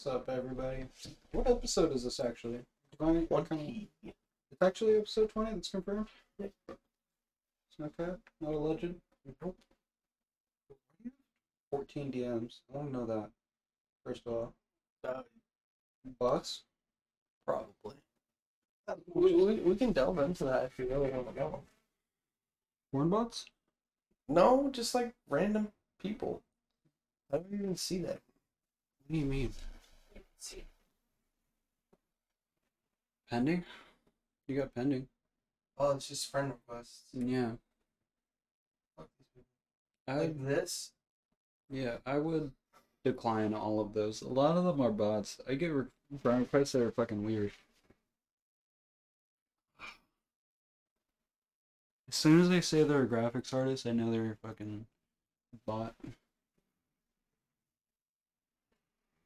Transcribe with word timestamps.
What's 0.00 0.14
up, 0.14 0.28
everybody? 0.28 0.84
What 1.32 1.50
episode 1.50 1.92
is 1.92 2.04
this 2.04 2.20
actually? 2.20 2.60
Twenty. 2.96 3.26
Twenty. 3.26 3.88
It's 4.04 4.62
actually 4.62 4.96
episode 4.96 5.28
twenty. 5.30 5.56
That's 5.56 5.70
confirmed. 5.70 6.06
It's 6.38 6.52
not 7.80 7.96
that. 7.96 8.20
Not 8.40 8.52
a 8.52 8.58
legend. 8.58 9.00
Nope. 9.42 9.56
Fourteen 11.68 12.12
DMs. 12.12 12.60
I 12.72 12.78
don't 12.78 12.92
know 12.92 13.06
that. 13.06 13.30
First 14.06 14.22
of 14.24 14.32
all, 14.34 14.54
Uh, 15.02 15.22
bots. 16.20 16.62
probably. 17.44 17.96
We, 19.12 19.34
we, 19.34 19.54
we 19.56 19.74
can 19.74 19.90
delve 19.90 20.20
into 20.20 20.44
that 20.44 20.66
if 20.66 20.78
you 20.78 20.88
really 20.88 21.10
want 21.10 21.26
to 21.26 21.32
go. 21.34 21.60
Porn 22.92 23.10
bots. 23.10 23.46
No, 24.28 24.70
just 24.70 24.94
like 24.94 25.12
random 25.28 25.72
people. 26.00 26.40
I 27.32 27.38
don't 27.38 27.52
even 27.52 27.76
see 27.76 27.98
that. 28.02 28.20
What 29.08 29.10
do 29.10 29.18
you 29.18 29.24
mean? 29.26 29.52
Pending. 33.30 33.64
You 34.46 34.56
got 34.56 34.74
pending. 34.74 35.08
Oh, 35.76 35.92
it's 35.92 36.08
just 36.08 36.30
friend 36.30 36.52
requests. 36.52 37.02
Yeah. 37.12 37.52
Fuck 38.96 39.08
these 39.18 39.28
people. 39.34 39.50
I 40.06 40.14
Like 40.14 40.44
this? 40.44 40.92
Yeah, 41.70 41.98
I 42.06 42.18
would 42.18 42.52
decline 43.04 43.54
all 43.54 43.80
of 43.80 43.92
those. 43.92 44.22
A 44.22 44.28
lot 44.28 44.56
of 44.56 44.64
them 44.64 44.80
are 44.80 44.90
bots. 44.90 45.40
I 45.46 45.54
get 45.54 45.68
re- 45.68 45.84
friend 46.22 46.40
requests 46.40 46.72
that 46.72 46.82
are 46.82 46.90
fucking 46.90 47.24
weird. 47.24 47.52
As 52.08 52.14
soon 52.16 52.40
as 52.40 52.48
they 52.48 52.62
say 52.62 52.82
they're 52.82 53.02
a 53.02 53.06
graphics 53.06 53.52
artist, 53.52 53.86
I 53.86 53.92
know 53.92 54.10
they're 54.10 54.38
a 54.42 54.48
fucking 54.48 54.86
bot. 55.66 55.94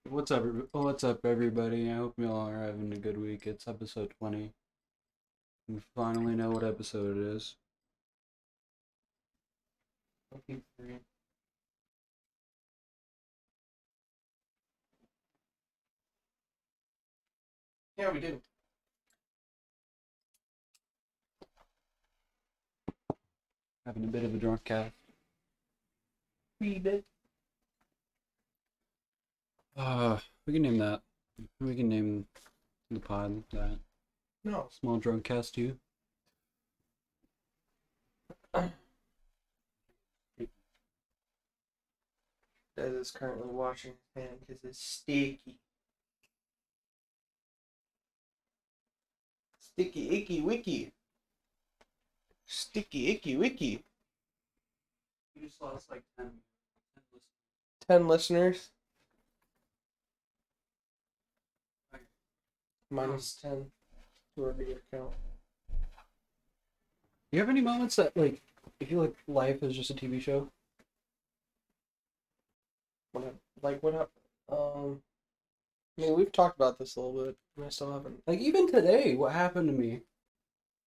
What's 0.08 0.30
up? 0.30 0.44
What's 0.72 1.04
up, 1.04 1.24
everybody? 1.24 1.90
I 1.90 1.94
hope 1.94 2.14
you 2.18 2.30
all 2.30 2.48
are 2.48 2.58
having 2.58 2.92
a 2.92 2.98
good 2.98 3.16
week. 3.16 3.46
It's 3.46 3.66
episode 3.66 4.12
twenty. 4.18 4.52
We 5.68 5.80
finally 5.96 6.36
know 6.36 6.50
what 6.50 6.62
episode 6.62 7.16
it 7.16 7.36
is. 7.36 7.56
Yeah, 17.96 18.10
we 18.12 18.20
do. 18.20 18.40
Having 23.86 24.04
a 24.04 24.08
bit 24.08 24.24
of 24.24 24.34
a 24.34 24.38
drunk 24.38 24.64
cat. 24.64 24.92
We 26.60 26.78
did. 26.78 27.04
Uh, 29.76 30.18
we 30.46 30.52
can 30.52 30.62
name 30.62 30.78
that. 30.78 31.00
We 31.60 31.74
can 31.74 31.88
name 31.88 32.26
the 32.90 33.00
pod 33.00 33.44
that. 33.52 33.78
No. 34.44 34.66
Small 34.70 34.98
drunk 34.98 35.24
cast 35.24 35.56
you. 35.56 35.78
Dad 38.54 38.70
is 42.76 43.10
currently 43.10 43.48
washing 43.48 43.92
his 43.92 44.22
hand 44.22 44.38
because 44.40 44.62
it's 44.64 44.82
sticky. 44.82 45.58
Sticky 49.58 50.10
icky 50.10 50.40
wicky. 50.40 50.92
Sticky 52.46 53.10
icky 53.10 53.36
wicky. 53.36 53.84
You 55.34 55.46
just 55.46 55.60
lost 55.62 55.90
like 55.90 56.02
10, 56.18 56.30
Ten 57.88 58.08
listeners. 58.08 58.70
Minus 62.92 63.38
ten 63.40 63.70
to 64.36 64.44
our 64.44 64.52
big 64.52 64.76
Do 64.92 64.98
You 67.32 67.40
have 67.40 67.48
any 67.48 67.62
moments 67.62 67.96
that 67.96 68.14
like 68.14 68.42
you 68.80 68.86
feel 68.86 69.00
like 69.00 69.14
life 69.26 69.62
is 69.62 69.74
just 69.74 69.88
a 69.90 69.94
TV 69.94 70.20
show? 70.20 70.48
What 73.12 73.24
hap- 73.24 73.34
like 73.62 73.82
what 73.82 73.94
happened? 73.94 74.10
Um, 74.50 75.00
I 75.98 76.02
mean, 76.02 76.16
we've 76.18 76.32
talked 76.32 76.56
about 76.56 76.78
this 76.78 76.96
a 76.96 77.00
little 77.00 77.24
bit. 77.24 77.36
and 77.56 77.64
I 77.64 77.68
still 77.70 77.92
haven't. 77.94 78.22
Like 78.26 78.40
even 78.40 78.70
today, 78.70 79.14
what 79.14 79.32
happened 79.32 79.68
to 79.68 79.72
me? 79.74 80.02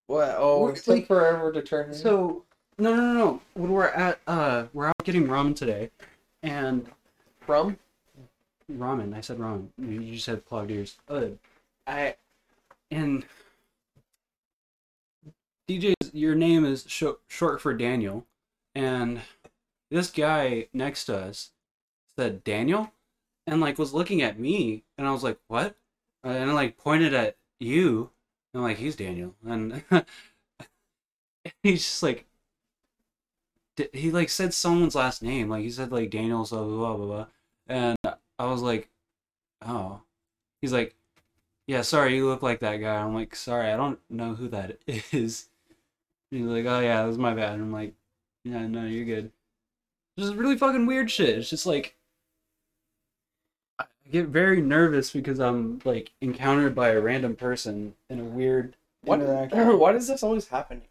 What? 0.06 0.36
Oh, 0.38 0.62
We're- 0.62 0.74
it 0.74 0.76
took 0.84 0.86
like- 0.94 1.06
forever 1.08 1.50
to 1.52 1.60
turn. 1.62 1.88
in. 1.88 1.94
So 1.94 2.44
no, 2.78 2.94
no, 2.94 3.02
no, 3.02 3.12
no. 3.14 3.42
When 3.54 3.72
we're 3.72 3.88
at 3.88 4.20
uh, 4.28 4.66
we're 4.72 4.86
out 4.86 4.94
getting 5.02 5.26
ramen 5.26 5.56
today, 5.56 5.90
and 6.44 6.86
from 7.40 7.78
ramen. 8.72 9.12
I 9.12 9.20
said 9.22 9.38
ramen. 9.38 9.70
You 9.76 10.00
you 10.02 10.14
just 10.14 10.26
had 10.26 10.44
clogged 10.44 10.70
ears. 10.70 10.98
Uh, 11.08 11.30
I 11.86 12.16
and 12.90 13.26
DJ's 15.68 16.14
your 16.14 16.34
name 16.34 16.64
is 16.64 16.84
sh- 16.86 17.04
short 17.28 17.60
for 17.60 17.74
Daniel, 17.74 18.26
and 18.74 19.20
this 19.90 20.10
guy 20.10 20.68
next 20.72 21.06
to 21.06 21.16
us 21.18 21.52
said 22.18 22.44
Daniel, 22.44 22.92
and 23.46 23.60
like 23.60 23.78
was 23.78 23.94
looking 23.94 24.22
at 24.22 24.38
me, 24.38 24.84
and 24.98 25.06
I 25.08 25.12
was 25.12 25.22
like, 25.24 25.38
what? 25.48 25.76
Uh, 26.24 26.30
And 26.30 26.50
I 26.50 26.54
like 26.54 26.78
pointed 26.78 27.14
at 27.14 27.36
you, 27.60 28.10
and 28.54 28.62
like 28.62 28.78
he's 28.78 28.96
Daniel, 28.96 29.36
and 29.46 29.84
he's 31.62 31.84
just 31.84 32.02
like. 32.02 32.26
He 33.92 34.10
like 34.10 34.30
said 34.30 34.54
someone's 34.54 34.94
last 34.94 35.22
name, 35.22 35.48
like 35.50 35.62
he 35.62 35.70
said 35.70 35.92
like 35.92 36.10
blah 36.10 36.26
blah 36.44 36.64
blah 36.64 36.96
blah, 36.96 37.06
blah. 37.06 37.26
and 37.68 37.96
I 38.38 38.46
was 38.46 38.62
like, 38.62 38.88
oh. 39.62 40.02
He's 40.62 40.72
like, 40.72 40.96
yeah, 41.66 41.82
sorry, 41.82 42.14
you 42.16 42.26
look 42.26 42.42
like 42.42 42.60
that 42.60 42.76
guy. 42.76 42.96
I'm 42.96 43.14
like, 43.14 43.34
sorry, 43.34 43.70
I 43.70 43.76
don't 43.76 43.98
know 44.08 44.34
who 44.34 44.48
that 44.48 44.78
is. 44.86 45.48
He's 46.30 46.46
like, 46.46 46.66
oh 46.66 46.80
yeah, 46.80 47.02
that 47.02 47.08
was 47.08 47.18
my 47.18 47.34
bad. 47.34 47.54
I'm 47.54 47.72
like, 47.72 47.94
yeah, 48.44 48.66
no, 48.66 48.84
you're 48.84 49.04
good. 49.04 49.32
Just 50.18 50.34
really 50.34 50.56
fucking 50.56 50.86
weird 50.86 51.10
shit. 51.10 51.38
It's 51.38 51.50
just 51.50 51.66
like, 51.66 51.96
I 53.78 53.84
get 54.10 54.28
very 54.28 54.60
nervous 54.60 55.10
because 55.10 55.38
I'm 55.40 55.80
like 55.84 56.12
encountered 56.20 56.74
by 56.74 56.90
a 56.90 57.00
random 57.00 57.36
person 57.36 57.94
in 58.08 58.20
a 58.20 58.24
weird 58.24 58.76
what? 59.02 59.20
interaction. 59.20 59.78
Why 59.78 59.92
does 59.92 60.08
this 60.08 60.22
always 60.22 60.48
happen? 60.48 60.82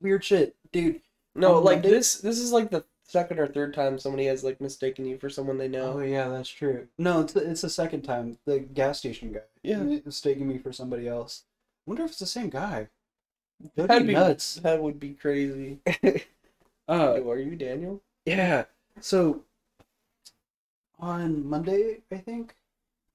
weird 0.00 0.24
shit, 0.24 0.56
dude. 0.72 1.00
No, 1.34 1.56
On 1.56 1.64
like 1.64 1.82
this. 1.82 2.16
This 2.16 2.38
is 2.38 2.52
like 2.52 2.70
the 2.70 2.84
second 3.04 3.38
or 3.38 3.46
third 3.46 3.74
time 3.74 3.98
somebody 3.98 4.26
has 4.26 4.44
like 4.44 4.60
mistaken 4.60 5.04
you 5.06 5.18
for 5.18 5.28
someone 5.28 5.58
they 5.58 5.68
know. 5.68 5.94
Oh 5.94 6.00
yeah, 6.00 6.28
that's 6.28 6.48
true. 6.48 6.88
No, 6.98 7.20
it's 7.20 7.32
the, 7.32 7.50
it's 7.50 7.62
the 7.62 7.70
second 7.70 8.02
time. 8.02 8.38
The 8.46 8.60
gas 8.60 8.98
station 8.98 9.32
guy. 9.32 9.40
Yeah. 9.62 9.84
He 9.84 10.02
mistaking 10.04 10.48
me 10.48 10.58
for 10.58 10.72
somebody 10.72 11.08
else. 11.08 11.44
I 11.86 11.90
wonder 11.90 12.04
if 12.04 12.10
it's 12.10 12.18
the 12.20 12.26
same 12.26 12.50
guy. 12.50 12.88
That'd 13.76 13.90
That'd 13.90 14.06
be 14.08 14.14
be 14.14 14.18
nuts. 14.18 14.56
That 14.56 14.82
would 14.82 14.98
be 15.00 15.14
crazy. 15.14 15.78
Uh, 16.88 17.22
are 17.28 17.38
you 17.38 17.54
Daniel? 17.54 18.02
yeah. 18.26 18.64
So 19.00 19.44
on 20.98 21.46
Monday, 21.48 21.98
I 22.10 22.16
think. 22.16 22.54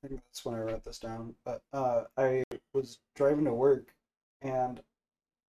I 0.04 0.08
think 0.08 0.22
that's 0.24 0.46
when 0.46 0.56
I 0.56 0.60
wrote 0.60 0.84
this 0.86 1.00
down. 1.00 1.36
But 1.44 1.62
uh, 1.74 2.04
I 2.18 2.44
was 2.74 3.00
driving 3.16 3.44
to 3.46 3.54
work, 3.54 3.94
and 4.42 4.82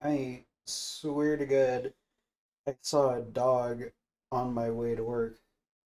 I 0.03 0.45
swear 0.67 1.37
to 1.37 1.47
God, 1.47 1.93
I 2.67 2.75
saw 2.83 3.15
a 3.15 3.21
dog 3.23 3.85
on 4.33 4.55
my 4.55 4.71
way 4.71 4.95
to 4.95 5.05
work, 5.05 5.39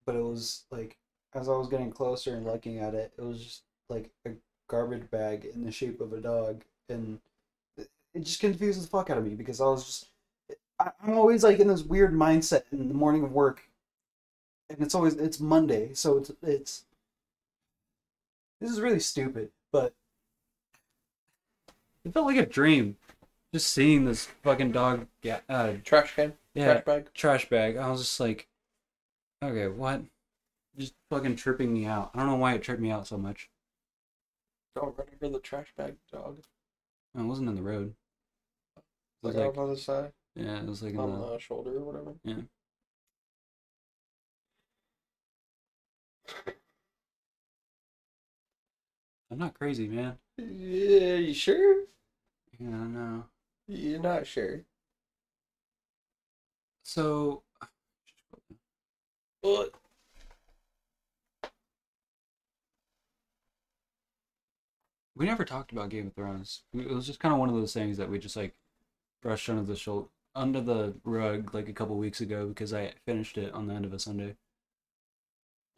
but 0.06 0.16
it 0.16 0.22
was 0.22 0.64
like 0.70 0.96
as 1.34 1.48
I 1.48 1.52
was 1.52 1.68
getting 1.68 1.90
closer 1.90 2.34
and 2.36 2.44
looking 2.46 2.78
at 2.78 2.94
it, 2.94 3.12
it 3.16 3.22
was 3.22 3.42
just 3.42 3.62
like 3.88 4.10
a 4.26 4.30
garbage 4.68 5.10
bag 5.10 5.44
in 5.44 5.64
the 5.64 5.72
shape 5.72 6.00
of 6.00 6.12
a 6.12 6.20
dog, 6.20 6.62
and 6.88 7.20
it 7.76 8.20
just 8.20 8.40
confused 8.40 8.82
the 8.82 8.86
fuck 8.88 9.10
out 9.10 9.18
of 9.18 9.24
me 9.24 9.34
because 9.34 9.60
I 9.60 9.66
was 9.66 9.84
just 9.84 10.06
I- 10.78 10.92
I'm 11.02 11.18
always 11.18 11.44
like 11.44 11.60
in 11.60 11.68
this 11.68 11.82
weird 11.82 12.12
mindset 12.12 12.64
in 12.72 12.88
the 12.88 12.94
morning 12.94 13.22
of 13.24 13.32
work, 13.32 13.62
and 14.70 14.80
it's 14.82 14.94
always 14.94 15.14
it's 15.14 15.40
Monday, 15.40 15.94
so 15.94 16.18
it's 16.18 16.30
it's 16.42 16.84
this 18.60 18.70
is 18.70 18.80
really 18.80 19.00
stupid, 19.00 19.50
but 19.72 19.94
it 22.04 22.12
felt 22.12 22.26
like 22.26 22.36
a 22.36 22.46
dream, 22.46 22.96
just 23.52 23.70
seeing 23.70 24.04
this 24.04 24.26
fucking 24.42 24.72
dog. 24.72 25.06
Yeah, 25.22 25.40
uh, 25.48 25.74
Trash 25.84 26.14
can. 26.14 26.34
Yeah, 26.54 26.72
Trash 26.74 26.84
bag. 26.84 27.14
trash 27.14 27.48
bag. 27.48 27.76
I 27.76 27.90
was 27.90 28.00
just 28.00 28.20
like, 28.20 28.48
okay, 29.42 29.68
what? 29.68 30.02
Just 30.76 30.94
fucking 31.10 31.36
tripping 31.36 31.72
me 31.72 31.86
out. 31.86 32.10
I 32.14 32.18
don't 32.18 32.28
know 32.28 32.36
why 32.36 32.54
it 32.54 32.62
tripped 32.62 32.80
me 32.80 32.90
out 32.90 33.06
so 33.06 33.18
much. 33.18 33.50
Don't 34.74 34.96
run 34.96 35.06
over 35.22 35.32
the 35.34 35.40
trash 35.40 35.72
bag, 35.76 35.96
dog. 36.10 36.42
I 37.16 37.22
wasn't 37.22 37.48
in 37.50 37.54
the 37.54 37.62
road. 37.62 37.94
It 38.76 38.82
was 39.26 39.34
Like, 39.36 39.46
like, 39.46 39.58
on 39.58 39.70
the 39.70 39.76
side, 39.76 40.12
yeah, 40.34 40.58
it 40.60 40.66
was 40.66 40.82
like 40.82 40.96
on 40.96 41.20
the, 41.20 41.26
the 41.32 41.38
shoulder 41.38 41.76
or 41.76 41.80
whatever. 41.84 42.14
Yeah. 42.24 42.42
I'm 49.30 49.38
not 49.38 49.54
crazy, 49.54 49.88
man. 49.88 50.18
Yeah, 50.36 51.14
you 51.16 51.34
sure? 51.34 51.84
Yeah, 52.58 52.68
no. 52.68 53.24
You're 53.66 54.00
not 54.00 54.26
sure. 54.26 54.62
So? 56.92 57.42
We 65.16 65.24
never 65.24 65.46
talked 65.46 65.72
about 65.72 65.88
Game 65.88 66.08
of 66.08 66.14
Thrones. 66.14 66.64
It 66.74 66.90
was 66.90 67.06
just 67.06 67.18
kind 67.18 67.32
of 67.32 67.38
one 67.38 67.48
of 67.48 67.54
those 67.54 67.72
things 67.72 67.96
that 67.96 68.10
we 68.10 68.18
just 68.18 68.36
like 68.36 68.54
brushed 69.22 69.48
under 69.48 69.62
the 69.62 69.74
shoulder, 69.74 70.08
under 70.34 70.60
the 70.60 70.94
rug 71.04 71.54
like 71.54 71.70
a 71.70 71.72
couple 71.72 71.96
weeks 71.96 72.20
ago 72.20 72.48
because 72.48 72.74
I 72.74 72.92
finished 73.06 73.38
it 73.38 73.54
on 73.54 73.68
the 73.68 73.74
end 73.74 73.86
of 73.86 73.94
a 73.94 73.98
Sunday. 73.98 74.36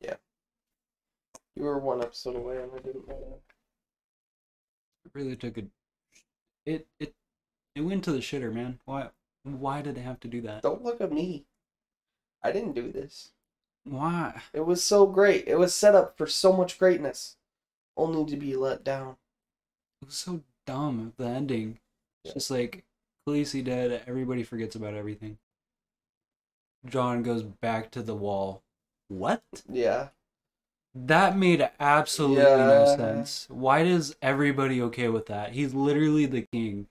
Yeah. 0.01 0.17
You 1.55 1.63
were 1.63 1.79
one 1.79 2.03
episode 2.03 2.35
away, 2.35 2.61
and 2.61 2.73
I 2.73 2.79
didn't 2.79 3.07
know 3.07 3.21
that. 3.21 3.41
It 5.05 5.13
really 5.15 5.37
took 5.37 5.59
a. 5.59 5.65
It 6.67 6.89
it 6.99 7.15
it 7.77 7.83
went 7.83 8.03
to 8.05 8.13
the 8.13 8.19
shitter, 8.19 8.53
man. 8.53 8.81
Why 8.85 9.11
why 9.45 9.83
did 9.83 9.95
they 9.95 10.01
have 10.01 10.21
to 10.21 10.29
do 10.29 10.41
that? 10.43 10.63
Don't 10.63 10.83
look 10.83 11.01
at 11.01 11.13
me. 11.13 11.45
I 12.43 12.53
didn't 12.53 12.73
do 12.75 12.91
this. 12.91 13.31
Why? 13.85 14.43
It 14.53 14.67
was 14.67 14.83
so 14.85 15.07
great. 15.07 15.47
It 15.47 15.57
was 15.57 15.75
set 15.75 15.95
up 15.95 16.17
for 16.17 16.27
so 16.27 16.53
much 16.53 16.79
greatness, 16.79 17.37
only 17.97 18.31
to 18.31 18.37
be 18.37 18.57
let 18.57 18.83
down. 18.83 19.17
It 20.03 20.07
was 20.07 20.17
so 20.17 20.43
dumb. 20.67 21.13
The 21.17 21.27
ending. 21.27 21.79
It's 22.25 22.31
Yeah. 22.31 22.33
just 22.35 22.51
like 22.51 22.85
Khaleesi 23.27 23.63
dead. 23.65 24.03
Everybody 24.07 24.43
forgets 24.43 24.75
about 24.77 24.95
everything. 24.95 25.39
Jon 26.87 27.23
goes 27.23 27.43
back 27.43 27.91
to 27.93 28.03
the 28.03 28.15
wall. 28.15 28.63
What? 29.09 29.43
Yeah. 29.69 30.11
That 30.95 31.37
made 31.37 31.69
absolutely 31.81 32.45
no 32.45 32.87
sense. 32.97 33.47
Why 33.51 33.81
is 33.81 34.17
everybody 34.23 34.81
okay 34.83 35.09
with 35.09 35.27
that? 35.27 35.53
He's 35.53 35.75
literally 35.75 36.27
the 36.27 36.43
king. 36.43 36.89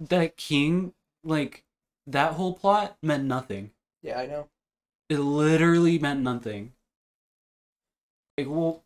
That 0.00 0.36
king, 0.36 0.94
like, 1.22 1.64
that 2.06 2.34
whole 2.34 2.54
plot 2.54 2.96
meant 3.02 3.24
nothing. 3.24 3.72
Yeah, 4.02 4.18
I 4.18 4.26
know. 4.26 4.48
It 5.08 5.18
literally 5.18 5.98
meant 5.98 6.20
nothing. 6.20 6.74
Like, 8.38 8.48
well, 8.48 8.84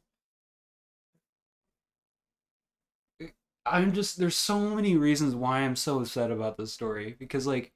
I'm 3.64 3.92
just, 3.92 4.18
there's 4.18 4.36
so 4.36 4.74
many 4.74 4.96
reasons 4.96 5.34
why 5.34 5.60
I'm 5.60 5.76
so 5.76 6.00
upset 6.00 6.30
about 6.30 6.56
this 6.56 6.72
story. 6.72 7.16
Because, 7.18 7.46
like, 7.46 7.72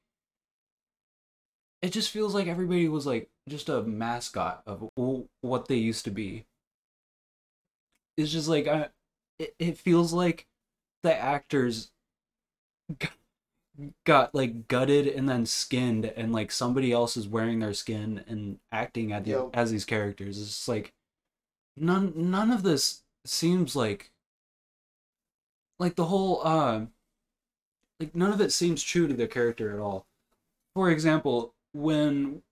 it 1.83 1.93
just 1.93 2.11
feels 2.11 2.35
like 2.35 2.47
everybody 2.49 2.89
was, 2.89 3.07
like, 3.07 3.31
just 3.49 3.69
a 3.69 3.83
mascot 3.83 4.63
of 4.67 4.91
what 5.41 5.69
they 5.69 5.77
used 5.77 6.05
to 6.05 6.11
be. 6.11 6.45
It's 8.17 8.33
just 8.33 8.49
like, 8.49 8.67
I, 8.67 8.89
it, 9.39 9.55
it 9.59 9.79
feels 9.79 10.13
like 10.13 10.47
the 11.03 11.15
actors 11.15 11.93
got, 14.05 14.35
like, 14.35 14.69
gutted 14.69 15.07
and 15.07 15.29
then 15.29 15.47
skinned, 15.47 16.05
and, 16.07 16.33
like, 16.33 16.51
somebody 16.51 16.93
else 16.93 17.17
is 17.17 17.29
wearing 17.29 17.59
their 17.61 17.75
skin 17.75 18.25
and 18.27 18.59
acting 18.73 19.13
at 19.13 19.25
the, 19.25 19.31
Yep. 19.31 19.51
as 19.55 19.71
these 19.71 19.85
characters. 19.85 20.39
It's 20.39 20.49
just 20.49 20.69
like, 20.69 20.93
none, 21.77 22.13
none 22.31 22.51
of 22.51 22.63
this 22.63 23.03
seems 23.25 23.75
like 23.77 24.11
like 25.79 25.95
the 25.97 26.07
whole 26.07 26.41
uh 26.47 26.87
like 28.01 28.15
none 28.15 28.33
of 28.33 28.41
it 28.41 28.53
seems 28.53 28.83
true 28.83 29.07
to 29.09 29.15
the 29.15 29.27
character 29.27 29.73
at 29.73 29.79
all. 29.81 30.07
For 30.75 30.91
example, 30.91 31.55
when 31.73 32.43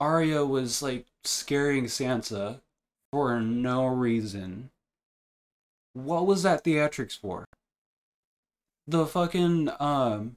Arya 0.00 0.44
was 0.44 0.82
like 0.82 1.06
scaring 1.24 1.84
Sansa 1.84 2.60
for 3.12 3.40
no 3.40 3.86
reason, 3.86 4.70
what 5.94 6.26
was 6.26 6.42
that 6.42 6.64
theatrics 6.64 7.16
for? 7.18 7.44
The 8.88 9.06
fucking 9.06 9.70
um 9.78 10.36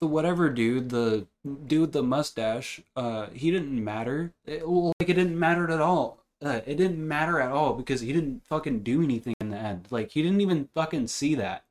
the 0.00 0.06
whatever 0.06 0.50
dude, 0.50 0.90
the 0.90 1.26
dude 1.66 1.80
with 1.80 1.92
the 1.92 2.02
mustache, 2.02 2.80
uh 2.94 3.28
he 3.32 3.50
didn't 3.50 3.82
matter. 3.82 4.32
It, 4.46 4.66
like 4.68 5.08
it 5.08 5.14
didn't 5.14 5.38
matter 5.38 5.68
at 5.70 5.80
all. 5.80 6.20
Uh, 6.44 6.60
it 6.66 6.76
didn't 6.76 7.06
matter 7.06 7.40
at 7.40 7.50
all 7.52 7.72
because 7.72 8.02
he 8.02 8.12
didn't 8.12 8.44
fucking 8.46 8.80
do 8.80 9.02
anything 9.02 9.34
in 9.40 9.50
the 9.50 9.56
end. 9.56 9.88
Like 9.90 10.10
he 10.10 10.22
didn't 10.22 10.42
even 10.42 10.68
fucking 10.74 11.06
see 11.08 11.34
that. 11.36 11.64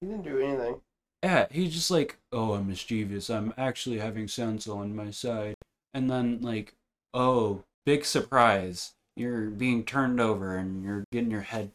He 0.00 0.06
didn't 0.06 0.24
do 0.24 0.40
anything. 0.40 0.80
Yeah, 1.24 1.46
he's 1.50 1.72
just 1.72 1.90
like, 1.90 2.18
oh, 2.32 2.52
I'm 2.52 2.68
mischievous. 2.68 3.30
I'm 3.30 3.54
actually 3.56 3.98
having 3.98 4.26
Sansa 4.26 4.76
on 4.76 4.94
my 4.94 5.10
side. 5.10 5.54
And 5.94 6.10
then, 6.10 6.40
like, 6.42 6.74
oh, 7.14 7.64
big 7.86 8.04
surprise. 8.04 8.92
You're 9.16 9.48
being 9.48 9.84
turned 9.84 10.20
over 10.20 10.54
and 10.54 10.84
you're 10.84 11.04
getting 11.12 11.30
your 11.30 11.40
head 11.40 11.70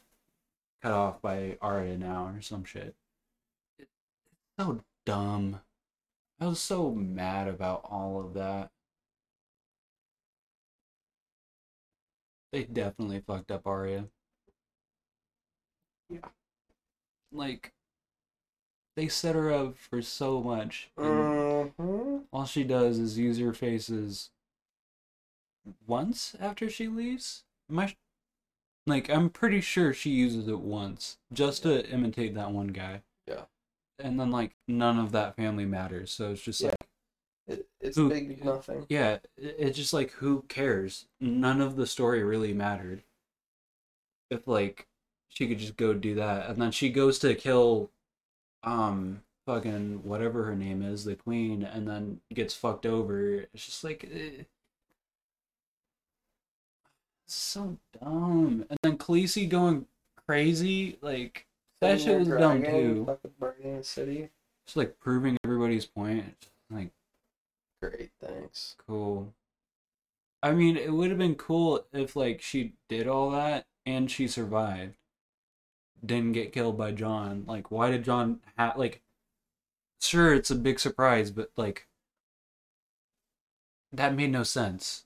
cut 0.81 0.91
off 0.91 1.21
by 1.21 1.57
Arya 1.61 1.97
now 1.97 2.27
or 2.35 2.41
some 2.41 2.63
shit. 2.63 2.95
It's 3.77 3.89
so 4.57 4.81
dumb. 5.05 5.61
I 6.39 6.47
was 6.47 6.59
so 6.59 6.91
mad 6.91 7.47
about 7.47 7.85
all 7.89 8.19
of 8.19 8.33
that. 8.35 8.71
They 12.51 12.63
definitely 12.63 13.19
fucked 13.19 13.51
up 13.51 13.67
Arya. 13.67 14.05
Yeah. 16.09 16.19
Like, 17.31 17.73
they 18.95 19.07
set 19.07 19.35
her 19.35 19.51
up 19.51 19.77
for 19.77 20.01
so 20.01 20.41
much. 20.41 20.89
and 20.97 21.39
Mm-hmm. 21.77 22.17
all 22.31 22.45
she 22.45 22.63
does 22.63 22.97
is 22.97 23.17
use 23.19 23.37
her 23.39 23.53
faces 23.53 24.31
once 25.85 26.35
after 26.39 26.69
she 26.69 26.87
leaves. 26.87 27.43
Am 27.69 27.79
I, 27.79 27.95
like, 28.89 29.09
I'm 29.09 29.29
pretty 29.29 29.61
sure 29.61 29.93
she 29.93 30.09
uses 30.09 30.47
it 30.47 30.59
once 30.59 31.17
just 31.31 31.63
to 31.63 31.87
imitate 31.89 32.33
that 32.35 32.51
one 32.51 32.67
guy. 32.67 33.03
Yeah. 33.27 33.43
And 33.99 34.19
then, 34.19 34.31
like, 34.31 34.55
none 34.67 34.99
of 34.99 35.11
that 35.13 35.35
family 35.35 35.65
matters. 35.65 36.11
So 36.11 36.31
it's 36.31 36.41
just 36.41 36.61
Yeah. 36.61 36.69
like, 36.69 36.75
It, 37.47 37.67
it's 37.81 37.97
Who- 37.97 38.09
big 38.09 38.45
nothing. 38.45 38.85
yeah, 38.89 39.13
it- 39.35 39.55
it's 39.57 39.77
just 39.77 39.91
like, 39.91 40.11
who 40.11 40.43
cares? 40.43 41.07
None 41.19 41.61
of 41.61 41.77
the 41.77 41.87
story 41.87 42.21
really 42.23 42.53
mattered. 42.53 43.03
If, 44.29 44.47
like, 44.47 44.87
she 45.29 45.47
could 45.47 45.57
just 45.57 45.75
go 45.75 45.95
do 45.95 46.13
that. 46.15 46.47
And 46.47 46.61
then 46.61 46.71
she 46.71 46.91
goes 46.91 47.17
to 47.19 47.33
kill, 47.33 47.89
um, 48.61 49.23
fucking 49.47 50.03
whatever 50.03 50.43
her 50.43 50.55
name 50.55 50.83
is, 50.83 51.05
the 51.05 51.15
queen, 51.15 51.63
and 51.63 51.87
then 51.87 52.21
gets 52.31 52.53
fucked 52.53 52.85
over. 52.85 53.47
It's 53.51 53.65
just 53.65 53.83
like, 53.83 54.03
eh. 54.11 54.43
So 57.29 57.77
dumb. 58.01 58.65
And 58.69 58.79
then 58.81 58.97
Khaleesi 58.97 59.47
going 59.47 59.85
crazy, 60.27 60.97
like, 61.01 61.45
that 61.81 62.01
shit 62.01 62.19
was 62.19 62.27
dumb 62.27 62.63
too. 62.63 63.05
Fucking 63.05 63.31
burning 63.39 63.83
city. 63.83 64.29
Just 64.65 64.77
like 64.77 64.99
proving 64.99 65.37
everybody's 65.45 65.85
point. 65.85 66.49
Like, 66.69 66.91
Great, 67.81 68.11
thanks. 68.19 68.75
Cool. 68.87 69.33
I 70.43 70.51
mean, 70.51 70.75
it 70.75 70.91
would 70.91 71.09
have 71.09 71.19
been 71.19 71.35
cool 71.35 71.85
if 71.93 72.15
like 72.15 72.41
she 72.41 72.73
did 72.87 73.07
all 73.07 73.31
that 73.31 73.65
and 73.85 74.09
she 74.09 74.27
survived. 74.27 74.95
Didn't 76.05 76.33
get 76.33 76.53
killed 76.53 76.77
by 76.77 76.91
Jon. 76.91 77.43
Like, 77.47 77.71
why 77.71 77.91
did 77.91 78.05
Jon 78.05 78.39
ha- 78.57 78.73
like? 78.75 79.01
Sure, 80.01 80.33
it's 80.33 80.51
a 80.51 80.55
big 80.55 80.79
surprise, 80.79 81.29
but 81.29 81.51
like, 81.57 81.87
that 83.91 84.15
made 84.15 84.31
no 84.31 84.43
sense. 84.43 85.05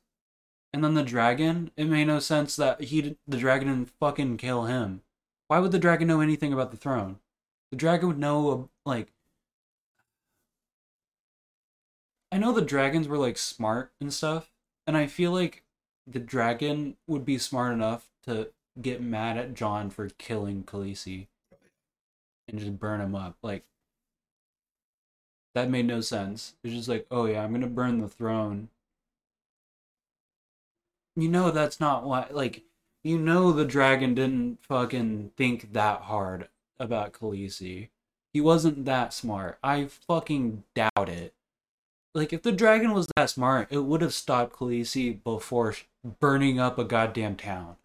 And 0.73 0.83
then 0.83 0.95
the 0.95 1.03
dragon, 1.03 1.71
it 1.77 1.85
made 1.85 2.07
no 2.07 2.19
sense 2.19 2.55
that 2.55 2.81
he 2.81 3.15
the 3.27 3.37
dragon 3.37 3.67
didn't 3.67 3.91
fucking 3.99 4.37
kill 4.37 4.65
him. 4.65 5.03
Why 5.47 5.59
would 5.59 5.71
the 5.71 5.79
dragon 5.79 6.07
know 6.07 6.19
anything 6.21 6.51
about 6.51 6.71
the 6.71 6.77
throne? 6.77 7.19
The 7.71 7.77
dragon 7.77 8.07
would 8.07 8.17
know 8.17 8.69
like 8.85 9.13
I 12.31 12.37
know 12.39 12.51
the 12.51 12.61
dragons 12.61 13.07
were 13.07 13.19
like 13.19 13.37
smart 13.37 13.93
and 14.01 14.11
stuff, 14.11 14.51
and 14.87 14.97
I 14.97 15.05
feel 15.05 15.31
like 15.31 15.63
the 16.07 16.19
dragon 16.19 16.97
would 17.07 17.23
be 17.23 17.37
smart 17.37 17.73
enough 17.73 18.09
to 18.25 18.49
get 18.81 19.01
mad 19.01 19.37
at 19.37 19.53
Jon 19.53 19.91
for 19.91 20.09
killing 20.17 20.63
Khaleesi 20.63 21.27
and 22.47 22.59
just 22.59 22.79
burn 22.79 23.01
him 23.01 23.13
up. 23.13 23.37
Like 23.43 23.65
that 25.53 25.69
made 25.69 25.85
no 25.85 26.01
sense. 26.01 26.55
It's 26.63 26.73
just 26.73 26.89
like, 26.89 27.05
oh 27.11 27.25
yeah, 27.25 27.43
I'm 27.43 27.51
gonna 27.51 27.67
burn 27.67 27.99
the 27.99 28.07
throne. 28.09 28.69
You 31.15 31.29
know 31.29 31.51
that's 31.51 31.79
not 31.79 32.03
why. 32.03 32.27
Like, 32.31 32.63
you 33.03 33.17
know 33.17 33.51
the 33.51 33.65
dragon 33.65 34.15
didn't 34.15 34.59
fucking 34.63 35.31
think 35.37 35.73
that 35.73 36.01
hard 36.01 36.47
about 36.79 37.13
Khaleesi. 37.13 37.89
He 38.33 38.41
wasn't 38.41 38.85
that 38.85 39.13
smart. 39.13 39.59
I 39.63 39.85
fucking 39.85 40.63
doubt 40.73 41.09
it 41.09 41.33
like 42.13 42.31
if 42.31 42.43
the 42.43 42.51
dragon 42.51 42.93
was 42.93 43.07
that 43.15 43.29
smart, 43.29 43.67
it 43.71 43.79
would 43.79 44.01
have 44.01 44.13
stopped 44.13 44.53
Khaleesi 44.53 45.23
before 45.23 45.75
burning 46.19 46.59
up 46.59 46.77
a 46.77 46.83
goddamn 46.83 47.35
town. 47.35 47.77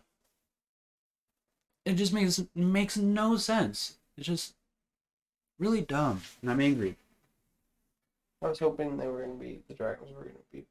It 1.85 1.95
just 1.95 2.13
makes 2.13 2.43
makes 2.55 2.97
no 2.97 3.37
sense. 3.37 3.97
It's 4.17 4.27
just 4.27 4.55
really 5.59 5.81
dumb, 5.81 6.23
and 6.43 6.51
I'm 6.51 6.61
angry. 6.61 6.97
I 8.43 8.49
was 8.49 8.59
hoping 8.59 8.97
they 8.97 9.09
were 9.09 9.23
gonna 9.23 9.35
be 9.35 9.61
the 9.67 9.75
dragons 9.75 10.13
were 10.15 10.25
gonna 10.25 10.35
be 10.53 10.67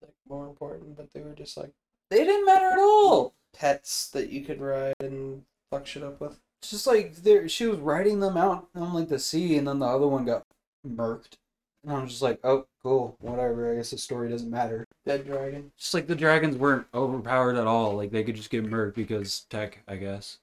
like 0.00 0.14
more 0.28 0.46
important, 0.46 0.96
but 0.96 1.12
they 1.12 1.20
were 1.20 1.34
just 1.34 1.56
like 1.56 1.72
They 2.10 2.24
didn't 2.24 2.46
matter 2.46 2.66
at 2.66 2.78
all. 2.78 3.34
pets 3.54 4.08
that 4.10 4.30
you 4.30 4.42
could 4.44 4.60
ride 4.60 4.94
and 5.00 5.42
fuck 5.70 5.86
shit 5.86 6.02
up 6.02 6.20
with. 6.20 6.38
It's 6.60 6.70
just 6.70 6.86
like 6.86 7.16
there, 7.16 7.48
she 7.48 7.66
was 7.66 7.78
riding 7.78 8.20
them 8.20 8.36
out 8.36 8.68
on 8.74 8.94
like 8.94 9.08
the 9.08 9.18
sea, 9.18 9.56
and 9.56 9.68
then 9.68 9.78
the 9.78 9.86
other 9.86 10.08
one 10.08 10.24
got 10.24 10.44
murked, 10.86 11.34
and 11.82 11.92
I 11.92 12.00
was 12.00 12.10
just 12.10 12.22
like, 12.22 12.40
oh, 12.44 12.66
cool, 12.82 13.16
whatever. 13.20 13.72
I 13.72 13.76
guess 13.76 13.90
the 13.90 13.98
story 13.98 14.28
doesn't 14.30 14.50
matter. 14.50 14.84
Dead 15.06 15.26
dragon. 15.26 15.72
Just 15.78 15.94
like 15.94 16.06
the 16.06 16.14
dragons 16.14 16.56
weren't 16.56 16.86
overpowered 16.94 17.56
at 17.56 17.66
all. 17.66 17.96
Like 17.96 18.10
they 18.10 18.24
could 18.24 18.36
just 18.36 18.50
get 18.50 18.64
murked 18.64 18.94
because 18.94 19.46
tech, 19.50 19.82
I 19.86 19.96
guess. 19.96 20.38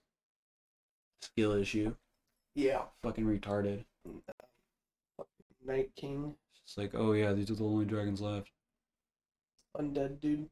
Skill 1.21 1.53
issue. 1.53 1.95
Yeah. 2.55 2.81
Fucking 3.03 3.25
retarded. 3.25 3.85
Night 5.65 5.91
King. 5.95 6.35
It's 6.65 6.77
like, 6.77 6.91
oh 6.93 7.13
yeah, 7.13 7.33
these 7.33 7.49
are 7.49 7.55
the 7.55 7.63
only 7.63 7.85
dragons 7.85 8.21
left. 8.21 8.49
Undead 9.77 10.19
dude. 10.19 10.49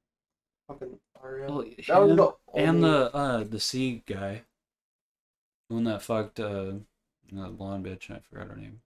Fucking. 0.70 1.00
Well, 1.22 1.66
that 1.88 2.00
was 2.02 2.16
the 2.16 2.34
and 2.56 2.78
only- 2.78 2.90
the 2.90 3.14
uh 3.16 3.44
the 3.44 3.60
sea 3.60 4.04
guy. 4.06 4.44
The 5.68 5.74
one 5.76 5.84
that 5.84 6.02
fucked 6.02 6.40
uh 6.40 6.74
the 7.32 7.50
blonde 7.50 7.86
bitch, 7.86 8.10
I 8.10 8.20
forgot 8.20 8.48
her 8.48 8.56
name. 8.56 8.80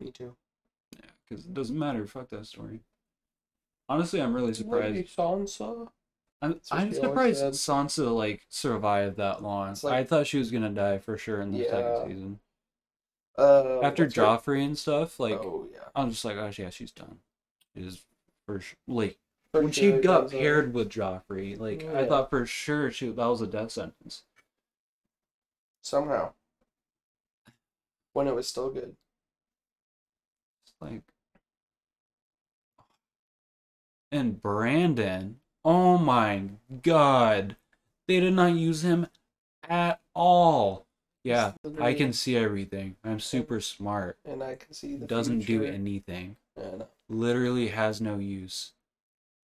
Me 0.00 0.10
too. 0.10 0.36
Yeah, 0.92 1.06
because 1.28 1.46
it 1.46 1.54
doesn't 1.54 1.78
matter. 1.78 2.06
Fuck 2.06 2.28
that 2.30 2.46
story. 2.46 2.80
Honestly, 3.88 4.20
I'm 4.20 4.34
really 4.34 4.52
surprised. 4.54 4.94
Maybe 4.94 5.08
Sansa. 5.08 5.88
I'm, 6.40 6.60
I'm 6.70 6.92
surprised 6.92 7.42
Sansa 7.42 8.14
like 8.14 8.46
survived 8.48 9.16
that 9.16 9.42
long. 9.42 9.74
Like- 9.82 9.94
I 9.94 10.04
thought 10.04 10.26
she 10.26 10.38
was 10.38 10.50
gonna 10.50 10.70
die 10.70 10.98
for 10.98 11.16
sure 11.18 11.40
in 11.40 11.50
the 11.52 11.58
Yeah. 11.60 11.70
second 11.70 12.10
season. 12.10 12.40
Uh, 13.36 13.80
After 13.82 14.04
what's 14.04 14.14
her- 14.16 14.22
Joffrey 14.22 14.64
and 14.64 14.76
stuff, 14.78 15.18
like 15.18 15.34
oh 15.34 15.66
yeah. 15.72 15.88
I'm 15.96 16.10
just 16.10 16.24
like, 16.24 16.36
oh 16.36 16.50
yeah, 16.56 16.70
she's 16.70 16.92
done. 16.92 17.18
She's 17.74 18.04
for 18.48 18.60
sure. 18.60 18.76
Like 18.88 19.18
For 19.52 19.62
when 19.62 19.72
she 19.72 19.92
got 19.92 20.30
paired 20.30 20.72
with 20.72 20.88
Joffrey, 20.88 21.58
like 21.60 21.84
I 21.94 22.06
thought 22.06 22.30
for 22.30 22.46
sure 22.46 22.90
she 22.90 23.10
that 23.10 23.26
was 23.26 23.42
a 23.42 23.46
death 23.46 23.70
sentence. 23.70 24.22
somehow. 25.82 26.32
When 28.14 28.26
it 28.26 28.34
was 28.34 28.48
still 28.48 28.70
good. 28.70 28.96
It's 30.64 30.74
like, 30.80 31.02
and 34.10 34.40
Brandon, 34.40 35.40
oh 35.64 35.98
my 35.98 36.44
god, 36.82 37.56
they 38.08 38.18
did 38.20 38.32
not 38.32 38.54
use 38.54 38.82
him 38.82 39.06
at 39.68 40.00
all. 40.14 40.86
Yeah, 41.22 41.52
I 41.78 41.92
can 41.92 42.12
see 42.14 42.36
everything. 42.36 42.96
I'm 43.04 43.20
super 43.20 43.60
smart. 43.60 44.18
And 44.24 44.42
I 44.42 44.54
can 44.54 44.72
see 44.72 44.96
the 44.96 45.06
Doesn't 45.06 45.40
do 45.40 45.60
future. 45.60 45.66
anything. 45.72 46.36
And 46.56 46.84
Literally 47.08 47.68
has 47.68 48.00
no 48.00 48.18
use. 48.18 48.72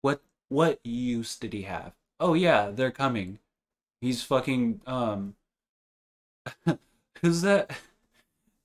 What 0.01 0.23
what 0.49 0.81
use 0.85 1.37
did 1.37 1.53
he 1.53 1.63
have? 1.63 1.93
Oh 2.19 2.35
yeah, 2.35 2.71
they're 2.71 2.91
coming. 2.91 3.39
He's 4.01 4.23
fucking 4.23 4.81
um 4.87 5.37
Who's 7.23 7.43
that? 7.43 7.71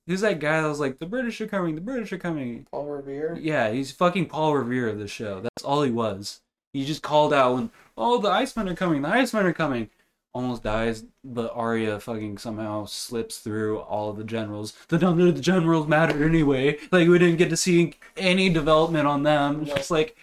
Who's 0.06 0.22
that 0.22 0.40
guy 0.40 0.62
that 0.62 0.68
was 0.68 0.80
like 0.80 0.98
the 0.98 1.06
British 1.06 1.40
are 1.40 1.46
coming, 1.46 1.74
the 1.74 1.80
British 1.80 2.12
are 2.12 2.18
coming? 2.18 2.66
Paul 2.70 2.86
Revere. 2.86 3.36
Yeah, 3.40 3.70
he's 3.70 3.92
fucking 3.92 4.26
Paul 4.26 4.54
Revere 4.56 4.88
of 4.88 4.98
the 4.98 5.06
show. 5.06 5.40
That's 5.40 5.62
all 5.62 5.82
he 5.82 5.90
was. 5.90 6.40
He 6.72 6.84
just 6.84 7.02
called 7.02 7.32
out 7.34 7.54
when, 7.54 7.70
oh, 7.96 8.18
the 8.18 8.28
Icemen 8.30 8.70
are 8.70 8.74
coming, 8.74 9.02
the 9.02 9.08
Icemen 9.08 9.44
are 9.44 9.52
coming. 9.52 9.90
Almost 10.34 10.62
dies, 10.62 11.04
but 11.24 11.52
Arya 11.54 11.98
fucking 12.00 12.38
somehow 12.38 12.84
slips 12.84 13.38
through 13.38 13.78
all 13.78 14.10
of 14.10 14.16
the 14.16 14.24
generals. 14.24 14.74
The 14.88 14.98
none 14.98 15.20
of 15.20 15.34
the 15.34 15.40
generals 15.40 15.88
matter 15.88 16.24
anyway. 16.24 16.78
Like 16.92 17.08
we 17.08 17.18
didn't 17.18 17.38
get 17.38 17.50
to 17.50 17.56
see 17.56 17.94
any 18.16 18.48
development 18.50 19.06
on 19.06 19.22
them. 19.22 19.62
It's 19.62 19.72
just 19.72 19.90
like, 19.90 20.16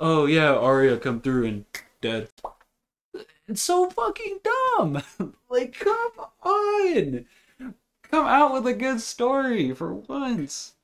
oh 0.00 0.26
yeah, 0.26 0.52
Arya 0.52 0.98
come 0.98 1.20
through 1.20 1.46
and 1.46 1.64
dead. 2.00 2.28
It's 3.48 3.62
so 3.62 3.88
fucking 3.88 4.40
dumb. 4.42 5.02
like, 5.48 5.78
come 5.78 6.10
on, 6.42 7.26
come 8.02 8.26
out 8.26 8.52
with 8.52 8.66
a 8.66 8.74
good 8.74 9.00
story 9.00 9.72
for 9.72 9.94
once. 9.94 10.74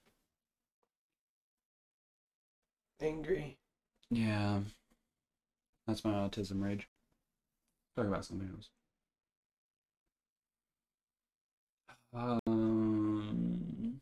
Angry. 3.00 3.58
Yeah. 4.10 4.60
That's 5.86 6.04
my 6.04 6.12
autism 6.12 6.62
rage. 6.62 6.88
Talk 7.96 8.06
about 8.06 8.24
something 8.24 8.48
else. 8.54 8.70
Um, 12.14 14.00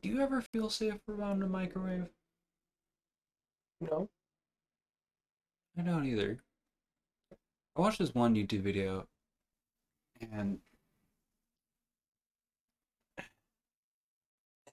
do 0.00 0.08
you 0.08 0.20
ever 0.20 0.40
feel 0.40 0.70
safe 0.70 0.98
around 1.08 1.42
a 1.42 1.46
microwave? 1.46 2.08
No. 3.80 4.08
I 5.78 5.82
don't 5.82 6.06
either. 6.06 6.38
I 7.76 7.80
watched 7.80 8.00
this 8.00 8.14
one 8.14 8.34
YouTube 8.34 8.62
video 8.62 9.06
and 10.20 10.58
I 13.18 13.22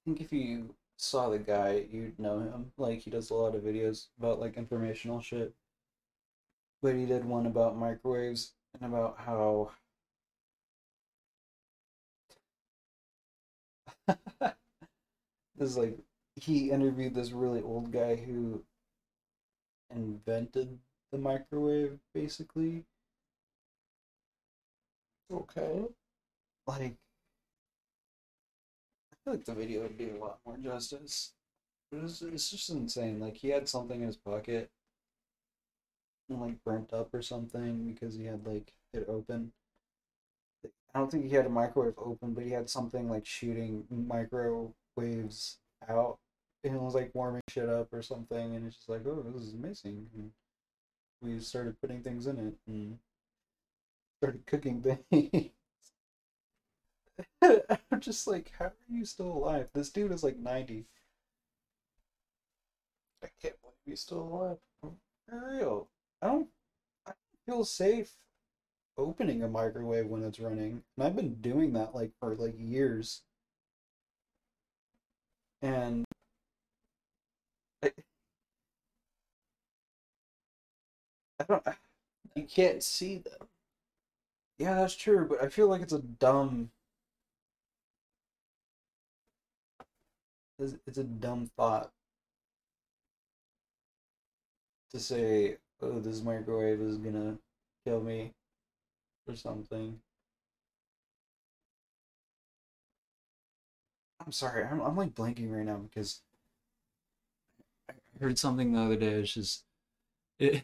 think 0.05 0.21
if 0.21 0.33
you 0.33 0.73
saw 0.97 1.29
the 1.29 1.39
guy, 1.39 1.85
you'd 1.89 2.19
know 2.19 2.39
him. 2.39 2.71
Like 2.77 3.01
he 3.01 3.09
does 3.09 3.29
a 3.29 3.33
lot 3.35 3.55
of 3.55 3.63
videos 3.63 4.07
about 4.17 4.39
like 4.39 4.57
informational 4.57 5.19
shit. 5.21 5.53
But 6.81 6.95
he 6.95 7.05
did 7.05 7.25
one 7.25 7.45
about 7.45 7.75
microwaves 7.75 8.53
and 8.79 8.89
about 8.93 9.17
how 9.19 9.71
this 15.55 15.69
is 15.69 15.77
like 15.77 15.97
he 16.35 16.69
interviewed 16.71 17.13
this 17.13 17.31
really 17.31 17.61
old 17.61 17.91
guy 17.91 18.15
who 18.15 18.63
invented 19.89 20.77
the 21.11 21.17
microwave 21.17 21.97
basically 22.13 22.85
Okay. 25.29 25.87
like 26.67 26.97
feel 29.25 29.33
like 29.33 29.45
the 29.45 29.53
video 29.53 29.81
would 29.81 29.97
do 29.97 30.15
a 30.15 30.23
lot 30.23 30.39
more 30.45 30.57
justice. 30.57 31.33
But 31.91 32.03
it's, 32.03 32.21
it's 32.21 32.49
just 32.49 32.69
insane. 32.69 33.19
Like 33.19 33.37
he 33.37 33.49
had 33.49 33.67
something 33.67 33.99
in 33.99 34.07
his 34.07 34.17
pocket 34.17 34.69
and 36.29 36.41
like 36.41 36.63
burnt 36.63 36.93
up 36.93 37.13
or 37.13 37.21
something 37.21 37.91
because 37.91 38.15
he 38.15 38.25
had 38.25 38.45
like 38.45 38.73
it 38.93 39.05
open. 39.07 39.51
I 40.93 40.99
don't 40.99 41.11
think 41.11 41.25
he 41.25 41.35
had 41.35 41.45
a 41.45 41.49
microwave 41.49 41.95
open, 41.97 42.33
but 42.33 42.45
he 42.45 42.51
had 42.51 42.69
something 42.69 43.09
like 43.09 43.25
shooting 43.25 43.83
microwaves 43.89 45.57
out 45.89 46.17
and 46.63 46.75
it 46.75 46.81
was 46.81 46.95
like 46.95 47.11
warming 47.13 47.41
shit 47.49 47.69
up 47.69 47.93
or 47.93 48.01
something 48.01 48.55
and 48.55 48.65
it's 48.65 48.77
just 48.77 48.89
like, 48.89 49.05
oh, 49.05 49.25
this 49.33 49.43
is 49.43 49.53
amazing. 49.53 50.07
And 50.15 50.31
we 51.21 51.39
started 51.39 51.79
putting 51.81 52.01
things 52.01 52.27
in 52.27 52.37
it 52.37 52.55
and 52.67 52.97
started 54.19 54.45
cooking 54.45 54.81
things. 54.81 55.51
I'm 57.91 57.99
just 57.99 58.27
like, 58.27 58.51
how 58.57 58.65
are 58.65 58.73
you 58.89 59.05
still 59.05 59.27
alive? 59.31 59.69
This 59.73 59.89
dude 59.89 60.11
is 60.11 60.23
like 60.23 60.37
90. 60.37 60.85
I 63.21 63.27
can't 63.41 63.59
believe 63.61 63.75
he's 63.85 63.99
still 64.01 64.21
alive. 64.21 64.57
For 64.81 64.93
real. 65.57 65.89
I 66.21 66.27
don't, 66.27 66.47
I 67.05 67.11
don't 67.11 67.45
feel 67.57 67.65
safe 67.65 68.15
opening 68.97 69.43
a 69.43 69.49
microwave 69.49 70.07
when 70.07 70.23
it's 70.23 70.39
running. 70.39 70.83
And 70.97 71.05
I've 71.07 71.15
been 71.15 71.35
doing 71.41 71.73
that 71.73 71.95
like 71.95 72.11
for 72.19 72.35
like 72.35 72.55
years. 72.59 73.23
And 75.61 76.05
I, 77.83 77.91
I 81.39 81.43
don't, 81.45 81.65
You 82.35 82.43
can't 82.45 82.83
see 82.83 83.19
them. 83.19 83.49
yeah, 84.57 84.75
that's 84.75 84.95
true, 84.95 85.27
but 85.27 85.41
I 85.43 85.49
feel 85.49 85.67
like 85.67 85.81
it's 85.81 85.93
a 85.93 85.99
dumb, 86.01 86.71
it's, 90.59 90.75
it's 90.87 90.97
a 90.97 91.03
dumb 91.03 91.49
thought 91.57 91.91
to 94.91 94.99
say, 94.99 95.57
oh, 95.81 95.99
this 95.99 96.21
microwave 96.21 96.81
is 96.81 96.97
gonna 96.97 97.37
kill 97.85 98.01
me 98.01 98.31
or 99.27 99.35
something. 99.35 99.99
I'm 104.25 104.31
sorry, 104.31 104.63
I'm, 104.63 104.81
I'm 104.81 104.95
like 104.95 105.13
blanking 105.13 105.51
right 105.51 105.65
now 105.65 105.77
because 105.77 106.21
I 107.89 107.93
heard 108.19 108.39
something 108.39 108.73
the 108.73 108.81
other 108.81 108.95
day. 108.95 109.07
It's 109.07 109.33
just, 109.33 109.63
it, 110.39 110.63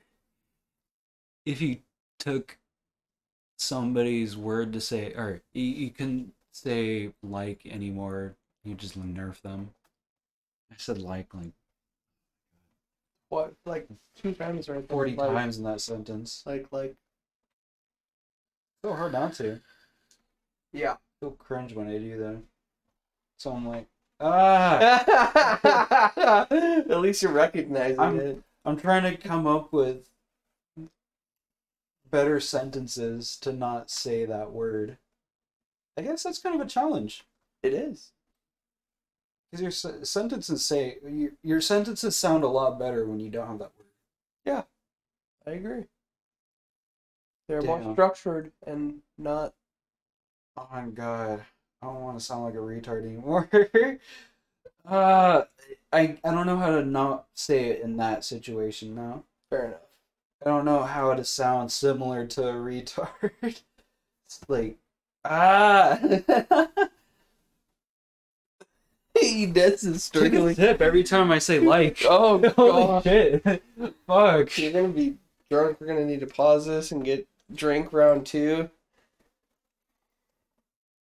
if 1.46 1.62
you 1.62 1.80
took 2.20 2.58
somebody's 3.58 4.36
word 4.36 4.74
to 4.74 4.82
say, 4.82 5.14
or 5.14 5.42
you, 5.54 5.64
you 5.64 5.90
can 5.92 6.32
say 6.52 7.14
like 7.22 7.66
anymore, 7.66 8.36
you 8.64 8.74
just 8.76 9.00
nerf 9.00 9.42
them. 9.42 9.72
I 10.72 10.76
said 10.78 11.00
like 11.00 11.34
like 11.34 11.52
What? 13.30 13.54
Like 13.66 13.88
two 14.22 14.34
times 14.34 14.70
right 14.70 14.88
there. 14.88 14.96
40 14.96 15.16
like, 15.16 15.30
times 15.32 15.58
in 15.58 15.64
that 15.66 15.82
sentence. 15.82 16.44
Like 16.46 16.68
like. 16.72 16.96
So 18.84 18.94
hard 18.94 19.14
not 19.14 19.34
to. 19.36 19.62
Yeah. 20.74 20.96
Feel 21.20 21.32
cringe 21.32 21.74
when 21.74 21.88
I 21.88 21.98
do 21.98 22.18
that. 22.18 22.42
So 23.38 23.52
I'm 23.52 23.68
like, 23.68 23.88
ah! 24.20 24.78
At 26.50 27.00
least 27.00 27.22
you're 27.22 27.32
recognizing 27.32 28.00
I'm- 28.00 28.20
it. 28.20 28.42
I'm 28.64 28.78
trying 28.78 29.04
to 29.04 29.18
come 29.18 29.48
up 29.48 29.74
with 29.74 30.08
better 32.12 32.40
sentences 32.40 33.36
to 33.38 33.52
not 33.52 33.90
say 33.90 34.26
that 34.26 34.52
word. 34.52 34.98
I 35.98 36.04
guess 36.04 36.24
that's 36.24 36.38
kind 36.38 36.54
of 36.54 36.62
a 36.62 36.70
challenge. 36.70 37.26
It 37.64 37.74
is. 37.74 38.12
Because 39.52 39.84
your 39.84 40.06
sentences 40.06 40.66
say 40.66 40.98
your, 41.06 41.32
your 41.44 41.62
sentences 41.62 42.16
sound 42.16 42.44
a 42.44 42.48
lot 42.48 42.80
better 42.80 43.06
when 43.06 43.20
you 43.20 43.30
don't 43.30 43.48
have 43.48 43.60
that 43.60 43.72
word. 43.78 43.88
Yeah, 44.46 44.64
I 45.46 45.52
agree. 45.52 45.84
They're 47.48 47.62
more 47.62 47.94
structured 47.94 48.52
and 48.66 49.00
not. 49.18 49.54
Oh 50.56 50.68
my 50.72 50.84
god, 50.84 51.44
I 51.82 51.86
don't 51.86 52.02
want 52.02 52.18
to 52.18 52.24
sound 52.24 52.46
like 52.46 52.54
a 52.54 52.58
retard 52.58 53.04
anymore. 53.04 53.50
uh, 54.88 55.44
I 55.92 56.18
I 56.24 56.32
don't 56.32 56.46
know 56.46 56.58
how 56.58 56.70
to 56.70 56.86
not 56.86 57.26
say 57.34 57.66
it 57.72 57.82
in 57.82 57.98
that 57.98 58.24
situation 58.24 58.96
now. 58.96 59.26
Fair 59.50 59.66
enough. 59.66 59.80
I 60.46 60.50
don't 60.50 60.66
know 60.66 60.84
how 60.84 61.14
to 61.14 61.26
sound 61.26 61.74
similar 61.74 62.26
to 62.26 62.48
a 62.48 62.54
retard. 62.54 63.32
it's 63.42 64.40
like 64.48 64.78
ah. 65.26 66.00
He 69.20 69.46
does 69.46 69.84
is 69.84 70.10
Take 70.10 70.24
a 70.24 70.26
struggling. 70.28 70.56
tip 70.56 70.82
every 70.82 71.04
time 71.04 71.32
I 71.32 71.40
say 71.40 71.60
like. 71.60 72.00
Oh 72.06 72.38
god. 72.40 73.04
shit! 73.04 73.44
Fuck. 74.08 74.58
You're 74.58 74.72
gonna 74.72 74.88
be 74.90 75.18
drunk. 75.50 75.78
We're 75.80 75.88
gonna 75.88 76.06
need 76.06 76.22
to 76.22 76.28
pause 76.28 76.66
this 76.66 76.92
and 76.92 77.04
get 77.04 77.28
drink 77.54 77.92
round 77.94 78.26
two. 78.26 78.70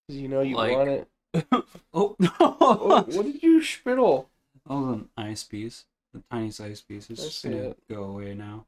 you 0.07 0.27
know 0.27 0.41
you 0.41 0.55
Like- 0.55 0.75
want 0.77 0.89
it. 0.89 1.07
Oh 1.53 1.63
Oh, 1.93 2.15
no! 2.19 2.31
Oh, 2.39 3.03
what 3.07 3.25
did 3.25 3.41
you 3.43 3.63
spittle? 3.63 4.29
Was 4.67 4.95
an 4.95 5.09
ice 5.17 5.43
piece. 5.43 5.85
The 6.13 6.23
tiniest 6.31 6.61
ice 6.61 6.81
piece 6.81 7.09
is 7.11 7.19
I 7.19 7.23
just 7.23 7.43
gonna 7.43 7.55
it. 7.57 7.77
go 7.89 8.03
away 8.05 8.33
now. 8.33 8.65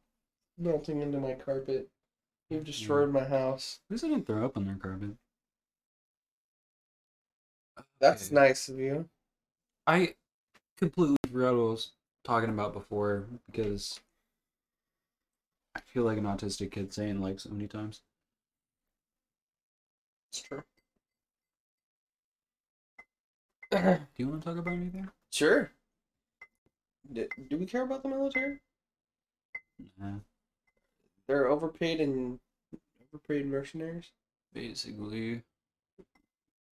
Melting 0.59 1.01
into 1.01 1.17
my 1.19 1.33
carpet. 1.33 1.89
You've 2.49 2.63
destroyed 2.65 3.11
my 3.11 3.23
house. 3.23 3.79
Who's 3.89 4.01
didn't 4.01 4.27
throw 4.27 4.45
up 4.45 4.57
on 4.57 4.65
their 4.65 4.75
carpet? 4.75 5.11
That's 7.99 8.31
nice 8.31 8.67
of 8.69 8.77
you. 8.79 9.07
I 9.85 10.15
completely 10.77 11.17
forgot 11.31 11.53
what 11.55 11.59
I 11.61 11.69
was 11.71 11.91
talking 12.23 12.49
about 12.49 12.73
before 12.73 13.27
because 13.51 13.99
I 15.75 15.81
feel 15.81 16.03
like 16.03 16.17
an 16.17 16.23
autistic 16.23 16.71
kid 16.71 16.93
saying 16.93 17.19
like 17.19 17.41
so 17.41 17.49
many 17.49 17.67
times. 17.67 18.01
It's 20.29 20.41
true. 20.41 20.63
Do 23.71 24.07
you 24.17 24.27
want 24.29 24.41
to 24.43 24.49
talk 24.49 24.57
about 24.57 24.73
anything? 24.73 25.09
sure. 25.31 25.71
Do, 27.13 27.27
do 27.49 27.57
we 27.57 27.65
care 27.67 27.83
about 27.83 28.01
the 28.03 28.09
military? 28.09 28.59
Nah, 29.97 30.19
They're 31.25 31.47
overpaid 31.47 31.99
and 31.99 32.39
overpaid 33.01 33.47
mercenaries. 33.47 34.11
basically, 34.53 35.43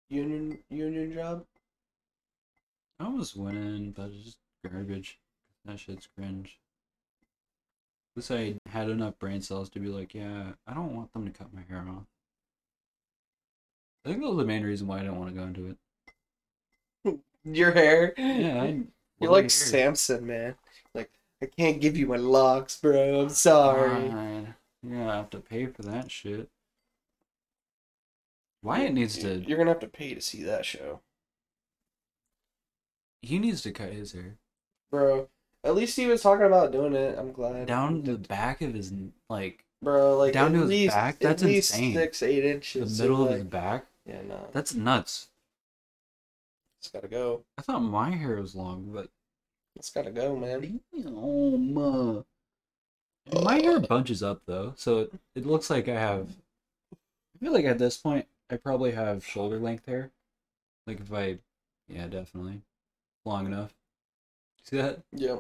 Union 0.10 0.64
union 0.70 1.14
job. 1.14 1.46
I 3.00 3.06
almost 3.06 3.36
went 3.36 3.58
in, 3.58 3.92
but 3.92 4.08
it's 4.08 4.24
just 4.24 4.38
garbage. 4.70 5.20
That 5.66 5.80
shit's 5.80 6.08
cringe. 6.18 6.60
At 8.16 8.18
least 8.18 8.32
I 8.32 8.56
had 8.70 8.90
enough 8.90 9.20
brain 9.20 9.42
cells 9.42 9.70
to 9.70 9.80
be 9.80 9.88
like, 9.88 10.14
yeah, 10.14 10.52
I 10.68 10.74
don't 10.74 10.96
want 10.96 11.14
them 11.14 11.26
to 11.26 11.32
cut 11.32 11.54
my 11.54 11.62
hair 11.70 11.86
off. 11.88 12.04
I 14.06 14.10
think 14.10 14.22
that 14.22 14.30
was 14.30 14.38
the 14.38 14.46
main 14.46 14.64
reason 14.64 14.88
why 14.88 14.98
I 14.98 15.02
didn't 15.02 15.18
want 15.18 15.30
to 15.30 15.36
go 15.36 15.44
into 15.44 15.76
it. 17.06 17.20
Your 17.44 17.72
hair. 17.72 18.14
Yeah, 18.18 18.64
I 18.64 18.82
You're 19.20 19.32
like. 19.32 19.50
Samson, 19.50 20.26
man. 20.26 20.56
Like 20.94 21.12
I 21.42 21.46
can't 21.46 21.82
give 21.82 21.98
you 21.98 22.08
my 22.08 22.18
locks, 22.18 22.78
bro. 22.80 23.22
I'm 23.22 23.30
sorry. 23.30 24.10
Fine. 24.10 24.56
You're 24.84 25.00
gonna 25.00 25.14
have 25.14 25.30
to 25.32 25.40
pay 25.40 25.68
for 25.68 25.84
that 25.84 26.10
shit. 26.10 26.50
Wyatt 28.64 28.94
needs 28.94 29.18
to. 29.20 29.44
You're 29.46 29.58
gonna 29.58 29.72
have 29.72 29.80
to 29.80 29.88
pay 29.88 30.14
to 30.14 30.22
see 30.22 30.44
that 30.44 30.66
show, 30.66 31.02
He 33.22 33.40
needs 33.40 33.62
to 33.64 33.72
cut 33.72 33.94
his 33.94 34.14
hair 34.14 34.38
bro. 34.92 35.28
At 35.64 35.76
least 35.76 35.96
he 35.98 36.08
was 36.08 36.22
talking 36.22 36.46
about 36.46 36.72
doing 36.72 36.96
it. 36.96 37.18
I'm 37.18 37.32
glad. 37.32 37.68
down 37.68 38.04
the 38.04 38.18
back 38.18 38.62
of 38.62 38.74
his 38.74 38.94
like 39.30 39.66
bro, 39.82 40.18
like 40.18 40.34
down 40.34 40.54
to 40.54 40.62
his 40.62 40.70
least, 40.70 40.96
back? 40.96 41.16
at 41.16 41.22
That's 41.22 41.44
insane. 41.44 41.94
Six, 41.94 42.24
eight 42.24 42.42
the 42.42 42.52
inches. 42.52 42.98
so, 42.98 43.04
middle 43.04 43.24
of 43.24 43.30
like, 43.30 43.40
his 43.40 43.48
back. 43.48 43.86
Yeah, 44.06 44.22
no, 44.28 44.48
That's 44.54 44.74
nuts. 44.74 45.28
it's 46.80 46.90
gotta 46.90 47.08
go. 47.08 47.44
I 47.58 47.62
thought 47.62 47.82
my 47.82 48.12
hair 48.12 48.38
was 48.38 48.56
long, 48.56 48.90
but 48.94 49.10
It's 49.76 49.90
gotta 49.92 50.12
go, 50.12 50.36
man. 50.36 50.80
Damn. 50.94 51.78
Uh, 51.78 52.22
my 53.44 53.56
hair 53.56 53.80
bunches 53.80 54.24
up 54.24 54.42
though, 54.46 54.74
so 54.78 55.00
it, 55.00 55.14
it 55.36 55.46
looks 55.46 55.70
like 55.70 55.88
I 55.88 56.00
have. 56.00 56.30
I 56.94 57.40
feel 57.40 57.54
like 57.54 57.66
at 57.66 57.78
this 57.78 57.98
point 57.98 58.28
I 58.50 58.58
probably 58.58 58.92
have 58.92 59.26
shoulder 59.26 59.60
length 59.60 59.86
hair. 59.86 60.12
Like 60.88 61.02
if 61.02 61.14
I, 61.14 61.38
yeah, 61.88 62.08
definitely, 62.08 62.62
long 63.26 63.46
enough. 63.46 63.74
See 64.64 64.78
that? 64.78 65.02
Yeah, 65.12 65.40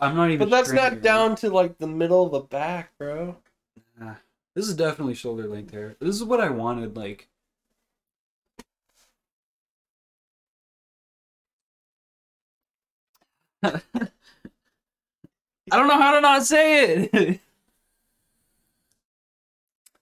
I'm 0.00 0.16
not 0.16 0.30
even. 0.30 0.48
but 0.48 0.50
that's 0.50 0.72
not 0.72 1.00
down 1.00 1.36
to 1.36 1.50
like 1.50 1.78
the 1.78 1.86
middle 1.86 2.26
of 2.26 2.32
the 2.32 2.40
back, 2.40 2.90
bro. 2.98 3.36
Nah. 3.98 4.14
This 4.54 4.68
is 4.68 4.74
definitely 4.74 5.14
shoulder 5.14 5.46
length 5.46 5.72
hair. 5.72 5.96
This 6.00 6.16
is 6.16 6.24
what 6.24 6.40
I 6.40 6.50
wanted. 6.50 6.96
Like. 6.96 7.28
I 13.62 13.80
don't 15.70 15.86
know 15.86 16.00
how 16.00 16.14
to 16.14 16.20
not 16.20 16.42
say 16.44 17.08
it. 17.12 17.40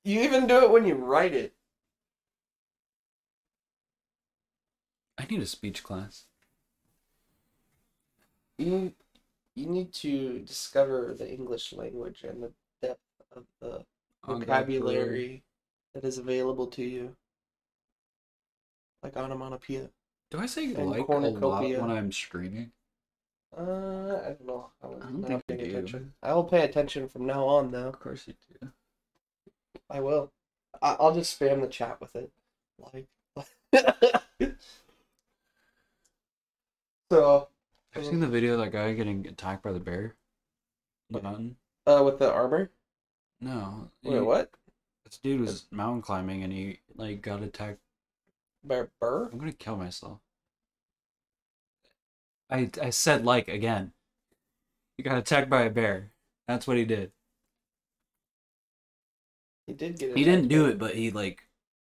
You 0.02 0.22
even 0.22 0.46
do 0.46 0.64
it 0.64 0.70
when 0.70 0.86
you 0.86 0.94
write 0.94 1.34
it. 1.34 1.52
I 5.18 5.26
need 5.28 5.42
a 5.42 5.46
speech 5.46 5.82
class. 5.82 6.24
You 8.60 8.92
you 9.56 9.66
need 9.66 9.92
to 9.94 10.40
discover 10.40 11.14
the 11.18 11.30
English 11.30 11.72
language 11.72 12.24
and 12.24 12.42
the 12.42 12.52
depth 12.82 13.00
of 13.34 13.44
the 13.60 13.84
vocabulary 14.24 15.42
that 15.94 16.04
is 16.04 16.18
available 16.18 16.66
to 16.68 16.82
you. 16.82 17.16
Like 19.02 19.16
onomatopoeia. 19.16 19.88
Do 20.30 20.38
I 20.38 20.46
say 20.46 20.64
and 20.74 20.90
like 20.90 21.08
a 21.08 21.12
lot 21.12 21.62
when 21.62 21.90
I'm 21.90 22.12
screaming? 22.12 22.70
Uh, 23.56 24.20
I 24.24 24.28
don't 24.28 24.46
know. 24.46 24.70
I 24.82 24.86
was 24.86 25.02
I 25.02 25.06
don't 25.06 25.20
not 25.22 25.28
think 25.28 25.42
I 25.50 25.54
paying 25.56 25.64
do. 25.70 25.70
attention. 25.78 26.12
I 26.22 26.34
will 26.34 26.44
pay 26.44 26.64
attention 26.64 27.08
from 27.08 27.26
now 27.26 27.46
on, 27.46 27.70
though. 27.72 27.88
Of 27.88 27.98
course 27.98 28.28
you 28.28 28.34
do. 28.60 28.68
I 29.88 30.00
will. 30.00 30.30
I- 30.80 30.96
I'll 31.00 31.14
just 31.14 31.38
spam 31.38 31.60
the 31.60 31.66
chat 31.66 32.00
with 32.00 32.14
it. 32.14 32.30
Like. 32.78 33.08
so, 37.10 37.48
Have 37.92 38.04
you 38.04 38.10
seen 38.10 38.20
the 38.20 38.28
video 38.28 38.52
of 38.54 38.60
that 38.60 38.70
guy 38.72 38.92
getting 38.94 39.26
attacked 39.26 39.62
by 39.62 39.72
the 39.72 39.80
bear? 39.80 40.14
The 41.10 41.22
mountain? 41.22 41.56
uh, 41.86 42.02
with 42.04 42.18
the 42.18 42.32
armor. 42.32 42.70
No. 43.40 43.90
Wait, 44.04 44.14
he- 44.14 44.20
what? 44.20 44.50
This 45.04 45.18
dude 45.18 45.40
was 45.40 45.66
mountain 45.72 46.02
climbing 46.02 46.44
and 46.44 46.52
he 46.52 46.80
like 46.94 47.20
got 47.20 47.42
attacked. 47.42 47.80
By 48.62 48.76
a 48.76 48.86
bear. 49.00 49.24
I'm 49.24 49.38
gonna 49.38 49.52
kill 49.52 49.76
myself. 49.76 50.20
I 52.48 52.70
I 52.80 52.90
said 52.90 53.24
like 53.24 53.48
again. 53.48 53.92
He 54.96 55.02
got 55.02 55.18
attacked 55.18 55.50
by 55.50 55.62
a 55.62 55.70
bear. 55.70 56.12
That's 56.46 56.66
what 56.66 56.76
he 56.76 56.84
did. 56.84 57.10
He 59.66 59.72
did 59.72 59.98
get. 59.98 60.16
He 60.16 60.22
didn't 60.24 60.48
do 60.48 60.66
it, 60.66 60.78
but 60.78 60.94
he 60.94 61.10
like 61.10 61.42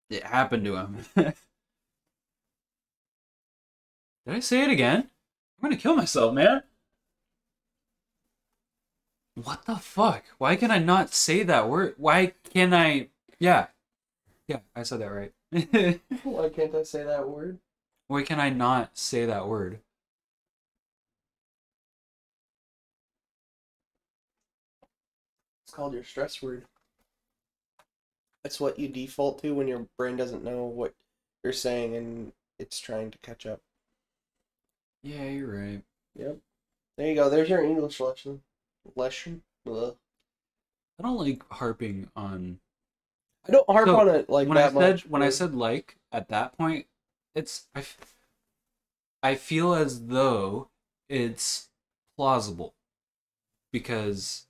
it 0.10 0.24
happened 0.24 0.66
to 0.66 0.76
him. 0.76 0.98
did 1.16 1.34
I 4.28 4.40
say 4.42 4.62
it 4.64 4.70
again? 4.70 5.10
I'm 5.58 5.70
gonna 5.70 5.78
kill 5.82 5.96
myself, 5.96 6.34
man. 6.34 6.64
What 9.36 9.66
the 9.66 9.76
fuck? 9.78 10.26
Why 10.38 10.56
can 10.56 10.72
I 10.72 10.80
not 10.80 11.14
say 11.14 11.44
that 11.44 11.70
word? 11.70 11.94
Why 11.98 12.34
can 12.52 12.74
I? 12.74 13.10
Yeah, 13.40 13.68
yeah, 14.48 14.60
I 14.76 14.84
said 14.84 15.02
that 15.02 15.12
right. 15.12 15.34
Why 16.24 16.50
can't 16.50 16.76
I 16.76 16.84
say 16.84 17.04
that 17.04 17.28
word? 17.30 17.60
Why 18.08 18.24
can 18.24 18.40
I 18.40 18.50
not 18.50 18.98
say 18.98 19.26
that 19.26 19.48
word? 19.48 19.80
It's 25.66 25.74
called 25.74 25.94
your 25.94 26.04
stress 26.04 26.42
word. 26.42 26.66
It's 28.44 28.60
what 28.60 28.80
you 28.80 28.88
default 28.88 29.42
to 29.42 29.54
when 29.54 29.68
your 29.68 29.88
brain 29.98 30.16
doesn't 30.16 30.44
know 30.44 30.64
what 30.66 30.94
you're 31.44 31.54
saying 31.54 31.96
and 31.96 32.32
it's 32.60 32.80
trying 32.80 33.12
to 33.12 33.18
catch 33.20 33.46
up. 33.46 33.62
Yeah, 35.08 35.24
you're 35.30 35.58
right. 35.58 35.82
Yep. 36.16 36.38
There 36.98 37.08
you 37.08 37.16
go. 37.16 37.30
There's 37.30 37.50
your 37.50 37.64
English 37.64 38.00
lesson. 38.02 38.42
Lesson. 38.96 39.42
I 39.66 41.04
don't 41.04 41.18
like 41.18 41.48
harping 41.50 42.10
on 42.16 42.60
I 43.48 43.52
don't 43.52 43.70
harp 43.70 43.88
So, 43.88 44.00
on 44.00 44.10
it 44.10 44.30
like 44.30 44.50
when 44.50 44.58
I 44.58 44.64
that 44.64 44.74
said 44.74 44.96
much. 44.96 45.08
when 45.08 45.24
I 45.24 45.30
said 45.30 45.56
like 45.56 45.96
at 46.12 46.28
that 46.30 46.58
point, 46.58 46.88
it's 47.36 47.68
I, 47.74 47.80
f- 47.80 48.16
I 49.24 49.36
feel 49.36 49.74
as 49.74 50.08
though 50.08 50.70
it's 51.08 51.70
plausible 52.18 52.74
because 53.72 54.48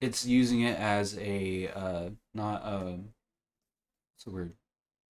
it's 0.00 0.26
using 0.26 0.62
it 0.62 0.76
as 0.78 1.16
a 1.18 1.68
uh 1.68 2.10
not 2.34 2.62
a 2.64 2.98
what's 4.14 4.24
the 4.24 4.30
word 4.30 4.52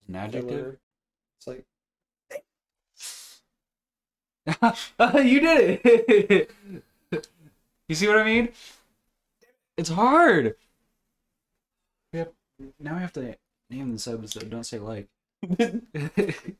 an 0.08 0.16
adjective. 0.16 0.76
It's 1.38 1.46
like 1.46 1.64
you 5.24 5.40
did 5.40 5.80
it. 5.84 6.50
you 7.88 7.94
see 7.94 8.08
what 8.08 8.18
I 8.18 8.24
mean? 8.24 8.48
It's 9.76 9.90
hard. 9.90 10.56
Yep. 12.12 12.34
Now 12.78 12.96
I 12.96 13.00
have 13.00 13.12
to 13.14 13.36
name 13.70 13.92
this 13.92 14.06
episode. 14.06 14.50
Don't 14.50 14.64
say 14.64 14.78
like. 14.78 15.08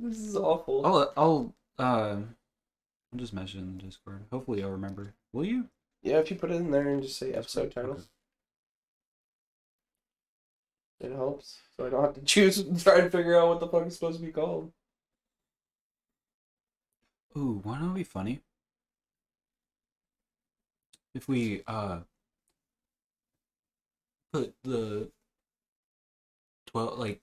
This 0.00 0.18
is 0.18 0.36
awful. 0.36 0.84
I'll 0.86 1.12
I'll 1.16 1.54
uh 1.78 2.16
I'll 3.12 3.18
just 3.18 3.32
mention 3.34 3.60
in 3.60 3.76
the 3.76 3.82
Discord. 3.84 4.24
Hopefully 4.32 4.62
I'll 4.62 4.70
remember. 4.70 5.14
Will 5.32 5.44
you? 5.44 5.68
Yeah, 6.02 6.18
if 6.18 6.30
you 6.30 6.36
put 6.36 6.50
it 6.50 6.54
in 6.56 6.70
there 6.70 6.88
and 6.88 7.02
just 7.02 7.18
say 7.18 7.32
episode 7.32 7.72
title, 7.72 7.92
Okay. 7.92 8.02
it 11.00 11.12
helps. 11.12 11.60
So 11.76 11.86
I 11.86 11.90
don't 11.90 12.02
have 12.02 12.14
to 12.14 12.22
choose 12.22 12.58
and 12.58 12.80
try 12.80 12.98
and 12.98 13.12
figure 13.12 13.36
out 13.38 13.48
what 13.48 13.60
the 13.60 13.68
fuck 13.68 13.86
is 13.86 13.94
supposed 13.94 14.18
to 14.20 14.24
be 14.26 14.32
called. 14.32 14.72
Ooh, 17.36 17.60
why 17.62 17.78
don't 17.78 17.92
be 17.94 18.04
funny? 18.04 18.40
If 21.14 21.28
we 21.28 21.62
uh 21.66 22.00
put 24.32 24.54
the 24.64 25.10
twelve 26.66 26.98
like 26.98 27.22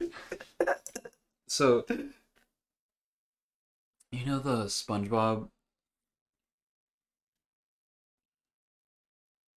so 1.46 1.84
you 4.12 4.24
know 4.26 4.38
the 4.38 4.66
SpongeBob 4.66 5.48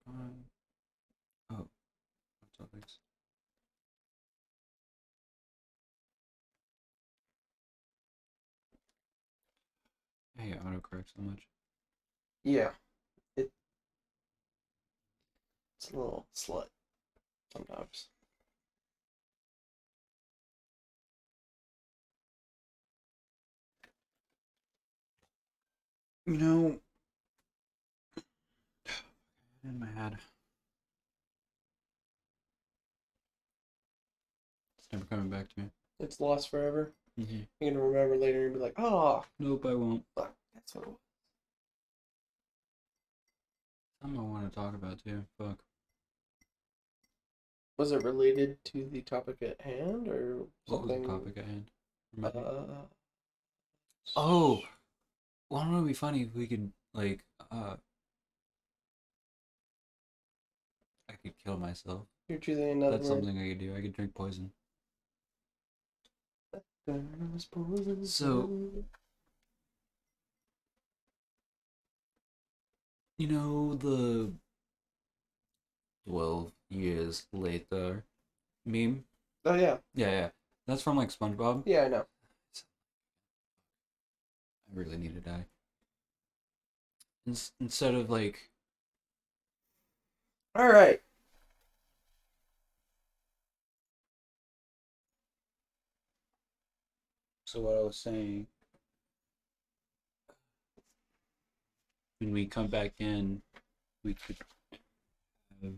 um, 0.07 0.45
oh 1.49 1.67
topics 2.57 2.99
Hey, 10.37 10.51
autocorrect 10.63 11.05
so 11.15 11.21
much. 11.21 11.47
Yeah. 12.43 12.71
It. 13.37 13.51
It's 15.77 15.91
a 15.91 15.95
little 15.97 16.27
slut. 16.35 16.67
Sometimes. 17.53 18.07
You 26.25 26.37
know, 26.37 26.79
in 29.63 29.79
my 29.79 29.85
head, 29.87 30.17
it's 34.79 34.87
never 34.91 35.05
coming 35.05 35.29
back 35.29 35.49
to 35.53 35.59
me. 35.61 35.69
It's 35.99 36.19
lost 36.19 36.49
forever. 36.49 36.93
Mm-hmm. 37.19 37.39
You're 37.59 37.71
gonna 37.71 37.83
remember 37.85 38.17
later 38.17 38.45
and 38.45 38.53
be 38.55 38.59
like, 38.59 38.73
oh, 38.77 39.23
Nope, 39.39 39.65
I 39.65 39.73
won't. 39.75 40.03
fuck, 40.15 40.33
that's 40.53 40.75
what 40.75 40.83
it 40.83 40.87
was. 40.87 40.97
Something 44.01 44.19
I 44.19 44.23
want 44.23 44.49
to 44.51 44.55
talk 44.55 44.75
about 44.75 45.03
too. 45.03 45.25
Fuck. 45.37 45.59
Was 47.77 47.91
it 47.91 48.03
related 48.03 48.57
to 48.65 48.87
the 48.89 49.01
topic 49.01 49.37
at 49.41 49.59
hand 49.61 50.07
or 50.07 50.45
something? 50.67 50.67
What 50.67 50.87
was 50.87 51.01
the 51.01 51.07
topic 51.07 51.37
at 51.37 51.45
hand? 51.45 51.71
Uh, 52.23 52.85
oh, 54.15 54.61
wouldn't 55.49 55.83
it 55.83 55.87
be 55.87 55.93
funny 55.93 56.21
if 56.23 56.35
we 56.35 56.47
could 56.47 56.71
like 56.93 57.23
uh, 57.51 57.75
I 61.09 61.13
could 61.23 61.33
kill 61.43 61.57
myself. 61.57 62.05
you're 62.29 62.37
choosing 62.39 62.69
another 62.69 62.97
That's 62.97 63.09
word. 63.09 63.23
something 63.23 63.37
I 63.37 63.49
could 63.49 63.59
do. 63.59 63.75
I 63.75 63.81
could 63.81 63.93
drink 63.93 64.13
poison. 64.13 64.51
So- 66.87 68.83
You 73.17 73.27
know 73.27 73.75
the 73.75 74.33
twelve 76.05 76.51
years 76.69 77.27
later 77.31 78.03
meme. 78.65 79.05
Oh 79.45 79.55
yeah, 79.55 79.77
Yeah, 79.93 80.11
yeah. 80.11 80.29
That's 80.67 80.81
from 80.81 80.97
like 80.97 81.09
SpongeBob. 81.09 81.63
yeah, 81.65 81.83
I 81.85 81.87
know. 81.87 82.05
I 84.67 84.73
really 84.73 84.97
need 84.97 85.13
to 85.15 85.21
die. 85.21 85.45
Ins- 87.25 87.53
instead 87.59 87.93
of 87.95 88.09
like, 88.09 88.51
All 90.55 90.69
so 97.55 97.61
what 97.61 97.77
I 97.77 97.81
was 97.81 97.95
saying, 97.95 98.47
when 102.19 102.33
we 102.33 102.47
come 102.47 102.67
back 102.67 102.91
in, 102.99 103.41
we 104.03 104.13
could 104.13 104.35
have 105.63 105.71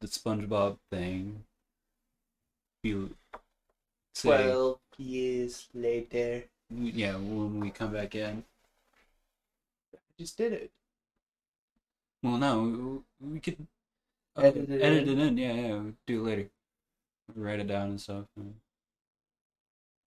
the 0.00 0.06
SpongeBob 0.06 0.78
thing. 0.90 1.42
Be 2.82 3.08
say, 4.14 4.28
Twelve 4.28 4.78
years 4.98 5.66
later, 5.74 6.44
yeah, 6.70 7.14
when 7.16 7.58
we 7.58 7.70
come 7.70 7.92
back 7.92 8.14
in. 8.14 8.44
I 9.92 9.98
just 10.16 10.38
did 10.38 10.52
it. 10.52 10.70
Well, 12.22 12.38
no, 12.38 13.02
we, 13.20 13.32
we 13.32 13.40
could 13.40 13.66
uh, 14.36 14.42
Edit 14.42 14.70
it 14.70 14.80
edit 14.80 15.08
in? 15.08 15.18
it 15.18 15.26
in. 15.26 15.38
Yeah, 15.38 15.54
yeah, 15.54 15.68
we'll 15.70 15.92
do 16.06 16.26
it 16.26 16.30
later. 16.30 16.50
Write 17.34 17.60
it 17.60 17.66
down 17.66 17.88
and 17.90 18.00
stuff. 18.00 18.26
and 18.36 18.54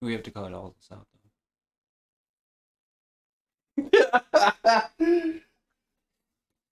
we 0.04 0.13
have 0.13 0.24
to 0.24 0.32
cut 0.32 0.54
all 0.54 0.76
this 0.78 0.89
out 0.92 1.08
though. 3.78 5.39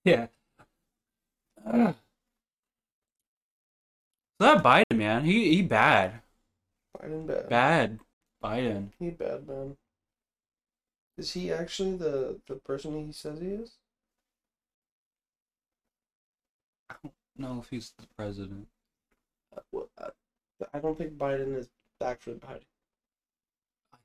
Yeah. 0.03 0.27
So 4.41 4.55
that 4.55 4.63
Biden 4.63 4.97
man, 4.97 5.23
he 5.23 5.53
he 5.55 5.61
bad, 5.61 6.23
Biden 6.97 7.27
bad. 7.27 7.47
bad 7.47 7.99
Biden. 8.43 8.89
He 8.97 9.11
bad 9.11 9.47
man. 9.47 9.77
Is 11.17 11.33
he 11.33 11.51
actually 11.51 11.95
the 11.97 12.41
the 12.47 12.55
person 12.55 13.05
he 13.05 13.11
says 13.13 13.39
he 13.39 13.49
is? 13.49 13.77
I 16.89 16.95
don't 17.03 17.13
know 17.37 17.59
if 17.61 17.69
he's 17.69 17.91
the 17.99 18.07
president. 18.15 18.67
Uh, 19.55 19.61
well, 19.71 19.89
uh, 19.99 20.09
I 20.73 20.79
don't 20.79 20.97
think 20.97 21.17
Biden 21.19 21.55
is 21.55 21.69
actually 22.03 22.37
Biden. 22.37 22.63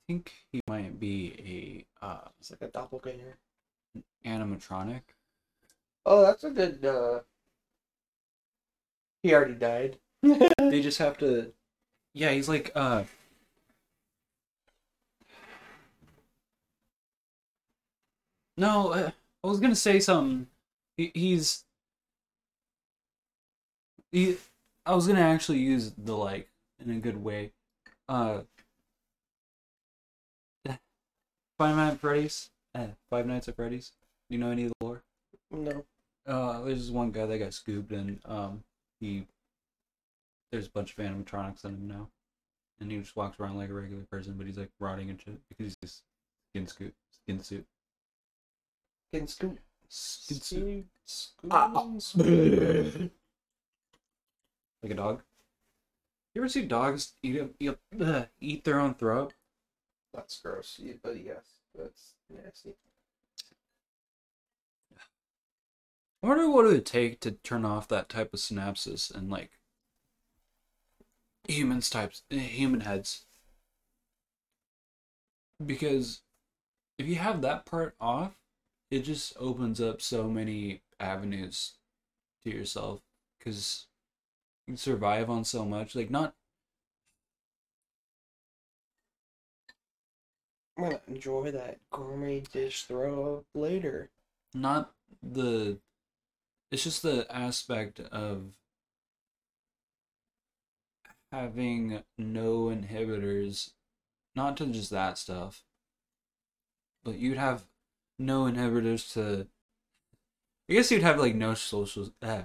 I 0.08 0.12
think 0.12 0.32
he 0.52 0.60
might 0.68 1.00
be 1.00 1.84
a 2.00 2.06
uh, 2.06 2.28
It's 2.38 2.52
like 2.52 2.62
a 2.62 2.68
doppelganger. 2.68 3.38
animatronic. 4.24 5.02
Oh, 6.06 6.22
that's 6.22 6.44
a 6.44 6.50
good. 6.50 6.84
uh 6.84 7.20
He 9.22 9.34
already 9.34 9.54
died. 9.56 9.98
they 10.22 10.80
just 10.80 10.98
have 10.98 11.18
to 11.18 11.52
yeah 12.14 12.30
he's 12.32 12.48
like 12.48 12.72
uh 12.74 13.04
no 18.56 18.90
uh, 18.92 19.10
i 19.44 19.46
was 19.46 19.60
gonna 19.60 19.74
say 19.74 20.00
something 20.00 20.46
he, 20.96 21.10
he's 21.14 21.64
he 24.12 24.36
i 24.84 24.94
was 24.94 25.06
gonna 25.06 25.20
actually 25.20 25.58
use 25.58 25.92
the 25.96 26.16
like 26.16 26.48
in 26.80 26.90
a 26.90 26.98
good 26.98 27.22
way 27.22 27.52
uh 28.08 28.42
five 31.58 31.76
nights 31.76 31.94
at 31.94 32.00
freddy's 32.00 32.50
eh, 32.74 32.86
five 33.10 33.26
nights 33.26 33.48
at 33.48 33.56
freddy's 33.56 33.92
do 34.28 34.36
you 34.36 34.40
know 34.42 34.50
any 34.50 34.64
of 34.64 34.72
the 34.78 34.84
lore 34.86 35.02
no. 35.50 35.84
uh, 36.26 36.60
there's 36.62 36.80
this 36.86 36.90
one 36.90 37.10
guy 37.12 37.24
that 37.26 37.38
got 37.38 37.54
scooped, 37.54 37.92
and 37.92 38.18
um, 38.24 38.64
he 39.00 39.26
there's 40.50 40.66
a 40.66 40.70
bunch 40.70 40.90
of 40.92 41.04
animatronics 41.04 41.64
in 41.64 41.70
him 41.72 41.88
now, 41.88 42.08
and 42.80 42.90
he 42.90 42.98
just 42.98 43.14
walks 43.16 43.38
around 43.38 43.56
like 43.56 43.70
a 43.70 43.74
regular 43.74 44.02
person, 44.10 44.34
but 44.36 44.46
he's 44.46 44.58
like 44.58 44.70
rotting 44.80 45.08
and 45.10 45.20
shit 45.20 45.38
because 45.48 45.66
he's 45.66 45.76
just 45.82 46.02
skin 46.50 46.66
scoop, 46.66 46.92
skin 47.10 47.40
suit, 47.42 47.64
Can 49.12 49.26
scoot. 49.28 49.58
skin 49.88 50.40
suit, 50.40 50.86
Scoot. 51.04 51.50
Ah. 51.52 51.72
like 54.82 54.92
a 54.92 54.94
dog. 54.94 55.22
You 56.34 56.42
ever 56.42 56.48
see 56.48 56.62
dogs 56.66 57.12
eat 57.22 57.36
a, 57.36 57.48
eat, 57.60 57.76
ugh, 58.00 58.26
eat 58.40 58.64
their 58.64 58.78
own 58.80 58.94
throat? 58.94 59.32
That's 60.16 60.40
gross. 60.40 60.80
But 61.02 61.22
yes, 61.22 61.44
that's 61.74 62.14
nasty. 62.30 62.74
I 66.22 66.26
wonder 66.26 66.50
what 66.50 66.64
it 66.64 66.68
would 66.68 66.86
take 66.86 67.20
to 67.20 67.32
turn 67.32 67.64
off 67.64 67.86
that 67.88 68.08
type 68.08 68.32
of 68.32 68.40
synapses 68.40 69.14
and 69.14 69.30
like 69.30 69.58
humans 71.46 71.90
types, 71.90 72.22
eh, 72.30 72.38
human 72.38 72.80
heads. 72.80 73.26
Because 75.64 76.22
if 76.98 77.06
you 77.06 77.16
have 77.16 77.42
that 77.42 77.66
part 77.66 77.94
off, 78.00 78.32
it 78.90 79.00
just 79.00 79.34
opens 79.38 79.80
up 79.80 80.00
so 80.00 80.28
many 80.28 80.82
avenues 80.98 81.74
to 82.44 82.50
yourself. 82.50 83.02
Because 83.38 83.86
you 84.66 84.76
survive 84.76 85.30
on 85.30 85.44
so 85.44 85.64
much. 85.64 85.94
Like 85.94 86.10
not. 86.10 86.34
I'm 90.76 90.84
gonna 90.84 91.00
enjoy 91.08 91.50
that 91.52 91.78
gourmet 91.90 92.40
dish 92.40 92.84
throw 92.84 93.38
up 93.38 93.44
later. 93.54 94.10
Not 94.54 94.92
the. 95.22 95.78
It's 96.70 96.84
just 96.84 97.02
the 97.02 97.26
aspect 97.34 98.00
of 98.00 98.56
having 101.32 102.02
no 102.18 102.64
inhibitors, 102.64 103.70
not 104.34 104.56
to 104.58 104.66
just 104.66 104.90
that 104.90 105.16
stuff, 105.16 105.62
but 107.04 107.18
you'd 107.18 107.38
have 107.38 107.64
no 108.18 108.44
inhibitors 108.44 109.12
to. 109.14 109.46
I 110.68 110.72
guess 110.74 110.90
you'd 110.90 111.02
have 111.02 111.18
like 111.18 111.34
no 111.34 111.54
social. 111.54 112.10
Uh, 112.20 112.42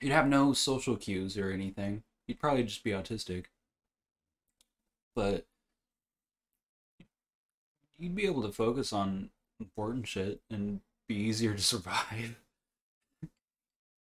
you'd 0.00 0.12
have 0.12 0.28
no 0.28 0.52
social 0.52 0.96
cues 0.96 1.36
or 1.36 1.50
anything. 1.50 2.04
You'd 2.28 2.38
probably 2.38 2.64
just 2.64 2.84
be 2.84 2.90
autistic. 2.90 3.46
But 5.16 5.46
you'd 7.98 8.14
be 8.14 8.26
able 8.26 8.42
to 8.42 8.52
focus 8.52 8.92
on 8.92 9.30
important 9.58 10.06
shit 10.06 10.40
and 10.50 10.80
be 11.08 11.16
easier 11.16 11.54
to 11.54 11.62
survive. 11.62 12.38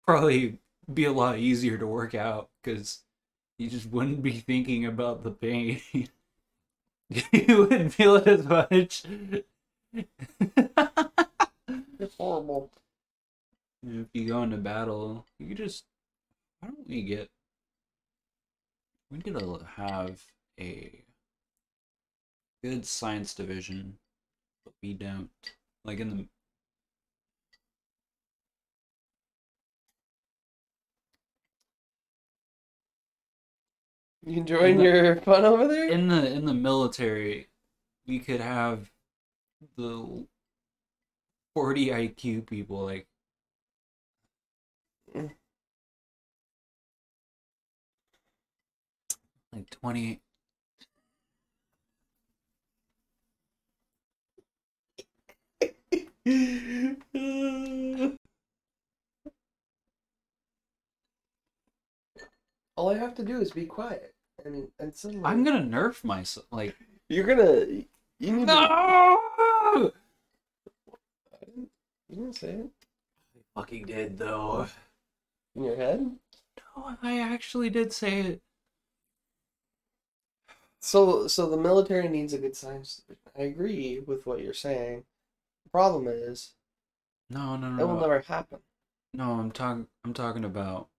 probably 0.05 0.57
be 0.93 1.05
a 1.05 1.13
lot 1.13 1.37
easier 1.37 1.77
to 1.77 1.87
work 1.87 2.13
out 2.13 2.49
because 2.61 2.99
you 3.57 3.69
just 3.69 3.89
wouldn't 3.89 4.21
be 4.21 4.31
thinking 4.33 4.85
about 4.85 5.23
the 5.23 5.31
pain. 5.31 5.81
you 5.93 7.57
wouldn't 7.57 7.93
feel 7.93 8.17
it 8.17 8.27
as 8.27 8.45
much. 8.45 9.03
It's 11.99 12.17
horrible. 12.17 12.69
if 13.87 14.07
you 14.13 14.27
go 14.27 14.43
into 14.43 14.57
battle, 14.57 15.25
you 15.39 15.55
just. 15.55 15.85
Why 16.59 16.67
don't 16.67 16.85
we 16.85 17.01
get. 17.03 17.29
We 19.09 19.19
need 19.19 19.39
to 19.39 19.65
have 19.77 20.25
a 20.59 21.03
good 22.63 22.85
science 22.85 23.33
division, 23.33 23.97
but 24.63 24.73
we 24.81 24.93
don't. 24.93 25.29
Like 25.85 25.99
in 25.99 26.09
the. 26.17 26.27
You 34.25 34.37
enjoying 34.39 34.77
the- 34.77 34.83
your 34.83 35.15
fun 35.21 35.43
over 35.43 35.67
there? 35.67 35.89
in 35.89 36.07
the 36.07 36.31
in 36.31 36.45
the 36.45 36.53
military, 36.53 37.49
we 38.07 38.19
could 38.19 38.39
have 38.41 38.89
the 39.75 40.27
forty 41.53 41.91
IQ 41.91 42.41
people 42.41 42.85
like. 42.85 43.07
Mm. 45.15 45.31
Like 49.51 49.69
twenty. 49.69 50.21
All 62.75 62.89
I 62.89 62.97
have 62.97 63.13
to 63.15 63.23
do 63.23 63.39
is 63.41 63.51
be 63.51 63.65
quiet, 63.65 64.13
and 64.45 64.69
and 64.79 64.93
suddenly 64.95 65.25
I'm 65.25 65.43
gonna 65.43 65.59
nerf 65.63 66.03
myself. 66.03 66.45
Like 66.51 66.75
You're 67.09 67.25
gonna. 67.25 67.65
You 68.19 68.31
need 68.31 68.47
to. 68.47 68.53
no. 68.55 69.19
You 72.09 72.15
didn't 72.15 72.35
say 72.35 72.49
it 72.51 72.69
I 73.55 73.59
fucking 73.59 73.85
did 73.85 74.17
though. 74.17 74.67
in 75.55 75.63
your 75.63 75.75
head. 75.75 76.11
No, 76.77 76.95
I 77.01 77.19
actually 77.19 77.69
did 77.69 77.91
say 77.91 78.19
it. 78.21 78.41
So, 80.79 81.27
so 81.27 81.49
the 81.49 81.57
military 81.57 82.07
needs 82.09 82.33
a 82.33 82.37
good 82.37 82.55
science. 82.55 83.01
I 83.37 83.43
agree 83.43 83.99
with 83.99 84.25
what 84.25 84.41
you're 84.41 84.53
saying. 84.53 85.05
Problem 85.73 86.07
is, 86.07 86.53
No, 87.29 87.57
no, 87.57 87.69
no. 87.71 87.83
it 87.83 87.87
will 87.87 87.95
no. 87.95 88.01
never 88.01 88.21
happen. 88.21 88.59
No, 89.15 89.31
I'm 89.39 89.51
talking. 89.51 89.87
I'm 90.05 90.13
talking 90.13 90.45
about 90.45 90.89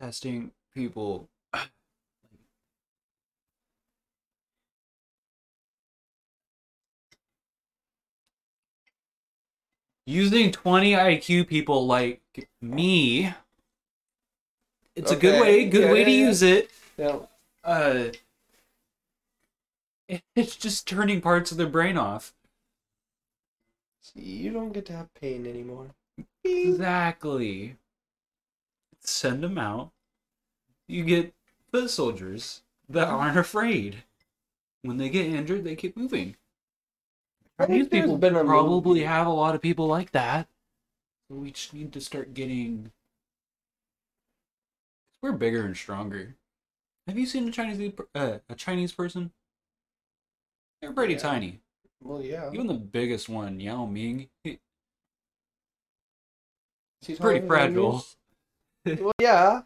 testing 0.00 0.50
people. 0.74 1.28
Using 10.06 10.52
20 10.52 10.94
IQ 10.94 11.44
people 11.44 11.86
like 11.86 12.22
me. 12.60 13.32
It's 14.96 15.12
a 15.12 15.16
good 15.16 15.40
way. 15.40 15.68
Good 15.68 15.84
yeah, 15.84 15.92
way 15.92 16.04
to 16.04 16.10
yeah, 16.10 16.16
yeah. 16.18 16.26
use 16.26 16.42
it. 16.42 16.70
Yeah. 16.96 17.18
Uh, 17.64 18.08
it's 20.36 20.56
just 20.56 20.88
turning 20.88 21.20
parts 21.20 21.52
of 21.52 21.58
their 21.58 21.68
brain 21.68 21.96
off. 21.96 22.35
You 24.14 24.52
don't 24.52 24.72
get 24.72 24.86
to 24.86 24.92
have 24.92 25.12
pain 25.14 25.46
anymore. 25.46 25.88
Exactly. 26.44 27.76
Send 29.00 29.42
them 29.42 29.58
out. 29.58 29.92
You 30.88 31.04
get 31.04 31.34
foot 31.70 31.90
soldiers 31.90 32.62
that 32.88 33.08
aren't 33.08 33.38
afraid. 33.38 34.04
When 34.82 34.98
they 34.98 35.08
get 35.08 35.26
injured, 35.26 35.64
they 35.64 35.74
keep 35.76 35.96
moving. 35.96 36.36
I 37.58 37.66
These 37.66 37.88
people 37.88 38.18
been 38.18 38.34
probably 38.34 39.00
movie- 39.00 39.06
have 39.06 39.26
a 39.26 39.30
lot 39.30 39.54
of 39.54 39.62
people 39.62 39.86
like 39.86 40.12
that. 40.12 40.48
We 41.28 41.50
just 41.50 41.74
need 41.74 41.92
to 41.94 42.00
start 42.00 42.34
getting. 42.34 42.92
We're 45.22 45.32
bigger 45.32 45.64
and 45.64 45.76
stronger. 45.76 46.36
Have 47.08 47.18
you 47.18 47.26
seen 47.26 47.48
a 47.48 47.50
Chinese 47.52 47.92
uh, 48.14 48.38
a 48.48 48.54
Chinese 48.54 48.92
person? 48.92 49.32
They're 50.80 50.92
pretty 50.92 51.14
Yeah. 51.14 51.18
tiny. 51.20 51.60
Well, 52.00 52.22
yeah. 52.22 52.50
Even 52.52 52.66
the 52.66 52.74
biggest 52.74 53.28
one, 53.28 53.58
Yao 53.60 53.86
Ming, 53.86 54.28
he- 54.44 54.60
He's 57.02 57.18
pretty 57.18 57.46
fragile. 57.46 58.04
Well, 59.00 59.12
yeah. 59.20 59.62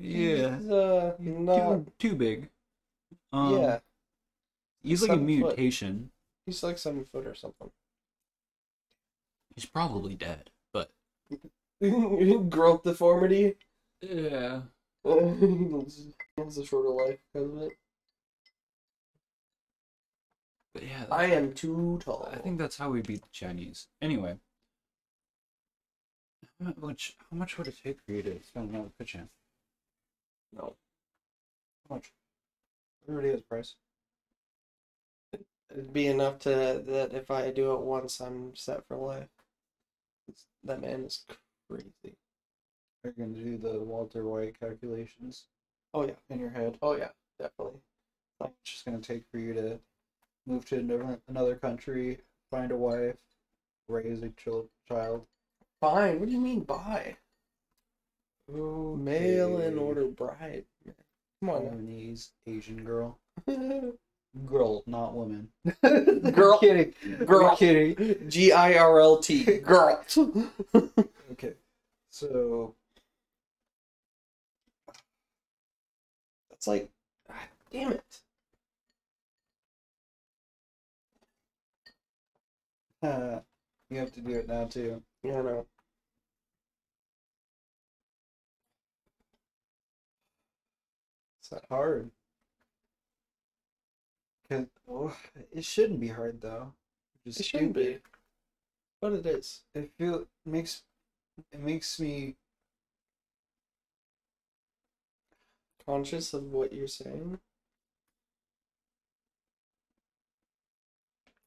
Yeah, 0.00 0.56
He's, 0.58 0.68
uh, 0.68 1.14
not. 1.20 1.56
too, 1.56 1.92
too 2.00 2.14
big. 2.16 2.50
Um, 3.32 3.56
yeah. 3.56 3.78
he's 4.82 5.00
like 5.02 5.10
a 5.10 5.14
seven 5.14 5.26
foot. 5.26 5.56
mutation. 5.56 6.10
He's 6.44 6.60
like 6.64 6.76
seven 6.78 7.04
foot 7.04 7.24
or 7.26 7.36
something. 7.36 7.70
He's 9.54 9.64
probably 9.66 10.16
dead, 10.16 10.50
but 10.72 10.90
Growth 12.48 12.82
deformity. 12.82 13.56
yeah, 14.00 14.62
he 15.04 16.12
has 16.36 16.58
a 16.58 16.64
shorter 16.64 16.88
life 16.88 17.18
because 17.32 17.48
of 17.52 17.58
it. 17.62 17.72
But 20.74 20.82
yeah, 20.82 21.04
I 21.10 21.26
am 21.26 21.52
too 21.52 21.98
tall. 22.02 22.28
I 22.32 22.36
think 22.36 22.58
that's 22.58 22.76
how 22.78 22.90
we 22.90 23.02
beat 23.02 23.22
the 23.22 23.28
Chinese. 23.32 23.88
Anyway, 24.00 24.38
how 26.64 26.72
much 26.80 27.16
how 27.30 27.36
much 27.36 27.58
would 27.58 27.68
it 27.68 27.76
take 27.82 28.00
for 28.00 28.12
you 28.12 28.22
to 28.22 28.42
spend 28.42 28.70
another 28.70 28.90
pitch 28.98 29.14
in? 29.14 29.28
no. 30.52 30.76
How 31.88 31.96
much? 31.96 32.12
Everybody 33.08 33.30
has 33.32 33.42
price. 33.42 33.74
It'd 35.70 35.92
be 35.92 36.06
enough 36.06 36.38
to 36.40 36.82
that 36.86 37.14
if 37.14 37.30
I 37.30 37.50
do 37.50 37.72
it 37.74 37.80
once, 37.80 38.20
I'm 38.20 38.54
set 38.54 38.86
for 38.86 38.96
life. 38.96 39.28
It's, 40.28 40.46
that 40.64 40.80
man 40.80 41.04
is 41.04 41.24
crazy. 41.68 42.16
You're 43.02 43.12
gonna 43.12 43.32
do 43.32 43.58
the 43.58 43.80
Walter 43.80 44.24
White 44.24 44.58
calculations 44.58 45.46
Oh 45.94 46.06
yeah. 46.06 46.14
in 46.30 46.38
your 46.38 46.50
head. 46.50 46.78
Oh 46.82 46.96
yeah. 46.96 47.10
Definitely. 47.38 47.80
How 48.38 48.46
much 48.46 48.54
it's 48.74 48.82
gonna 48.82 48.98
take 49.00 49.24
for 49.30 49.38
you 49.38 49.54
to 49.54 49.80
move 50.46 50.64
to 50.66 50.78
another 50.78 51.20
another 51.28 51.56
country, 51.56 52.18
find 52.50 52.72
a 52.72 52.76
wife, 52.76 53.16
raise 53.88 54.22
a 54.22 54.30
chil- 54.30 54.68
child. 54.88 55.26
Fine. 55.80 56.20
What 56.20 56.26
do 56.26 56.32
you 56.32 56.40
mean 56.40 56.60
buy? 56.60 57.16
Mail 58.48 59.60
in 59.60 59.78
order 59.78 60.06
bride. 60.06 60.64
Come 61.40 61.50
on. 61.50 61.62
Taiwanese 61.62 62.30
Asian 62.46 62.84
girl. 62.84 63.18
Girl, 64.46 64.82
not 64.86 65.14
woman. 65.14 65.50
Girl. 65.82 66.58
kidding. 66.58 66.94
Girl. 67.26 67.54
Kidding. 67.54 68.30
G 68.30 68.50
I 68.50 68.78
R 68.78 68.98
L 69.00 69.18
T. 69.18 69.44
Girl. 69.58 70.02
Okay. 71.32 71.54
So 72.10 72.74
That's 76.50 76.66
like, 76.68 76.90
ah, 77.28 77.34
damn 77.72 77.92
it. 77.92 78.20
you 83.90 83.98
have 83.98 84.12
to 84.12 84.20
do 84.20 84.30
it 84.38 84.48
now 84.48 84.64
too. 84.66 85.02
Yeah, 85.22 85.38
I 85.40 85.42
know. 85.42 85.66
It's 91.40 91.52
not 91.52 91.64
hard. 91.68 92.10
Cause 94.48 94.66
oh, 94.88 95.16
it 95.52 95.64
shouldn't 95.64 95.98
be 95.98 96.08
hard 96.08 96.40
though. 96.40 96.74
Just 97.24 97.40
It 97.40 97.46
shouldn't 97.46 97.72
be. 97.72 97.98
But 99.02 99.12
it 99.12 99.26
is. 99.26 99.64
It 99.74 99.92
feel 99.98 100.26
makes 100.46 100.82
it 101.52 101.60
makes 101.60 102.00
me 102.00 102.36
conscious 105.86 106.32
of 106.34 106.44
what 106.52 106.72
you're 106.72 106.88
saying. 106.88 107.38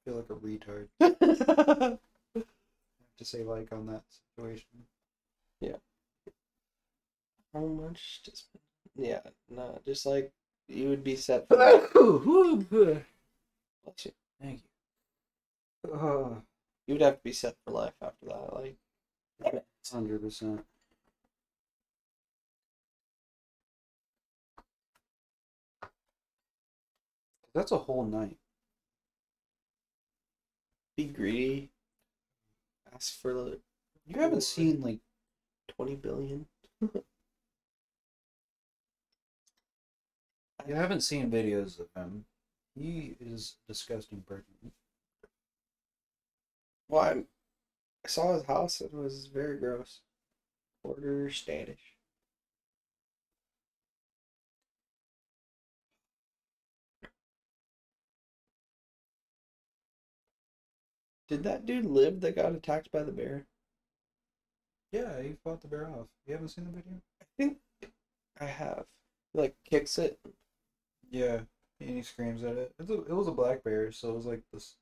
Feel 0.06 0.16
like 0.16 0.30
a 0.30 0.36
retard. 0.36 0.88
I 1.02 1.18
have 2.36 3.18
to 3.18 3.26
say 3.26 3.44
like 3.44 3.72
on 3.72 3.86
that 3.88 4.04
situation. 4.10 4.86
Yeah. 5.62 5.78
How 7.54 7.66
much 7.66 8.22
spend? 8.34 8.62
Yeah, 8.96 9.22
no, 9.50 9.80
just 9.86 10.06
like 10.06 10.32
you 10.68 10.90
would 10.90 11.04
be 11.04 11.16
set 11.16 11.48
for 11.48 11.58
life. 11.58 11.92
Bless 12.70 14.06
you. 14.06 14.12
Thank 14.42 14.64
you. 15.86 15.92
Oh, 15.92 16.44
You 16.88 16.96
would 16.96 17.02
have 17.02 17.16
to 17.18 17.24
be 17.24 17.32
set 17.34 17.56
for 17.66 17.72
life 17.72 17.94
after 18.02 18.26
that. 18.28 18.54
Like, 18.54 18.78
hundred 19.92 20.22
percent. 20.22 20.66
That's 27.56 27.72
a 27.72 27.80
whole 27.80 28.04
night. 28.06 28.38
Be 30.96 31.06
greedy. 31.06 31.70
Ask 32.94 33.20
for 33.20 33.34
the. 33.34 33.60
You 34.06 34.20
haven't 34.20 34.44
seen 34.44 34.82
like 34.82 35.00
twenty 35.68 35.96
billion. 35.96 36.48
you 36.82 37.04
haven't 40.68 41.02
seen 41.02 41.32
videos 41.32 41.80
of 41.80 41.88
him. 41.96 42.26
He 42.76 43.16
is 43.20 43.56
a 43.68 43.72
disgusting 43.74 44.22
person. 44.22 44.72
Well, 46.88 47.02
I'm, 47.02 47.28
I 48.06 48.08
saw 48.08 48.34
his 48.34 48.46
house. 48.46 48.82
It 48.82 48.94
was 48.94 49.28
very 49.28 49.58
gross. 49.58 50.02
Order 50.84 51.30
Standish. 51.32 51.95
Did 61.28 61.44
that 61.44 61.66
dude 61.66 61.86
live 61.86 62.22
that 62.22 62.36
got 62.36 62.54
attacked 62.54 62.92
by 62.92 63.04
the 63.04 63.12
bear? 63.12 63.46
Yeah, 64.92 65.22
he 65.22 65.36
fought 65.44 65.62
the 65.62 65.68
bear 65.68 65.88
off. 65.88 66.08
You 66.26 66.34
haven't 66.34 66.50
seen 66.50 66.66
the 66.66 66.72
video? 66.72 67.02
I 67.22 67.26
think 67.38 67.58
I 68.40 68.46
have. 68.46 68.86
He, 69.34 69.40
like 69.40 69.56
kicks 69.70 69.98
it. 69.98 70.20
Yeah, 71.10 71.42
and 71.80 71.90
he 71.90 72.02
screams 72.02 72.44
at 72.44 72.58
it. 72.58 72.74
It's 72.80 72.90
a, 72.90 72.94
it 72.94 73.14
was 73.14 73.28
a 73.28 73.32
black 73.32 73.64
bear, 73.64 73.92
so 73.92 74.10
it 74.10 74.16
was 74.16 74.26
like 74.26 74.42
this. 74.54 74.76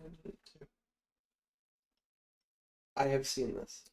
I 0.00 0.04
did 0.04 0.32
it 0.32 0.38
too. 0.58 0.66
I 2.96 3.04
have 3.04 3.26
seen 3.26 3.54
this. 3.54 3.84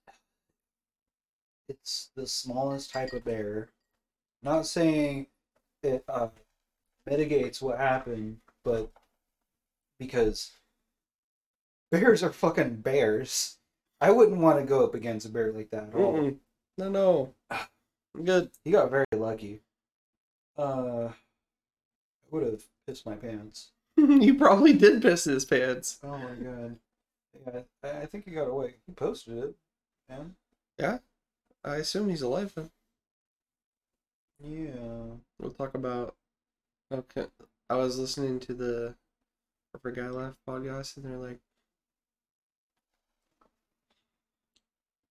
It's 1.67 2.11
the 2.15 2.27
smallest 2.27 2.91
type 2.91 3.13
of 3.13 3.25
bear. 3.25 3.69
Not 4.41 4.65
saying 4.65 5.27
it 5.83 6.03
uh, 6.07 6.29
mitigates 7.05 7.61
what 7.61 7.77
happened, 7.77 8.37
but 8.63 8.91
because 9.99 10.51
bears 11.91 12.23
are 12.23 12.31
fucking 12.31 12.77
bears. 12.77 13.57
I 14.01 14.11
wouldn't 14.11 14.41
want 14.41 14.59
to 14.59 14.65
go 14.65 14.83
up 14.83 14.95
against 14.95 15.25
a 15.25 15.29
bear 15.29 15.51
like 15.51 15.69
that 15.71 15.89
at 15.89 15.95
all. 15.95 16.13
Mm-mm. 16.13 16.37
No, 16.77 16.89
no. 16.89 17.33
I'm 17.49 18.25
good. 18.25 18.51
He 18.63 18.71
got 18.71 18.91
very 18.91 19.05
lucky. 19.13 19.61
Uh, 20.57 21.09
I 21.09 21.15
would 22.31 22.43
have 22.43 22.63
pissed 22.85 23.05
my 23.05 23.15
pants. 23.15 23.71
you 23.97 24.35
probably 24.35 24.73
did 24.73 25.01
piss 25.01 25.23
his 25.23 25.45
pants. 25.45 25.99
Oh 26.03 26.17
my 26.17 26.35
god. 26.35 26.77
Yeah, 27.45 27.61
I, 27.83 28.01
I 28.01 28.05
think 28.05 28.25
he 28.25 28.31
got 28.31 28.47
away. 28.47 28.75
He 28.85 28.93
posted 28.93 29.37
it, 29.37 29.55
man. 30.09 30.35
I 31.63 31.77
assume 31.77 32.09
he's 32.09 32.21
alive 32.21 32.53
then. 32.55 32.69
Yeah. 34.43 35.15
We'll 35.39 35.51
talk 35.51 35.73
about. 35.75 36.15
Okay, 36.93 37.25
I 37.69 37.75
was 37.75 37.97
listening 37.97 38.39
to 38.41 38.53
the 38.53 38.95
For 39.81 39.91
Guy 39.91 40.07
Life 40.09 40.35
podcast, 40.47 40.97
and 40.97 41.05
they're 41.05 41.17
like, 41.17 41.39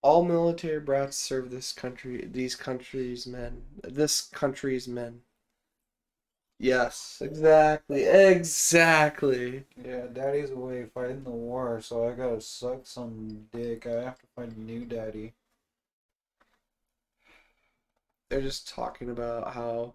all 0.03 0.25
military 0.25 0.79
brats 0.79 1.17
serve 1.17 1.51
this 1.51 1.73
country, 1.73 2.25
these 2.31 2.55
countries' 2.55 3.27
men, 3.27 3.65
this 3.83 4.21
country's 4.21 4.87
men. 4.87 5.23
Yes, 6.59 7.21
exactly, 7.23 8.03
exactly. 8.05 9.67
Yeah, 9.77 10.07
daddy's 10.09 10.51
away 10.51 10.87
fighting 10.87 11.23
the 11.23 11.31
war, 11.31 11.81
so 11.81 12.09
I 12.09 12.13
gotta 12.15 12.41
suck 12.41 12.87
some 12.87 13.47
dick. 13.53 13.87
I 13.87 14.03
have 14.03 14.19
to 14.19 14.27
find 14.35 14.53
a 14.53 14.61
new 14.61 14.85
daddy. 14.85 15.35
They're 18.29 18.43
just 18.43 18.69
talking 18.69 19.09
about 19.09 19.55
how 19.55 19.95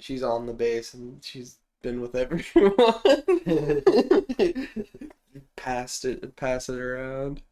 she's 0.00 0.22
on 0.22 0.46
the 0.46 0.52
base 0.52 0.94
and 0.94 1.24
she's 1.24 1.58
been 1.82 2.00
with 2.00 2.14
everyone. 2.14 2.94
Passed 5.56 6.04
it, 6.04 6.22
and 6.22 6.34
pass 6.34 6.68
it 6.68 6.78
around. 6.78 7.42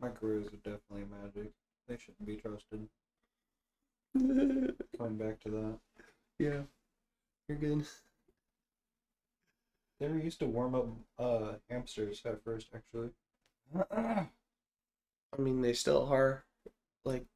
My 0.00 0.08
Microwaves 0.08 0.52
are 0.52 0.56
definitely 0.58 1.06
magic. 1.06 1.54
They 1.88 1.96
shouldn't 1.96 2.26
be 2.26 2.36
trusted. 2.36 2.90
Coming 4.14 5.16
back 5.16 5.40
to 5.40 5.50
that. 5.50 5.78
yeah, 6.38 6.62
you're 7.48 7.58
good. 7.58 7.86
They 9.98 10.08
were 10.08 10.18
used 10.18 10.40
to 10.40 10.46
warm 10.46 10.74
up 10.74 10.88
uh 11.18 11.54
hamsters 11.70 12.20
at 12.26 12.44
first, 12.44 12.68
actually. 12.74 13.10
I 13.74 14.28
mean, 15.38 15.62
they 15.62 15.72
still 15.72 16.06
are. 16.12 16.44
Like, 17.04 17.26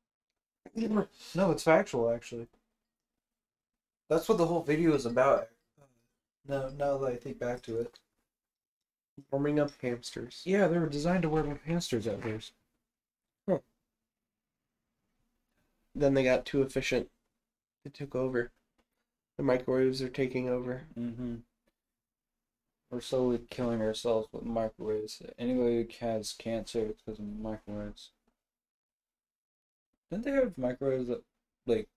No, 1.34 1.50
it's 1.50 1.62
factual, 1.62 2.10
actually. 2.10 2.48
That's 4.08 4.28
what 4.28 4.38
the 4.38 4.46
whole 4.46 4.62
video 4.62 4.94
is 4.94 5.06
about. 5.06 5.48
No, 6.48 6.68
now 6.70 6.98
that 6.98 7.12
I 7.12 7.16
think 7.16 7.38
back 7.38 7.62
to 7.62 7.80
it. 7.80 7.98
warming 9.30 9.58
up 9.58 9.70
hamsters. 9.82 10.42
Yeah, 10.44 10.68
they 10.68 10.78
were 10.78 10.88
designed 10.88 11.22
to 11.22 11.28
warm 11.28 11.50
up 11.50 11.58
hamsters 11.64 12.06
at 12.06 12.22
first. 12.22 12.52
Then 15.94 16.12
they 16.12 16.24
got 16.24 16.44
too 16.44 16.60
efficient. 16.60 17.08
They 17.82 17.90
took 17.90 18.14
over. 18.14 18.50
The 19.38 19.42
microwaves 19.42 20.02
are 20.02 20.10
taking 20.10 20.46
over. 20.46 20.82
Mm-hmm. 20.98 21.36
We're 22.90 23.00
slowly 23.00 23.40
killing 23.48 23.80
ourselves 23.80 24.28
with 24.30 24.44
microwaves. 24.44 25.22
Anybody 25.38 25.82
who 25.82 26.06
has 26.06 26.34
cancer, 26.34 26.80
it's 26.80 27.00
because 27.00 27.18
of 27.18 27.24
microwaves. 27.24 28.10
Didn't 30.10 30.26
they 30.26 30.32
have 30.32 30.58
microwaves 30.58 31.08
that, 31.08 31.22
like, 31.66 31.88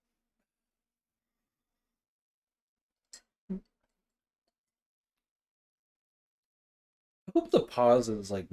I 7.30 7.40
hope 7.40 7.52
the 7.52 7.62
pause 7.62 8.10
is 8.10 8.32
like 8.32 8.48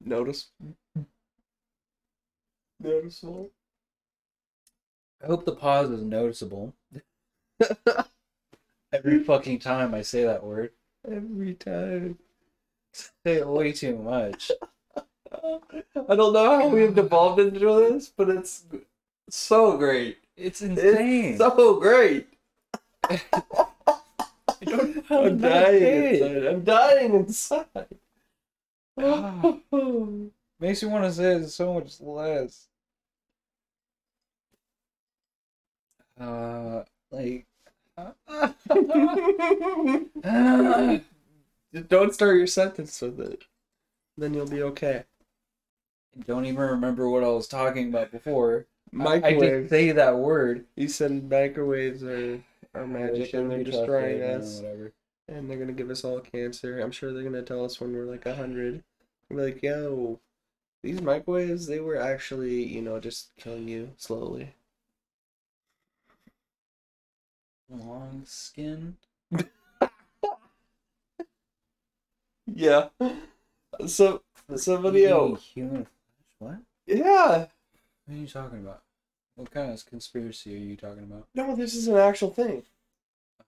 Notice. 0.00 0.48
Noticeable. 2.78 3.50
I 5.22 5.26
hope 5.26 5.44
the 5.44 5.54
pause 5.56 5.90
is 5.90 6.02
noticeable. 6.02 6.74
Every 8.92 9.22
fucking 9.22 9.58
time 9.58 9.94
I 9.94 10.02
say 10.02 10.24
that 10.24 10.42
word. 10.42 10.70
Every 11.10 11.54
time. 11.54 12.18
Say 12.92 13.34
it 13.36 13.46
way 13.46 13.72
too 13.72 13.96
much. 13.96 14.50
I 15.32 16.14
don't 16.14 16.32
know 16.32 16.60
how 16.60 16.68
we've 16.68 16.94
devolved 16.94 17.40
into 17.40 17.58
this, 17.58 18.08
but 18.08 18.30
it's 18.30 18.64
so 19.28 19.76
great. 19.76 20.18
It's 20.36 20.62
It's 20.62 20.80
insane. 20.80 21.36
so 21.36 21.78
great. 21.78 22.28
I 24.62 24.64
don't 24.64 24.96
know 24.96 25.02
how 25.08 25.24
I'm 25.24 25.38
dying 25.38 25.90
inside. 25.92 26.44
I'm 26.46 26.64
dying 26.64 27.14
inside. 27.14 27.88
Ah. 28.96 29.58
Makes 30.60 30.82
me 30.82 30.88
want 30.90 31.04
to 31.04 31.12
say 31.12 31.34
it 31.36 31.48
so 31.48 31.74
much 31.74 32.00
less. 32.00 32.68
Uh, 36.18 36.84
like. 37.10 37.46
Don't 41.88 42.14
start 42.14 42.36
your 42.36 42.46
sentence 42.46 43.00
with 43.00 43.18
it. 43.20 43.44
Then 44.16 44.34
you'll 44.34 44.46
be 44.46 44.62
okay. 44.62 45.04
don't 46.26 46.44
even 46.46 46.60
remember 46.60 47.08
what 47.08 47.24
I 47.24 47.28
was 47.28 47.48
talking 47.48 47.88
about 47.88 48.10
before. 48.12 48.66
I- 48.98 49.04
I, 49.22 49.32
Microwaves. 49.32 49.62
just 49.62 49.70
say 49.70 49.92
that 49.92 50.18
word. 50.18 50.66
You 50.76 50.88
said 50.88 51.28
microwaves 51.30 52.02
are, 52.04 52.44
are 52.74 52.86
magic 52.86 53.34
and 53.34 53.50
they're 53.50 53.64
destroying 53.64 54.22
us. 54.22 54.60
Whatever. 54.60 54.92
And 55.28 55.48
they're 55.50 55.58
gonna 55.58 55.72
give 55.72 55.90
us 55.90 56.04
all 56.04 56.20
cancer. 56.20 56.80
I'm 56.80 56.90
sure 56.92 57.12
they're 57.12 57.22
gonna 57.22 57.42
tell 57.42 57.64
us 57.64 57.80
when 57.80 57.92
we're 57.92 58.04
like 58.04 58.26
a 58.26 58.34
hundred. 58.34 58.82
Be 59.28 59.36
like, 59.36 59.62
yo, 59.62 60.20
these 60.82 61.00
microwaves, 61.02 61.66
they 61.66 61.80
were 61.80 61.96
actually, 61.96 62.64
you 62.64 62.82
know, 62.82 63.00
just 63.00 63.32
killing 63.36 63.68
you 63.68 63.92
slowly. 63.96 64.54
Long 67.70 68.24
skin. 68.26 68.98
Yeah. 72.46 72.88
So 73.86 74.22
somebody 74.56 75.06
else. 75.06 75.42
Human 75.54 75.86
flesh? 75.86 75.94
What? 76.38 76.58
Yeah. 76.86 77.46
What 78.06 78.14
are 78.14 78.14
you 78.14 78.26
talking 78.26 78.60
about? 78.60 78.82
What 79.36 79.50
kind 79.50 79.72
of 79.72 79.86
conspiracy 79.86 80.54
are 80.54 80.58
you 80.58 80.76
talking 80.76 81.04
about? 81.04 81.26
No, 81.34 81.54
this 81.56 81.74
is 81.74 81.88
an 81.88 81.96
actual 81.96 82.30
thing. 82.30 82.62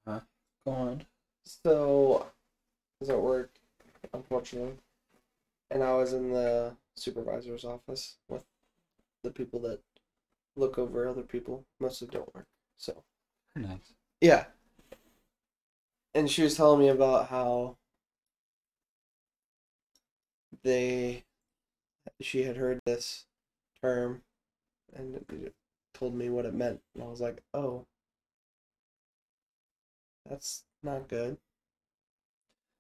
Uh 0.07 0.13
huh. 0.13 0.21
Go 0.65 0.71
on. 0.73 1.03
So, 1.45 2.23
I 2.25 2.29
was 3.01 3.11
at 3.11 3.21
work, 3.21 3.51
unfortunately, 4.15 4.75
and 5.71 5.83
I 5.83 5.95
was 5.95 6.13
in 6.13 6.33
the 6.33 6.73
supervisor's 6.97 7.65
office 7.65 8.17
with 8.29 8.45
the 9.23 9.31
people 9.31 9.59
that 9.61 9.81
look 10.57 10.79
over 10.79 11.09
other 11.09 11.23
people. 11.23 11.65
Mostly 11.81 12.09
don't 12.09 12.33
work. 12.35 12.47
So, 12.77 13.03
Nice. 13.57 13.93
yeah. 14.21 14.45
And 16.15 16.31
she 16.31 16.43
was 16.43 16.57
telling 16.57 16.79
me 16.81 16.89
about 16.89 17.29
how 17.29 17.77
they, 20.63 21.25
she 22.21 22.43
had 22.45 22.57
heard 22.57 22.81
this 22.85 23.25
term 23.81 24.23
and 24.95 25.17
it 25.17 25.55
told 26.03 26.17
me 26.17 26.29
what 26.29 26.45
it 26.45 26.53
meant. 26.53 26.81
And 26.95 27.05
I 27.05 27.07
was 27.07 27.21
like, 27.21 27.41
oh, 27.55 27.87
that's 30.29 30.65
not 30.83 31.07
good. 31.07 31.37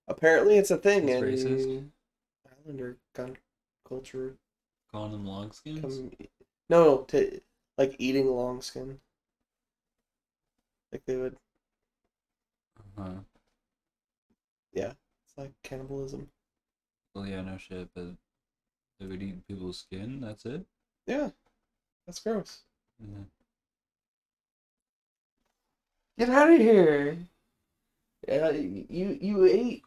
Apparently, 0.08 0.58
it's 0.58 0.72
a 0.72 0.76
thing 0.76 1.08
It's 1.08 1.18
in 1.18 1.22
racist? 1.22 1.84
Islander 2.66 2.96
gun 3.14 3.36
culture. 3.88 4.34
Calling 4.90 5.12
them 5.12 5.24
long 5.24 5.52
skins? 5.52 5.80
Come, 5.80 6.10
no, 6.68 7.02
to, 7.08 7.40
like 7.78 7.94
eating 8.00 8.26
long 8.26 8.60
skin. 8.60 8.98
Like 10.90 11.04
they 11.06 11.16
would, 11.16 11.36
Uh-huh. 12.98 13.20
it's 14.74 14.96
like 15.36 15.52
cannibalism. 15.62 16.28
Well, 17.14 17.26
yeah, 17.26 17.42
no 17.42 17.56
shit, 17.56 17.88
but 17.94 18.16
they 18.98 19.06
would 19.06 19.22
eat 19.22 19.46
people's 19.46 19.78
skin. 19.78 20.20
That's 20.20 20.44
it. 20.44 20.66
Yeah, 21.06 21.30
that's 22.06 22.20
gross. 22.20 22.62
Yeah. 23.08 23.24
Get 26.18 26.28
out 26.34 26.52
of 26.52 26.58
here. 26.58 27.16
Yeah, 28.28 28.50
you 28.50 29.18
you 29.20 29.44
ate 29.46 29.82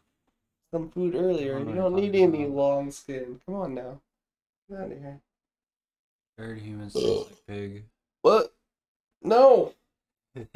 some 0.72 0.90
food 0.90 1.14
earlier, 1.14 1.58
you 1.58 1.74
don't 1.74 1.94
need 1.94 2.14
any 2.14 2.44
about? 2.44 2.56
long 2.56 2.90
skin. 2.90 3.40
Come 3.46 3.54
on 3.54 3.74
now. 3.74 4.00
Get 4.68 4.80
out 4.80 4.92
of 4.92 4.98
here. 4.98 5.20
I 6.38 6.42
heard 6.42 6.58
humans 6.58 6.92
taste 6.92 7.30
like 7.30 7.46
pig. 7.46 7.84
What? 8.20 8.52
No. 9.22 9.72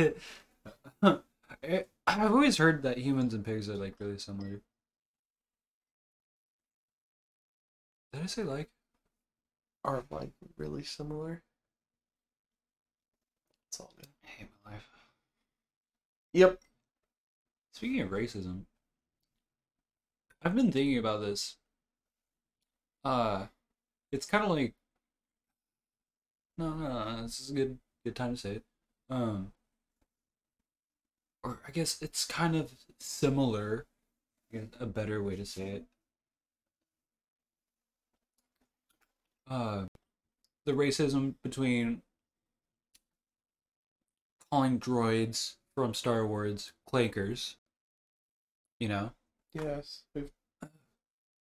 I've 1.03 2.33
always 2.33 2.59
heard 2.59 2.83
that 2.83 2.99
humans 2.99 3.33
and 3.33 3.45
pigs 3.45 3.69
are 3.71 3.77
like 3.77 3.95
really 3.99 4.19
similar. 4.19 4.61
Did 8.13 8.23
I 8.23 8.27
say 8.27 8.43
like? 8.43 8.69
Are 9.85 10.05
like 10.11 10.33
really 10.59 10.83
similar. 10.83 11.43
It's 13.71 13.79
all 13.79 13.93
good. 13.97 14.09
I 14.25 14.29
hate 14.29 14.49
my 14.65 14.73
life. 14.73 14.89
Yep. 16.33 16.59
Speaking 17.73 18.01
of 18.01 18.11
racism, 18.11 18.65
I've 20.43 20.57
been 20.57 20.73
thinking 20.73 20.99
about 20.99 21.21
this. 21.21 21.57
Uh, 23.05 23.47
it's 24.11 24.27
kind 24.27 24.43
of 24.43 24.51
like. 24.51 24.75
No, 26.59 26.71
no, 26.71 26.89
no, 26.89 27.23
this 27.23 27.39
is 27.39 27.51
a 27.53 27.55
good, 27.55 27.79
good 28.05 28.17
time 28.17 28.35
to 28.35 28.41
say 28.41 28.51
it. 28.57 28.65
Um, 29.09 29.53
or 31.45 31.61
I 31.67 31.71
guess 31.71 32.03
it's 32.03 32.25
kind 32.25 32.57
of 32.57 32.73
similar. 32.99 33.87
I 34.53 34.63
A 34.81 34.87
better 34.87 35.23
way 35.23 35.37
to 35.37 35.47
say 35.47 35.69
it. 35.69 35.85
Uh, 39.49 39.85
the 40.65 40.73
racism 40.73 41.35
between 41.45 42.03
calling 44.51 44.79
droids 44.81 45.55
from 45.75 45.95
Star 45.95 46.27
Wars 46.27 46.73
clankers. 46.93 47.57
You 48.79 48.89
know, 48.89 49.11
Yes. 49.55 50.03
We've 50.15 50.31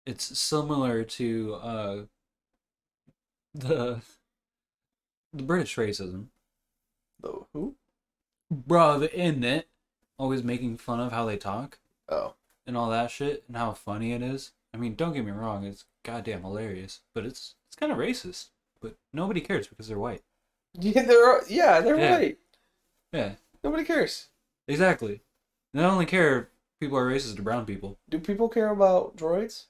it's 0.06 0.38
similar 0.38 1.02
to 1.04 1.54
uh 1.54 2.02
the 3.54 4.00
the 5.32 5.42
British 5.42 5.76
racism. 5.76 6.26
the 7.20 7.44
who? 7.52 7.74
Bro, 8.50 9.00
the 9.00 9.20
it 9.20 9.68
always 10.18 10.42
making 10.44 10.76
fun 10.76 11.00
of 11.00 11.10
how 11.12 11.24
they 11.24 11.36
talk 11.36 11.78
Oh. 12.08 12.34
and 12.66 12.76
all 12.76 12.90
that 12.90 13.10
shit 13.10 13.44
and 13.48 13.56
how 13.56 13.72
funny 13.72 14.12
it 14.12 14.22
is. 14.22 14.52
I 14.72 14.76
mean, 14.76 14.94
don't 14.94 15.12
get 15.12 15.24
me 15.24 15.32
wrong, 15.32 15.64
it's 15.64 15.84
goddamn 16.04 16.42
hilarious, 16.42 17.00
but 17.14 17.24
it's 17.24 17.54
it's 17.68 17.76
kind 17.76 17.90
of 17.90 17.98
racist. 17.98 18.48
But 18.80 18.96
nobody 19.12 19.40
cares 19.40 19.66
because 19.66 19.88
they're 19.88 19.98
white. 19.98 20.22
Yeah, 20.74 21.02
they're 21.02 21.46
yeah, 21.48 21.80
they're 21.80 21.98
Yeah. 21.98 22.14
right. 22.16 22.38
Yeah, 23.14 23.32
Nobody 23.62 23.84
cares. 23.84 24.26
exactly. 24.68 25.20
They 25.72 25.82
only 25.84 26.04
care 26.06 26.38
if 26.38 26.46
people 26.80 26.98
are 26.98 27.08
racist 27.10 27.36
to 27.36 27.42
brown 27.42 27.64
people. 27.64 27.96
Do 28.10 28.18
people 28.18 28.48
care 28.48 28.68
about 28.70 29.16
droids? 29.16 29.66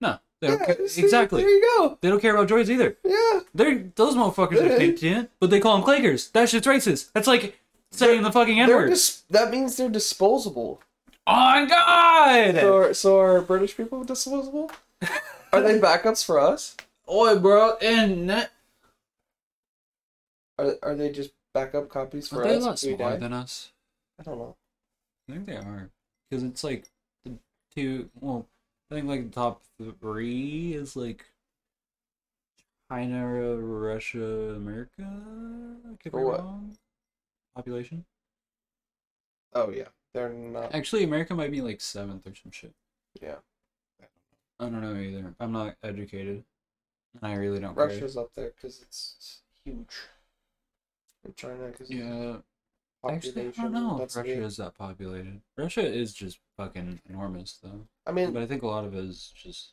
No, 0.00 0.18
they 0.40 0.48
don't 0.48 0.60
Yeah, 0.60 0.74
ca- 0.74 0.86
see, 0.88 1.02
exactly. 1.02 1.42
There 1.42 1.50
you 1.50 1.62
go. 1.78 1.98
They 2.00 2.08
don't 2.08 2.20
care 2.20 2.34
about 2.34 2.48
droids 2.48 2.68
either. 2.68 2.96
Yeah. 3.04 3.40
They're 3.54 3.84
those 3.94 4.14
motherfuckers 4.14 4.60
are 4.60 4.76
sentient, 4.76 5.30
but 5.40 5.50
they 5.50 5.60
call 5.60 5.78
them 5.80 5.86
clankers. 5.86 6.32
That 6.32 6.48
shit's 6.48 6.66
racist. 6.66 7.12
That's 7.12 7.26
like 7.28 7.60
saying 7.92 8.22
the 8.22 8.32
fucking 8.32 8.60
N 8.60 8.68
word. 8.68 8.88
dis- 8.90 9.22
that 9.30 9.50
means 9.52 9.76
they're 9.76 9.88
disposable. 9.88 10.82
oh 11.28 11.32
my 11.32 11.66
god! 11.66 12.54
So 12.60 12.76
are, 12.76 12.94
so 12.94 13.20
are 13.20 13.40
British 13.40 13.76
people 13.76 14.02
disposable? 14.04 14.70
Are 15.52 15.60
they 15.62 15.78
backups 15.80 16.24
for 16.24 16.38
us? 16.38 16.76
Oi, 17.12 17.36
bro, 17.36 17.76
and 17.82 18.28
that. 18.30 18.50
Are 20.58 20.74
are 20.82 20.94
they 20.94 21.10
just 21.10 21.30
backup 21.54 21.88
copies 21.88 22.28
for 22.28 22.42
Are 22.42 22.44
they 22.48 22.54
a 22.54 22.58
us? 22.58 22.62
lot 22.64 22.82
if 22.82 22.90
we 22.90 22.96
smaller 22.96 23.12
die? 23.12 23.18
than 23.18 23.32
us? 23.32 23.72
I 24.18 24.22
don't 24.22 24.38
know. 24.38 24.56
I 25.28 25.32
think 25.32 25.46
they 25.46 25.56
are, 25.56 25.90
because 26.28 26.42
it's 26.42 26.64
like 26.64 26.90
the 27.24 27.32
two. 27.74 28.10
Well, 28.20 28.46
I 28.90 28.94
think 28.96 29.06
like 29.06 29.24
the 29.30 29.34
top 29.34 29.62
three 30.00 30.74
is 30.74 30.96
like 30.96 31.24
China, 32.90 33.56
Russia, 33.56 34.54
America. 34.56 35.04
I 35.06 35.96
could 36.02 36.12
be 36.12 36.18
what? 36.18 36.40
wrong. 36.40 36.76
Population. 37.54 38.04
Oh 39.54 39.70
yeah, 39.70 39.88
they're 40.14 40.28
not. 40.30 40.74
Actually, 40.74 41.04
America 41.04 41.34
might 41.34 41.50
be 41.52 41.60
like 41.60 41.80
seventh 41.80 42.26
or 42.26 42.34
some 42.34 42.52
shit. 42.52 42.72
Yeah, 43.20 43.36
I 44.58 44.64
don't 44.64 44.80
know 44.80 44.94
either. 44.96 45.34
I'm 45.40 45.52
not 45.52 45.76
educated, 45.82 46.44
and 47.14 47.32
I 47.32 47.36
really 47.36 47.60
don't 47.60 47.74
care. 47.76 47.86
Russia's 47.86 48.16
up 48.16 48.30
there 48.34 48.52
because 48.56 48.80
it's 48.82 49.42
huge. 49.64 49.94
And 51.24 51.36
China 51.36 51.68
because 51.68 51.90
Yeah, 51.90 52.36
actually, 53.08 53.48
I 53.48 53.62
don't 53.62 53.72
know 53.72 54.02
if 54.02 54.16
Russia 54.16 54.42
is 54.42 54.56
that 54.56 54.76
populated. 54.76 55.40
Russia 55.56 55.86
is 55.86 56.14
just 56.14 56.38
fucking 56.56 57.00
enormous, 57.08 57.58
though. 57.62 57.86
I 58.06 58.12
mean, 58.12 58.32
But 58.32 58.42
I 58.42 58.46
think 58.46 58.62
a 58.62 58.66
lot 58.66 58.84
of 58.84 58.94
it 58.94 59.04
is 59.04 59.32
just. 59.36 59.72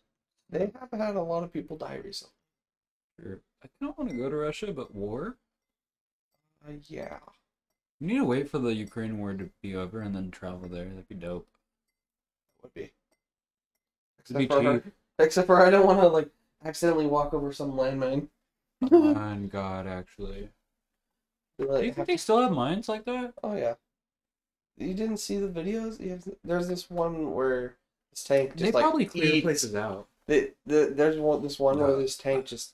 they 0.50 0.72
have 0.80 0.92
had 0.92 1.16
a 1.16 1.22
lot 1.22 1.44
of 1.44 1.54
people 1.54 1.78
die 1.78 2.00
recently. 2.04 2.34
I 3.64 3.68
don't 3.82 3.98
want 3.98 4.12
to 4.12 4.16
go 4.16 4.30
to 4.30 4.36
Russia, 4.36 4.72
but 4.72 4.94
war. 4.94 5.38
Uh, 6.68 6.74
yeah. 6.88 7.20
You 8.00 8.08
need 8.08 8.18
to 8.18 8.26
wait 8.26 8.50
for 8.50 8.60
the 8.60 8.74
Ukraine 8.74 9.18
war 9.18 9.34
to 9.34 9.50
be 9.62 9.76
over 9.76 10.02
and 10.02 10.16
then 10.16 10.30
travel 10.30 10.70
there. 10.70 10.86
That'd 10.86 11.08
be 11.08 11.16
dope. 11.16 11.48
would 12.62 12.74
be. 12.74 12.92
It'd 14.20 14.38
be 14.38 14.44
Except 14.44 14.64
for, 14.64 14.84
except 15.20 15.48
for 15.48 15.66
I 15.66 15.70
don't 15.70 15.88
want 15.88 16.00
to 16.02 16.08
like 16.08 16.30
accidentally 16.64 17.08
walk 17.08 17.34
over 17.34 17.52
some 17.52 17.74
landmine. 17.74 18.28
On 18.92 19.48
God, 19.52 19.88
actually. 19.88 20.50
Be 21.58 21.66
Do 21.66 21.74
you 21.84 21.94
think 21.94 22.08
they 22.08 22.14
to- 22.16 22.22
still 22.22 22.42
have 22.42 22.52
mines 22.52 22.88
like 22.90 23.06
that? 23.06 23.34
Oh 23.44 23.56
yeah. 23.56 23.76
You 24.78 24.94
didn't 24.94 25.18
see 25.18 25.38
the 25.38 25.48
videos? 25.48 26.00
Have 26.08 26.28
there's 26.44 26.68
this 26.68 26.90
one 26.90 27.32
where 27.34 27.76
this 28.12 28.24
tank 28.24 28.52
just 28.52 28.64
they 28.64 28.72
like 28.72 28.84
probably 28.84 29.06
clear 29.06 29.26
eats- 29.36 29.44
places 29.44 29.76
out. 29.76 30.08
The, 30.28 30.52
the, 30.66 30.92
there's 30.94 31.18
one 31.18 31.42
this 31.42 31.58
one 31.60 31.80
where 31.80 31.96
this 31.96 32.18
tank 32.18 32.46
just 32.46 32.74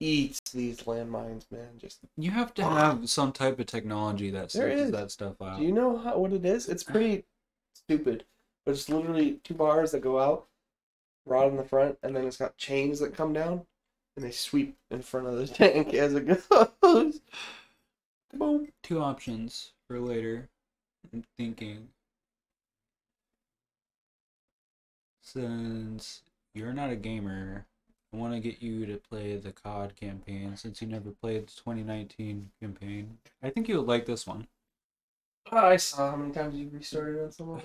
eats 0.00 0.40
these 0.52 0.80
landmines, 0.82 1.44
man. 1.50 1.78
Just 1.78 2.00
You 2.16 2.32
have 2.32 2.52
to 2.54 2.64
have 2.64 3.08
some 3.08 3.32
type 3.32 3.58
of 3.60 3.66
technology 3.66 4.30
that 4.30 4.50
searches 4.50 4.90
that 4.90 5.10
stuff 5.12 5.40
out. 5.40 5.58
do 5.60 5.64
you 5.64 5.72
know 5.72 5.96
how, 5.96 6.18
what 6.18 6.32
it 6.32 6.44
is? 6.44 6.68
It's 6.68 6.82
pretty 6.92 7.24
stupid, 7.74 8.24
but 8.66 8.72
it's 8.72 8.88
literally 8.88 9.40
two 9.44 9.54
bars 9.54 9.92
that 9.92 10.00
go 10.00 10.18
out, 10.20 10.46
rod 11.24 11.48
in 11.48 11.56
the 11.56 11.64
front, 11.64 11.96
and 12.02 12.14
then 12.14 12.26
it's 12.26 12.36
got 12.36 12.56
chains 12.56 12.98
that 12.98 13.16
come 13.16 13.32
down, 13.32 13.64
and 14.16 14.24
they 14.26 14.30
sweep 14.32 14.76
in 14.90 15.00
front 15.00 15.28
of 15.28 15.36
the 15.36 15.46
tank 15.54 15.94
as 15.94 16.12
it 16.14 16.26
goes. 16.82 17.20
Boom. 18.38 18.68
Two 18.82 19.00
options 19.00 19.72
for 19.88 19.98
later. 20.00 20.48
I'm 21.12 21.24
thinking. 21.36 21.88
Since 25.22 26.22
you're 26.54 26.72
not 26.72 26.90
a 26.90 26.96
gamer, 26.96 27.66
I 28.12 28.16
want 28.16 28.34
to 28.34 28.40
get 28.40 28.62
you 28.62 28.86
to 28.86 28.96
play 28.96 29.36
the 29.36 29.52
COD 29.52 29.96
campaign 29.96 30.56
since 30.56 30.80
you 30.80 30.88
never 30.88 31.10
played 31.10 31.46
the 31.48 31.52
2019 31.56 32.50
campaign. 32.60 33.18
I 33.42 33.50
think 33.50 33.68
you 33.68 33.78
would 33.78 33.88
like 33.88 34.06
this 34.06 34.26
one. 34.26 34.46
Oh, 35.50 35.56
I 35.58 35.76
saw 35.76 36.10
how 36.10 36.16
many 36.16 36.32
times 36.32 36.54
you 36.58 36.68
restarted 36.72 37.22
on 37.22 37.32
some 37.32 37.50
of. 37.50 37.62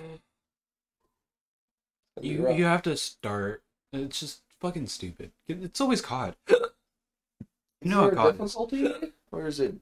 It'd 2.16 2.30
You 2.30 2.46
rough. 2.46 2.58
you 2.58 2.64
have 2.64 2.82
to 2.82 2.96
start. 2.96 3.62
It's 3.92 4.20
just 4.20 4.42
fucking 4.60 4.86
stupid. 4.88 5.32
It's 5.48 5.80
always 5.80 6.00
COD. 6.00 6.34
You 7.82 7.90
know 7.90 8.02
how 8.02 8.10
COD 8.10 8.34
is. 8.40 8.54
difficulty, 8.54 9.12
or 9.32 9.46
is 9.46 9.60
it? 9.60 9.74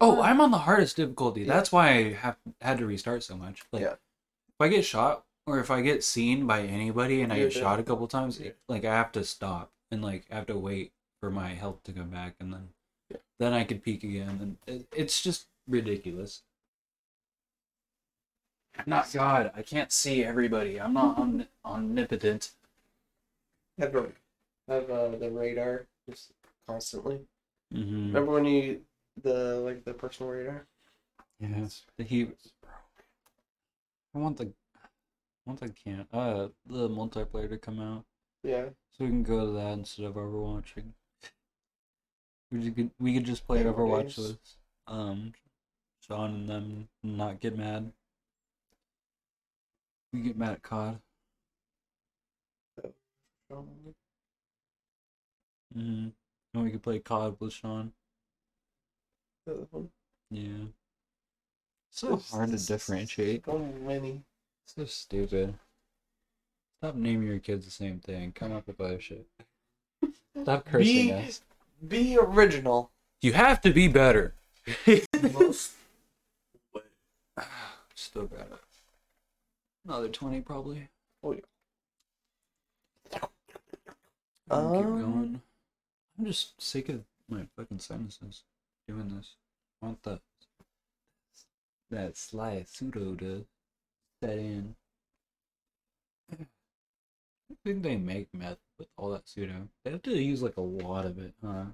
Oh, 0.00 0.20
I'm 0.20 0.40
on 0.40 0.50
the 0.50 0.58
hardest 0.58 0.96
difficulty. 0.96 1.42
Yeah. 1.42 1.54
That's 1.54 1.70
why 1.72 1.88
I 1.88 2.12
have 2.14 2.36
had 2.60 2.78
to 2.78 2.86
restart 2.86 3.22
so 3.22 3.36
much. 3.36 3.62
Like, 3.72 3.82
Yeah. 3.82 3.92
if 3.92 4.60
I 4.60 4.68
get 4.68 4.84
shot 4.84 5.24
or 5.46 5.60
if 5.60 5.70
I 5.70 5.80
get 5.80 6.02
seen 6.02 6.46
by 6.46 6.62
anybody 6.62 7.22
and 7.22 7.32
I 7.32 7.36
You're 7.36 7.48
get 7.50 7.58
shot 7.58 7.78
a 7.78 7.84
couple 7.84 8.08
times, 8.08 8.40
Yeah. 8.40 8.52
like 8.68 8.84
I 8.84 8.94
have 8.94 9.12
to 9.12 9.24
stop 9.24 9.72
and 9.90 10.02
like 10.02 10.26
I 10.30 10.34
have 10.36 10.46
to 10.46 10.58
wait 10.58 10.92
for 11.20 11.30
my 11.30 11.48
health 11.54 11.82
to 11.84 11.92
come 11.92 12.10
back, 12.10 12.34
and 12.40 12.52
then 12.52 12.68
Yeah. 13.08 13.18
then 13.38 13.52
I 13.52 13.64
could 13.64 13.82
peek 13.82 14.02
again, 14.04 14.38
and 14.40 14.56
it, 14.66 14.86
it's 14.92 15.22
just 15.22 15.46
ridiculous. 15.68 16.42
Not 18.84 19.10
God, 19.12 19.52
I 19.56 19.62
can't 19.62 19.90
see 19.90 20.22
everybody. 20.22 20.78
I'm 20.78 20.92
not 20.92 21.16
omni- 21.18 21.48
omnipotent. 21.64 22.52
Have 23.78 23.94
have 24.68 24.90
uh, 24.90 25.08
the 25.16 25.30
radar 25.30 25.86
just 26.08 26.32
constantly. 26.66 27.20
Mm-hmm. 27.72 28.08
Remember 28.08 28.32
when 28.32 28.44
you 28.44 28.82
the 29.22 29.56
like 29.56 29.84
the 29.84 29.94
personal 29.94 30.32
radar? 30.32 30.66
Yes. 31.38 31.84
the 31.96 32.04
he. 32.04 32.28
I 34.14 34.18
want 34.18 34.38
the, 34.38 34.44
I 34.46 34.50
want 35.44 35.60
the 35.60 35.68
can 35.68 36.06
uh 36.12 36.48
the 36.66 36.88
multiplayer 36.88 37.48
to 37.50 37.58
come 37.58 37.80
out 37.80 38.04
Yeah. 38.42 38.70
so 38.92 39.04
we 39.04 39.08
can 39.08 39.22
go 39.22 39.44
to 39.46 39.52
that 39.52 39.72
instead 39.74 40.06
of 40.06 40.14
Overwatching. 40.14 40.92
We 42.50 42.60
just 42.62 42.76
could 42.76 42.90
we 42.98 43.12
could 43.14 43.24
just 43.26 43.46
play 43.46 43.62
Yeah, 43.62 43.72
Overwatch 43.72 44.16
games. 44.16 44.18
with 44.18 44.38
um 44.86 45.32
Sean 46.00 46.30
and 46.34 46.48
them 46.48 46.88
not 47.02 47.40
get 47.40 47.56
mad. 47.58 47.92
We 50.12 50.20
get 50.20 50.36
mad 50.38 50.52
at 50.52 50.62
COD. 50.62 51.00
Mm-hmm. 55.76 56.08
And 56.54 56.64
we 56.64 56.70
could 56.70 56.82
play 56.82 56.98
COD 57.00 57.36
with 57.40 57.52
Sean. 57.52 57.92
The 59.46 59.52
other 59.52 59.66
one. 59.70 59.88
Yeah. 60.30 60.66
So 61.90 62.16
hard 62.16 62.50
to 62.50 62.58
differentiate. 62.66 63.44
So 63.46 63.58
many. 63.82 64.22
So 64.66 64.84
stupid. 64.84 65.54
Stop 66.78 66.96
naming 66.96 67.26
your 67.28 67.38
kids 67.38 67.64
the 67.64 67.70
same 67.70 68.00
thing. 68.00 68.32
Come 68.32 68.52
up 68.52 68.66
with 68.66 68.80
other 68.80 69.00
shit. 69.00 69.26
Stop 70.42 70.66
cursing 70.66 71.06
Be- 71.08 71.12
us. 71.12 71.40
Be 71.86 72.18
original. 72.20 72.90
You 73.22 73.32
have 73.32 73.60
to 73.62 73.72
be 73.72 73.88
better. 73.88 74.34
Most. 75.32 75.72
Still 77.94 78.26
got 78.26 78.40
it. 78.40 78.52
Another 79.86 80.08
20 80.08 80.40
probably. 80.42 80.88
Oh, 81.22 81.32
yeah. 81.32 81.40
I'm 84.50 84.72
keep 84.74 84.84
Um, 84.84 85.00
going. 85.00 85.42
I'm 86.18 86.24
just 86.26 86.60
sick 86.60 86.88
of 86.88 87.04
my 87.28 87.46
fucking 87.56 87.78
sinuses 87.78 88.42
doing 88.86 89.14
this. 89.16 89.34
I 89.82 89.86
want 89.86 90.02
the 90.02 90.20
that 91.90 92.16
sly 92.16 92.64
pseudo 92.66 93.14
to 93.14 93.46
set 94.22 94.38
in. 94.38 94.74
I 96.32 97.54
think 97.64 97.82
they 97.82 97.96
make 97.96 98.32
meth 98.34 98.58
with 98.78 98.88
all 98.96 99.10
that 99.10 99.28
pseudo. 99.28 99.68
They 99.84 99.92
have 99.92 100.02
to 100.02 100.10
use 100.10 100.42
like 100.42 100.56
a 100.56 100.62
lot 100.62 101.06
of 101.06 101.18
it, 101.18 101.34
huh? 101.44 101.66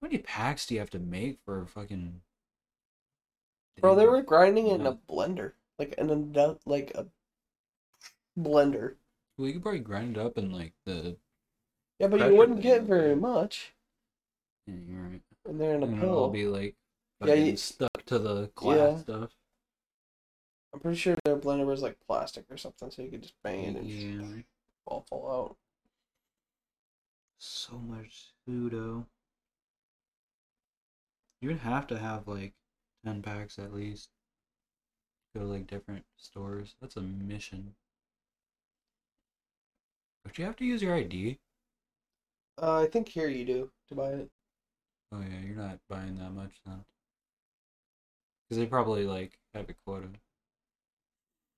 How 0.00 0.08
many 0.08 0.18
packs 0.18 0.66
do 0.66 0.74
you 0.74 0.80
have 0.80 0.90
to 0.90 0.98
make 0.98 1.38
for 1.44 1.62
a 1.62 1.66
fucking? 1.66 2.20
Bro, 3.80 3.94
they 3.94 4.06
were 4.06 4.22
grinding 4.22 4.66
it 4.68 4.80
in 4.80 4.86
a 4.86 4.94
blender, 4.94 5.52
like 5.78 5.94
in 5.94 6.10
a 6.10 6.56
like 6.66 6.92
a 6.94 7.06
blender. 8.38 8.94
Well, 9.38 9.46
you 9.46 9.54
could 9.54 9.62
probably 9.62 9.80
grind 9.80 10.16
it 10.16 10.20
up 10.20 10.36
in 10.38 10.52
like 10.52 10.72
the. 10.84 11.16
Yeah, 11.98 12.08
but 12.08 12.20
you 12.20 12.36
wouldn't 12.36 12.62
get 12.62 12.82
very 12.82 13.14
much, 13.14 13.74
Yeah, 14.66 14.74
you're 14.88 15.02
right. 15.02 15.22
And 15.44 15.60
they're 15.60 15.74
in 15.74 15.82
a 15.82 15.86
And 15.86 15.98
it'll 15.98 16.28
pill. 16.28 16.30
be 16.30 16.46
like. 16.46 16.76
Yeah, 17.24 17.34
you- 17.34 17.56
stuck 17.56 18.04
to 18.06 18.18
the 18.18 18.50
glass 18.56 18.76
Yeah. 18.76 18.96
stuff. 18.98 19.36
I'm 20.72 20.80
pretty 20.80 20.96
sure 20.98 21.16
their 21.24 21.36
blender 21.36 21.66
was 21.66 21.82
like 21.82 22.00
plastic 22.00 22.50
or 22.50 22.56
something, 22.56 22.90
so 22.90 23.02
you 23.02 23.10
could 23.10 23.22
just 23.22 23.40
bang 23.42 23.64
it 23.64 23.76
and 23.76 23.88
Yeah. 24.36 24.42
all 24.86 25.02
fall 25.02 25.30
out. 25.30 25.56
So 27.38 27.78
much 27.78 28.32
pseudo. 28.44 29.06
You 31.40 31.48
would 31.50 31.58
have 31.58 31.86
to 31.88 31.98
have 31.98 32.26
like 32.26 32.54
ten 33.04 33.22
packs 33.22 33.58
at 33.58 33.72
least. 33.72 34.10
Go 35.34 35.40
to 35.42 35.46
like 35.46 35.66
different 35.66 36.04
stores. 36.16 36.74
That's 36.80 36.96
a 36.96 37.00
mission. 37.02 37.76
But 40.24 40.38
you 40.38 40.44
have 40.44 40.56
to 40.56 40.64
use 40.64 40.82
your 40.82 40.94
ID. 40.94 41.38
Uh, 42.60 42.80
I 42.82 42.86
think 42.86 43.08
here 43.08 43.28
you 43.28 43.44
do 43.44 43.72
to 43.88 43.94
buy 43.94 44.10
it. 44.12 44.30
Oh 45.12 45.20
yeah, 45.20 45.46
you're 45.46 45.56
not 45.56 45.78
buying 45.88 46.18
that 46.18 46.32
much 46.32 46.52
then. 46.64 46.84
Because 48.48 48.58
they 48.58 48.66
probably 48.66 49.04
like 49.04 49.38
have 49.54 49.68
a 49.68 49.74
quota. 49.84 50.08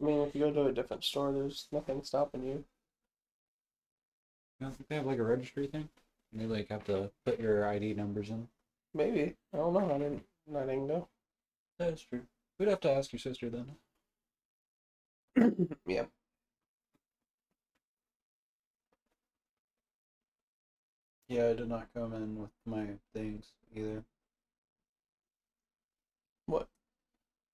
I 0.00 0.04
mean, 0.04 0.20
if 0.22 0.34
you 0.34 0.40
go 0.40 0.52
to 0.52 0.66
a 0.66 0.72
different 0.72 1.04
store, 1.04 1.32
there's 1.32 1.68
nothing 1.70 2.02
stopping 2.02 2.42
you. 2.42 2.64
You 4.58 4.66
don't 4.66 4.76
think 4.76 4.88
they 4.88 4.96
have 4.96 5.06
like 5.06 5.18
a 5.18 5.24
registry 5.24 5.68
thing? 5.68 5.88
And 6.32 6.40
they 6.40 6.46
like 6.46 6.68
have 6.68 6.84
to 6.84 7.10
put 7.24 7.38
your 7.38 7.68
ID 7.68 7.94
numbers 7.94 8.30
in. 8.30 8.48
Maybe 8.92 9.34
I 9.52 9.56
don't 9.56 9.72
know. 9.72 9.94
I 9.94 9.98
didn't. 9.98 10.24
I 10.54 10.60
didn't 10.60 10.86
know. 10.88 11.08
That 11.78 11.92
is 11.92 12.02
true. 12.02 12.22
We'd 12.58 12.68
have 12.68 12.80
to 12.80 12.90
ask 12.90 13.12
your 13.12 13.20
sister 13.20 13.50
then. 13.50 13.76
yeah. 15.86 16.04
Yeah, 21.28 21.48
I 21.48 21.52
did 21.54 21.68
not 21.68 21.88
come 21.94 22.12
in 22.12 22.36
with 22.38 22.50
my 22.66 22.86
things 23.14 23.46
either. 23.74 24.04
What? 26.46 26.68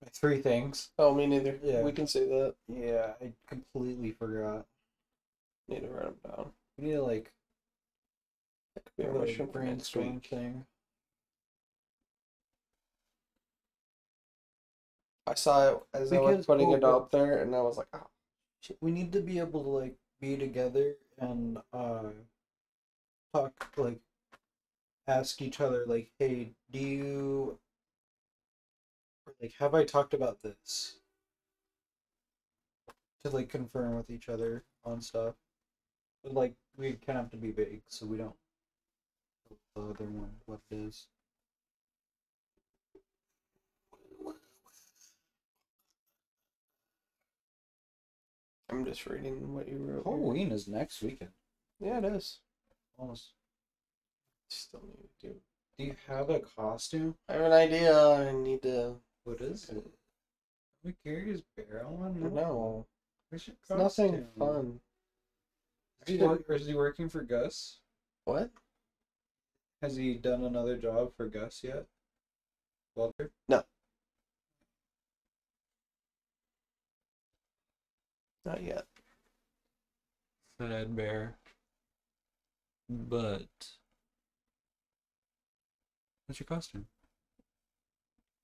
My 0.02 0.08
three 0.12 0.40
things. 0.42 0.90
Oh, 0.98 1.14
me 1.14 1.26
neither. 1.26 1.58
Yeah. 1.62 1.82
We 1.82 1.92
can 1.92 2.06
say 2.06 2.26
that. 2.28 2.54
Yeah, 2.68 3.12
I 3.20 3.32
completely 3.46 4.12
forgot. 4.12 4.66
Need 5.68 5.80
to 5.82 5.88
write 5.88 6.22
them 6.22 6.30
down. 6.36 6.52
We 6.76 6.86
need 6.86 6.92
to 6.94 7.02
like 7.02 7.32
That 8.74 8.84
could 8.86 8.96
be 8.96 9.04
our 9.08 9.16
a 9.16 9.20
mission 9.26 9.46
for 9.48 9.62
next 9.62 9.94
week. 9.96 10.26
thing. 10.26 10.66
I 15.26 15.34
saw 15.34 15.68
it 15.74 15.80
as 15.94 16.12
I 16.12 16.18
was 16.18 16.46
putting 16.46 16.68
oh, 16.68 16.74
it 16.74 16.82
well- 16.82 16.96
up 16.96 17.10
there, 17.12 17.42
and 17.42 17.54
I 17.54 17.60
was 17.62 17.76
like, 17.78 17.86
oh, 17.94 18.06
We 18.80 18.90
need 18.90 19.12
to 19.12 19.20
be 19.20 19.38
able 19.38 19.62
to 19.62 19.68
like 19.70 19.96
be 20.20 20.36
together 20.36 20.96
and 21.18 21.58
uh 21.72 22.10
talk 23.32 23.72
like 23.76 24.00
ask 25.06 25.40
each 25.42 25.60
other 25.60 25.84
like, 25.86 26.10
hey, 26.18 26.52
do 26.70 26.78
you 26.78 27.58
like 29.40 29.54
have 29.58 29.74
I 29.74 29.84
talked 29.84 30.14
about 30.14 30.42
this? 30.42 30.96
To 33.24 33.30
like 33.30 33.48
confirm 33.48 33.96
with 33.96 34.10
each 34.10 34.28
other 34.28 34.64
on 34.84 35.00
stuff. 35.00 35.34
But 36.22 36.34
like 36.34 36.54
we 36.76 36.92
kind 36.92 37.18
of 37.18 37.24
have 37.24 37.30
to 37.32 37.36
be 37.36 37.50
big 37.50 37.82
so 37.88 38.06
we 38.06 38.16
don't 38.16 38.34
the 39.74 39.82
other 39.82 40.04
one 40.04 40.30
what 40.46 40.60
it 40.70 40.76
is. 40.76 41.06
I'm 48.70 48.84
just 48.84 49.04
reading 49.06 49.52
what 49.52 49.68
you 49.68 49.78
wrote. 49.78 50.04
Halloween 50.04 50.52
is 50.52 50.68
next 50.68 51.02
weekend. 51.02 51.32
Yeah, 51.80 51.98
it 51.98 52.04
is. 52.04 52.38
Almost. 53.00 53.30
Still 54.48 54.82
need 54.86 55.08
to 55.20 55.26
do. 55.28 55.34
Do 55.78 55.84
you 55.84 55.94
have 56.06 56.28
a 56.28 56.40
costume? 56.40 57.14
I 57.28 57.34
have 57.34 57.42
an 57.42 57.52
idea. 57.52 57.98
I 57.98 58.32
need 58.32 58.62
to. 58.62 58.96
What 59.24 59.40
is 59.40 59.68
it? 59.70 59.86
I'm 60.84 60.94
curious, 61.02 61.40
Bear. 61.56 61.84
I 61.86 61.90
want 61.90 62.14
to 62.16 62.20
know. 62.24 62.28
No, 62.34 62.86
What's 63.30 63.46
your 63.46 63.56
it's 63.60 63.70
nothing 63.70 64.12
costume? 64.12 64.26
fun. 64.38 64.80
Is 66.06 66.18
he, 66.18 66.26
work, 66.26 66.44
or 66.48 66.54
is 66.56 66.66
he 66.66 66.74
working 66.74 67.08
for 67.08 67.22
Gus? 67.22 67.78
What? 68.24 68.50
Has 69.82 69.96
he 69.96 70.14
done 70.14 70.44
another 70.44 70.76
job 70.76 71.12
for 71.16 71.26
Gus 71.26 71.60
yet? 71.62 71.86
Walter? 72.96 73.30
No. 73.48 73.62
Not 78.44 78.62
yet. 78.62 78.84
Said 80.58 80.72
Ed 80.72 80.96
Bear. 80.96 81.34
But 82.90 83.46
what's 86.26 86.40
your 86.40 86.46
costume? 86.46 86.86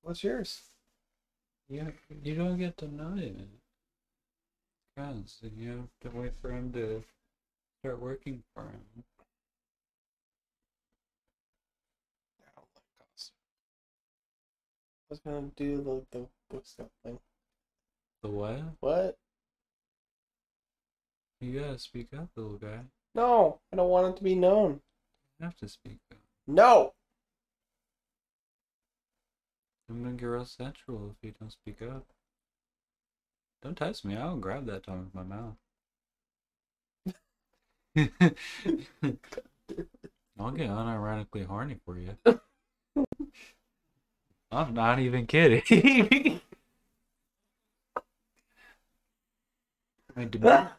What's 0.03 0.23
yours? 0.23 0.63
You 1.69 1.93
you 2.23 2.37
don't 2.37 2.57
get 2.57 2.77
to 2.77 2.87
know 2.87 3.17
it. 3.17 3.35
Cause 4.97 5.41
you 5.57 5.71
have 5.71 6.13
to 6.13 6.17
wait 6.17 6.33
for 6.41 6.53
him 6.53 6.73
to 6.75 7.03
start 7.81 8.01
working 8.01 8.45
for 8.55 8.63
him. 8.63 8.81
I 12.41 12.51
don't 12.55 12.69
like 12.77 13.11
costume. 13.11 13.35
I 15.03 15.13
was 15.13 15.19
gonna 15.19 15.51
do 15.57 15.83
the 15.83 16.19
the 16.19 16.27
book 16.49 16.65
stuff 16.65 16.87
thing. 17.05 17.19
The 18.23 18.29
what? 18.29 18.61
What? 18.79 19.19
You 21.41 21.61
gotta 21.61 21.81
speak 21.81 22.15
up, 22.17 22.29
little 22.37 22.59
guy. 22.59 22.81
No, 23.15 23.56
I 23.77 23.79
don't 23.79 23.91
want 23.91 24.07
it 24.07 24.17
to 24.17 24.25
be 24.25 24.35
known. 24.35 24.81
You 25.39 25.45
have 25.45 25.59
to 25.59 25.69
speak 25.69 25.99
up. 26.11 26.17
No. 26.47 26.95
I'm 29.91 30.03
gonna 30.03 30.15
get 30.15 30.25
real 30.25 30.47
sensual 30.47 31.11
if 31.11 31.17
you 31.23 31.35
don't 31.39 31.53
speak 31.53 31.83
up. 31.83 32.07
Don't 33.63 33.77
touch 33.77 34.03
me. 34.03 34.17
I'll 34.17 34.39
grab 34.39 34.65
that 34.65 34.85
tongue 34.85 35.11
with 35.13 35.15
my 35.15 35.25
mouth. 35.25 35.57
I'll 40.41 40.53
get 40.53 40.71
unironically 40.71 41.45
horny 41.45 41.77
for 41.85 41.99
you. 41.99 42.17
I'm 44.51 44.73
not 44.73 45.01
even 45.01 45.27
kidding. 45.27 46.41
my, 50.41 50.71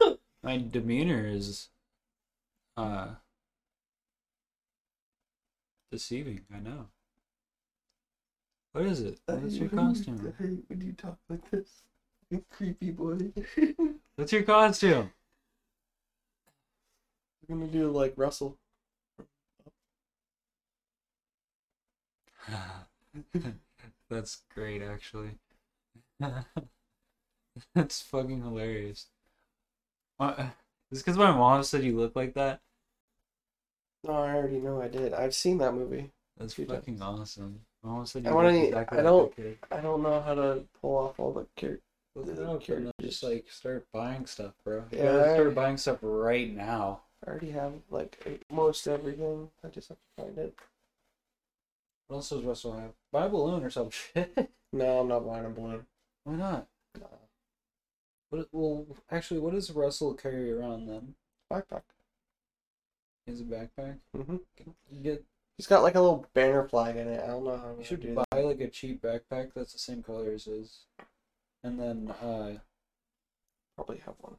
my 0.41 0.58
demeanor 0.58 1.28
is 1.28 1.70
uh 2.78 3.15
deceiving. 5.91 6.45
I 6.53 6.59
know. 6.59 6.88
What 8.71 8.86
is 8.86 9.01
it? 9.01 9.19
What's 9.25 9.55
your 9.57 9.69
costume? 9.69 10.34
I 10.39 10.43
hate 10.43 10.63
when 10.67 10.82
you 10.82 10.93
talk 10.93 11.17
like 11.30 11.49
this. 11.51 11.82
You 12.30 12.43
creepy 12.51 12.91
boy. 12.91 13.32
What's 14.17 14.34
your 14.34 14.43
costume? 14.43 15.11
We're 17.47 17.55
gonna 17.55 17.67
do 17.71 17.89
like 17.91 18.13
Russell. 18.15 18.59
That's 24.09 24.41
great, 24.53 24.82
actually. 24.82 25.38
That's 27.73 28.01
fucking 28.01 28.41
hilarious. 28.41 29.07
What? 30.17 30.39
Is 30.91 31.01
because 31.01 31.17
my 31.17 31.32
mom 31.32 31.63
said 31.63 31.84
you 31.84 31.97
look 31.97 32.15
like 32.15 32.34
that? 32.36 32.61
No, 34.08 34.14
I 34.14 34.36
already 34.36 34.58
know 34.60 34.82
I 34.82 34.88
did. 34.88 35.14
I've 35.14 35.36
seen 35.36 35.58
that 35.60 35.74
movie. 35.74 36.10
That's 36.38 36.53
Two 36.53 36.66
fucking 36.66 37.01
awesome. 37.01 37.62
My 37.84 37.89
mom 37.91 38.05
said 38.05 38.26
I 38.26 38.32
wanna- 38.34 38.49
exactly 38.58 38.99
I 38.99 39.01
don't- 39.01 39.36
that. 39.36 39.58
I 39.72 39.82
don't 39.82 40.01
know 40.01 40.22
how 40.22 40.34
to 40.36 40.66
pull 40.82 40.95
off 40.97 41.20
all 41.20 41.34
the 41.34 41.45
characters. 41.55 41.82
Look 42.16 42.28
it 42.30 42.39
up 42.39 42.68
and 42.70 42.91
just 43.01 43.22
like 43.22 43.45
start 43.49 43.86
buying 43.91 44.26
stuff, 44.26 44.53
bro. 44.64 44.86
You 44.91 44.97
Yeah, 44.97 45.03
gotta 45.12 45.32
I- 45.32 45.34
start 45.36 45.55
buying 45.55 45.78
stuff 45.78 45.99
right 46.01 46.51
now. 46.51 47.01
I 47.26 47.30
already 47.30 47.51
have 47.51 47.74
like 47.89 48.43
most 48.51 48.88
everything. 48.88 49.51
I 49.64 49.68
just 49.68 49.89
have 49.89 49.97
to 49.97 50.24
find 50.24 50.38
it. 50.38 50.55
What 52.08 52.18
else 52.18 52.30
does 52.30 52.43
Russell 52.43 52.74
have? 52.74 52.93
Buy 53.12 53.26
a 53.26 53.30
balloon 53.30 53.64
or 53.64 53.70
some 53.70 53.89
shit. 53.91 54.49
No, 54.72 54.99
I'm 55.01 55.08
not 55.10 55.26
buying 55.28 55.45
a 55.45 55.49
balloon. 55.49 55.86
Why 56.24 56.36
not? 56.36 56.68
No. 56.99 57.08
What? 58.30 58.47
Well, 58.51 58.86
actually, 59.12 59.39
what 59.39 59.53
does 59.53 59.72
Russell 59.72 60.14
carry 60.14 60.51
around 60.51 60.88
then? 60.88 61.16
Backpack. 61.51 61.84
Is 63.28 63.41
a 63.41 63.43
backpack? 63.43 63.97
Mm-hmm. 64.15 64.38
Get 65.03 65.23
He's 65.57 65.67
got 65.67 65.84
like 65.84 65.95
a 65.95 65.99
little 66.01 66.25
banner 66.34 66.67
flag 66.67 66.95
in 66.95 67.07
it. 67.07 67.21
I 67.23 67.28
don't 67.28 67.43
know 67.43 67.57
how 67.57 67.75
You 67.78 67.84
should 67.84 68.01
do 68.01 68.13
buy 68.13 68.23
that. 68.32 68.45
like 68.45 68.61
a 68.61 68.69
cheap 68.69 69.01
backpack 69.01 69.51
that's 69.55 69.73
the 69.73 69.80
same 69.80 70.03
color 70.03 70.32
as 70.32 70.45
his. 70.45 70.86
And 71.63 71.80
then 71.80 72.09
uh 72.21 72.57
Probably 73.75 73.97
have 74.05 74.15
one. 74.19 74.36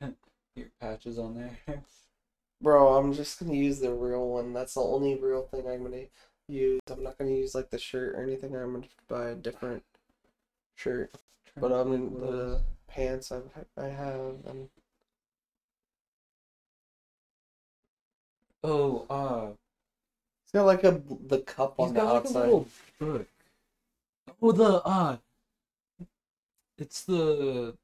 your 0.54 0.68
patches 0.80 1.18
on 1.18 1.34
there. 1.34 1.58
Bro, 2.62 2.94
I'm 2.96 3.12
just 3.12 3.38
gonna 3.40 3.54
use 3.54 3.80
the 3.80 3.92
real 3.92 4.28
one. 4.28 4.52
That's 4.52 4.74
the 4.74 4.80
only 4.82 5.16
real 5.16 5.42
thing 5.42 5.68
I'm 5.68 5.82
gonna 5.82 6.04
use. 6.48 6.80
I'm 6.90 7.02
not 7.02 7.18
gonna 7.18 7.30
use 7.32 7.54
like 7.54 7.70
the 7.70 7.78
shirt 7.78 8.14
or 8.14 8.22
anything. 8.22 8.54
I'm 8.54 8.74
gonna 8.74 8.86
buy 9.08 9.30
a 9.30 9.34
different 9.34 9.82
shirt. 10.76 11.14
But 11.56 11.72
I 11.72 11.82
mean 11.84 12.18
the 12.20 12.62
pants 12.88 13.32
I've, 13.32 13.50
I 13.76 13.88
have 13.88 14.36
and 14.46 14.68
Oh, 18.62 19.06
uh 19.08 19.52
it's 20.44 20.52
got 20.52 20.66
like 20.66 20.84
a 20.84 21.00
the 21.26 21.38
cup 21.40 21.74
on 21.78 21.94
the 21.94 22.00
got 22.00 22.06
like 22.06 22.14
a 22.24 22.26
outside. 22.28 22.44
little 22.44 22.66
book. 22.98 23.26
Oh 24.42 24.52
the 24.52 24.82
uh 24.84 25.16
it's 26.78 27.02
the 27.04 27.74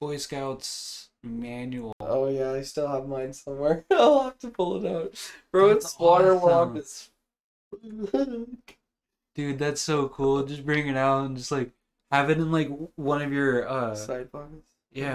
Boy 0.00 0.16
Scouts 0.16 1.10
manual. 1.22 1.92
Oh 2.00 2.28
yeah, 2.28 2.52
I 2.52 2.62
still 2.62 2.88
have 2.88 3.06
mine 3.06 3.32
somewhere. 3.32 3.84
I'll 3.90 4.24
have 4.24 4.38
to 4.38 4.48
pull 4.48 4.82
it 4.84 4.90
out. 4.90 5.14
Bro, 5.52 5.70
it's 5.70 5.98
waterlogged 5.98 6.78
awesome. 6.78 7.10
Dude, 9.34 9.58
that's 9.58 9.80
so 9.80 10.08
cool. 10.08 10.42
Just 10.44 10.64
bring 10.64 10.88
it 10.88 10.96
out 10.96 11.26
and 11.26 11.36
just 11.36 11.52
like 11.52 11.70
have 12.10 12.30
it 12.30 12.38
in 12.38 12.50
like 12.50 12.70
one 12.96 13.22
of 13.22 13.32
your 13.32 13.68
uh 13.68 13.94
side 13.94 14.32
pockets. 14.32 14.68
Yeah, 14.92 15.14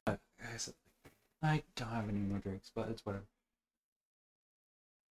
I 1.45 1.63
don't 1.75 1.89
have 1.89 2.09
any 2.09 2.19
more 2.19 2.39
drinks, 2.39 2.71
but 2.73 2.89
it's 2.89 3.05
whatever. 3.05 3.25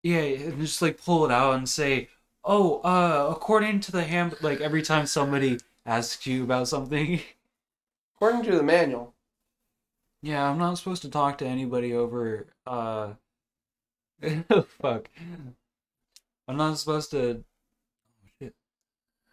Yeah, 0.03 0.19
and 0.21 0.61
just 0.61 0.83
like 0.83 0.99
pull 1.03 1.25
it 1.25 1.31
out 1.31 1.55
and 1.55 1.69
say, 1.69 2.09
"Oh, 2.45 2.81
uh, 2.83 3.29
according 3.31 3.81
to 3.81 3.93
the 3.93 4.05
ham," 4.05 4.33
like 4.41 4.61
every 4.61 4.83
time 4.83 5.07
somebody 5.07 5.59
asks 5.87 6.27
you 6.27 6.45
about 6.45 6.69
something, 6.69 7.21
According 8.17 8.45
to 8.45 8.57
the 8.57 8.63
manual. 8.63 9.15
yeah, 10.23 10.49
I'm 10.49 10.59
not 10.59 10.79
supposed 10.79 11.03
to 11.03 11.11
talk 11.11 11.39
to 11.39 11.47
anybody 11.47 11.93
over, 11.95 12.47
uh, 12.67 13.15
fuck, 14.81 15.09
I'm 16.49 16.57
not 16.57 16.79
supposed 16.79 17.11
to, 17.13 17.45
oh 17.45 18.29
shit, 18.39 18.55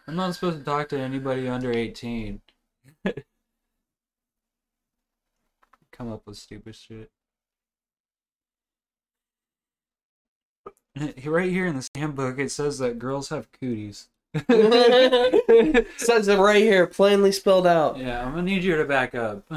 I'm 0.08 0.16
not 0.16 0.36
supposed 0.36 0.60
to 0.60 0.64
talk 0.66 0.89
to 0.89 1.00
anybody 1.00 1.47
under 1.47 1.72
18." 1.72 2.41
Come 6.00 6.12
up 6.14 6.26
with 6.26 6.38
stupid 6.38 6.76
shit. 6.76 7.12
Right 11.26 11.50
here 11.50 11.66
in 11.66 11.76
this 11.76 11.89
handbook, 11.95 12.39
it 12.39 12.52
says 12.52 12.80
that 12.80 13.00
girls 13.00 13.30
have 13.30 13.52
cooties. 13.54 14.10
Says 14.36 16.28
it 16.28 16.38
right 16.38 16.62
here, 16.62 16.86
plainly 16.88 17.32
spelled 17.32 17.66
out. 17.66 17.97
Yeah, 17.97 18.26
I'm 18.26 18.32
gonna 18.32 18.43
need 18.43 18.64
you 18.64 18.76
to 18.76 18.86
back 18.86 19.16
up. 19.16 19.47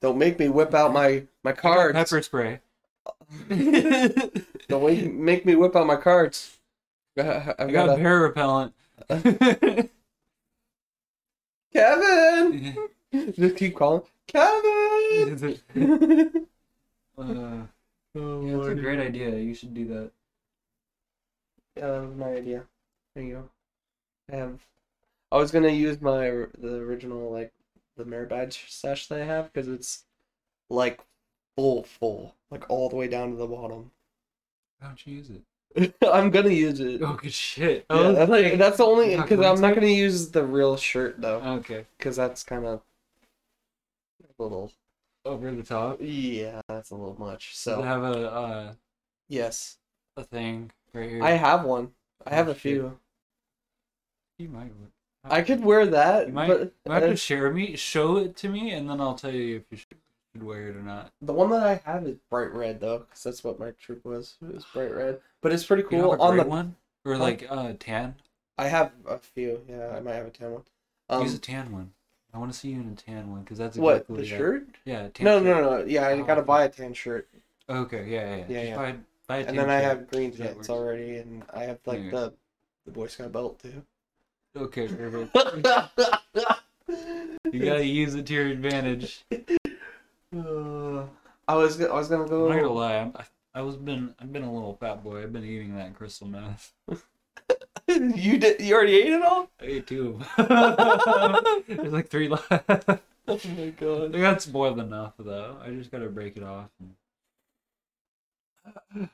Don't 0.00 0.16
make 0.16 0.38
me 0.38 0.48
whip 0.48 0.74
out 0.74 0.92
my 0.92 1.24
my 1.42 1.52
cards. 1.52 1.94
Pepper 1.94 2.22
spray. 2.22 2.60
Don't 4.68 4.84
make, 4.84 5.12
make 5.12 5.44
me 5.44 5.56
whip 5.56 5.74
out 5.74 5.86
my 5.88 5.96
cards. 5.96 6.56
I've 7.18 7.48
I 7.58 7.66
got, 7.66 7.86
got 7.86 7.88
a 7.90 7.96
hair 7.96 8.20
repellent. 8.20 8.74
Kevin. 11.72 12.76
Just 13.32 13.56
keep 13.56 13.74
calling 13.74 14.02
Kevin. 14.28 15.66
uh, 17.18 17.22
oh, 17.24 18.46
yeah, 18.46 18.56
that's 18.56 18.68
a 18.68 18.74
great 18.74 19.00
idea. 19.00 19.36
You 19.36 19.54
should 19.54 19.74
do 19.74 19.86
that. 19.88 20.10
Yeah, 21.76 21.90
that 21.92 22.02
was 22.02 22.16
my 22.16 22.32
idea. 22.34 22.64
There 23.14 23.24
you 23.24 23.34
go. 23.34 23.48
I 24.32 24.36
have. 24.36 24.60
I 25.32 25.36
was 25.36 25.50
gonna 25.50 25.68
use 25.68 26.00
my 26.00 26.46
the 26.58 26.76
original 26.76 27.30
like 27.32 27.52
the 27.96 28.04
merit 28.04 28.30
badge 28.30 28.64
sash 28.68 29.06
that 29.08 29.20
I 29.20 29.24
have 29.24 29.52
because 29.52 29.68
it's 29.68 30.04
like 30.70 31.00
full 31.56 31.82
full 31.82 32.34
like 32.50 32.64
all 32.70 32.88
the 32.88 32.96
way 32.96 33.08
down 33.08 33.30
to 33.30 33.36
the 33.36 33.46
bottom. 33.46 33.90
Why 34.78 34.88
don't 34.88 35.06
you 35.06 35.16
use 35.16 35.30
it? 35.30 35.94
I'm 36.12 36.30
gonna 36.30 36.50
use 36.50 36.80
it. 36.80 37.02
Oh, 37.02 37.14
good 37.20 37.32
shit. 37.32 37.86
Yeah, 37.90 37.96
oh, 37.96 38.12
that's, 38.12 38.30
like- 38.30 38.58
that's 38.58 38.76
the 38.78 38.84
only 38.86 39.16
because 39.16 39.40
I'm 39.44 39.60
not 39.60 39.74
gonna 39.74 39.86
use 39.86 40.30
the 40.30 40.44
real 40.44 40.76
shirt 40.76 41.20
though 41.20 41.40
Okay. 41.40 41.86
because 41.96 42.16
that's 42.16 42.42
kind 42.42 42.64
of 42.64 42.80
little 44.38 44.72
Over 45.24 45.50
the 45.52 45.62
top. 45.62 45.98
yeah 46.00 46.60
that's 46.68 46.90
a 46.90 46.94
little 46.94 47.18
much. 47.18 47.56
So 47.56 47.82
have 47.82 48.02
a 48.02 48.30
uh, 48.30 48.72
yes, 49.28 49.78
a 50.16 50.24
thing 50.24 50.70
right 50.94 51.08
here? 51.10 51.22
I 51.22 51.32
have 51.32 51.64
one. 51.64 51.92
I 52.26 52.34
have 52.34 52.48
Oh, 52.48 52.52
a 52.52 52.54
shit. 52.54 52.62
few. 52.62 52.98
You 54.38 54.48
might. 54.48 54.70
I 55.24 55.42
could 55.42 55.62
wear 55.62 55.84
that, 55.86 56.28
You 56.28 56.32
might, 56.32 56.48
but 56.48 56.60
you 56.60 56.72
might 56.86 56.94
have 56.94 57.02
uh, 57.04 57.06
to 57.08 57.16
share 57.16 57.50
me, 57.52 57.76
show 57.76 58.16
it 58.16 58.36
to 58.36 58.48
me, 58.48 58.70
and 58.72 58.88
then 58.88 59.00
I'll 59.00 59.14
tell 59.14 59.32
you 59.32 59.56
if 59.56 59.64
you 59.70 59.76
should, 59.76 59.98
should 60.32 60.42
wear 60.42 60.68
it 60.68 60.76
or 60.76 60.82
not. 60.82 61.12
the 61.20 61.32
one 61.32 61.50
that 61.50 61.64
I 61.66 61.82
have 61.84 62.06
is 62.06 62.16
bright 62.30 62.52
red 62.52 62.80
though, 62.80 63.00
because 63.00 63.22
that's 63.24 63.44
what 63.44 63.58
my 63.58 63.72
troop 63.72 64.04
was. 64.04 64.36
It 64.42 64.54
was 64.54 64.64
bright 64.64 64.94
red, 64.94 65.20
but 65.42 65.52
it's 65.52 65.66
pretty 65.66 65.82
You 65.82 65.88
cool. 65.88 66.10
have 66.12 66.20
a 66.20 66.22
On 66.22 66.36
the 66.36 66.44
one 66.44 66.76
or 67.04 67.16
like 67.16 67.46
uh 67.50 67.72
tan. 67.78 68.14
I 68.56 68.68
have 68.68 68.92
a 69.06 69.18
few. 69.18 69.60
Yeah, 69.68 69.88
I 69.96 70.00
might 70.00 70.14
have 70.14 70.26
a 70.26 70.30
tan 70.30 70.52
one. 70.52 70.62
Um, 71.10 71.22
Use 71.22 71.34
a 71.34 71.38
tan 71.38 71.72
one. 71.72 71.92
I 72.34 72.38
want 72.38 72.52
to 72.52 72.58
see 72.58 72.68
you 72.70 72.80
in 72.80 72.90
a 72.90 72.94
tan 72.94 73.30
one 73.30 73.42
because 73.42 73.58
that's 73.58 73.76
what 73.76 73.96
exactly 73.96 74.16
the 74.22 74.28
that. 74.28 74.36
shirt? 74.36 74.68
Yeah. 74.84 75.08
Tan 75.08 75.26
No, 75.26 75.38
shirt. 75.38 75.44
no, 75.44 75.60
no. 75.78 75.84
Yeah, 75.84 76.08
I 76.08 76.14
Oh, 76.14 76.24
gotta 76.24 76.40
okay. 76.40 76.46
buy 76.46 76.64
a 76.64 76.68
tan 76.68 76.94
shirt, 76.94 77.28
Okay. 77.68 78.06
Yeah. 78.08 78.36
Yeah. 78.36 78.44
Yeah, 78.48 78.62
yeah. 78.62 78.76
Buy, 78.76 78.94
buy 79.26 79.36
a 79.38 79.44
and 79.46 79.58
then 79.58 79.70
I 79.70 79.76
have 79.76 80.08
green 80.08 80.32
pants 80.32 80.70
already, 80.70 81.16
and 81.16 81.42
I 81.52 81.64
have 81.64 81.78
like 81.86 82.04
Yeah. 82.04 82.10
the 82.10 82.32
the 82.84 82.90
Boy 82.92 83.06
Scout 83.06 83.32
belt 83.32 83.60
too. 83.60 83.82
Okay. 84.56 84.88
Perfect. 84.88 85.36
you 87.52 87.64
gotta 87.64 87.84
use 87.84 88.14
it 88.14 88.26
to 88.26 88.34
your 88.34 88.46
advantage. 88.46 89.24
Uh, 90.36 91.04
I 91.46 91.54
was 91.54 91.80
I 91.80 91.92
was 91.92 92.08
gonna 92.08 92.28
go. 92.28 92.44
I'm 92.44 92.56
not 92.56 92.62
gonna 92.62 92.72
lie. 92.72 92.96
I'm, 92.96 93.12
I, 93.16 93.24
I 93.54 93.62
was 93.62 93.76
been 93.76 94.14
I've 94.20 94.32
been 94.32 94.42
a 94.44 94.52
little 94.52 94.74
fat 94.74 95.02
boy. 95.02 95.22
I've 95.22 95.32
been 95.32 95.44
eating 95.44 95.74
that 95.76 95.94
crystal 95.94 96.26
meth. 96.28 96.72
you 98.16 98.38
did. 98.38 98.60
You 98.60 98.74
already 98.74 98.96
ate 99.00 99.12
it 99.12 99.22
all. 99.22 99.48
I 99.60 99.64
ate 99.64 99.86
two 99.86 100.20
of. 100.38 101.64
There's 101.66 101.92
like 101.92 102.08
three 102.08 102.28
left. 102.30 102.50
Oh 103.26 103.40
my 103.56 103.70
god. 103.76 104.12
That's 104.12 104.46
more 104.48 104.70
than 104.70 104.86
enough 104.86 105.14
though. 105.18 105.56
I 105.64 105.70
just 105.70 105.90
gotta 105.90 106.08
break 106.08 106.36
it 106.36 106.42
off. 106.42 106.68
And... 108.94 109.08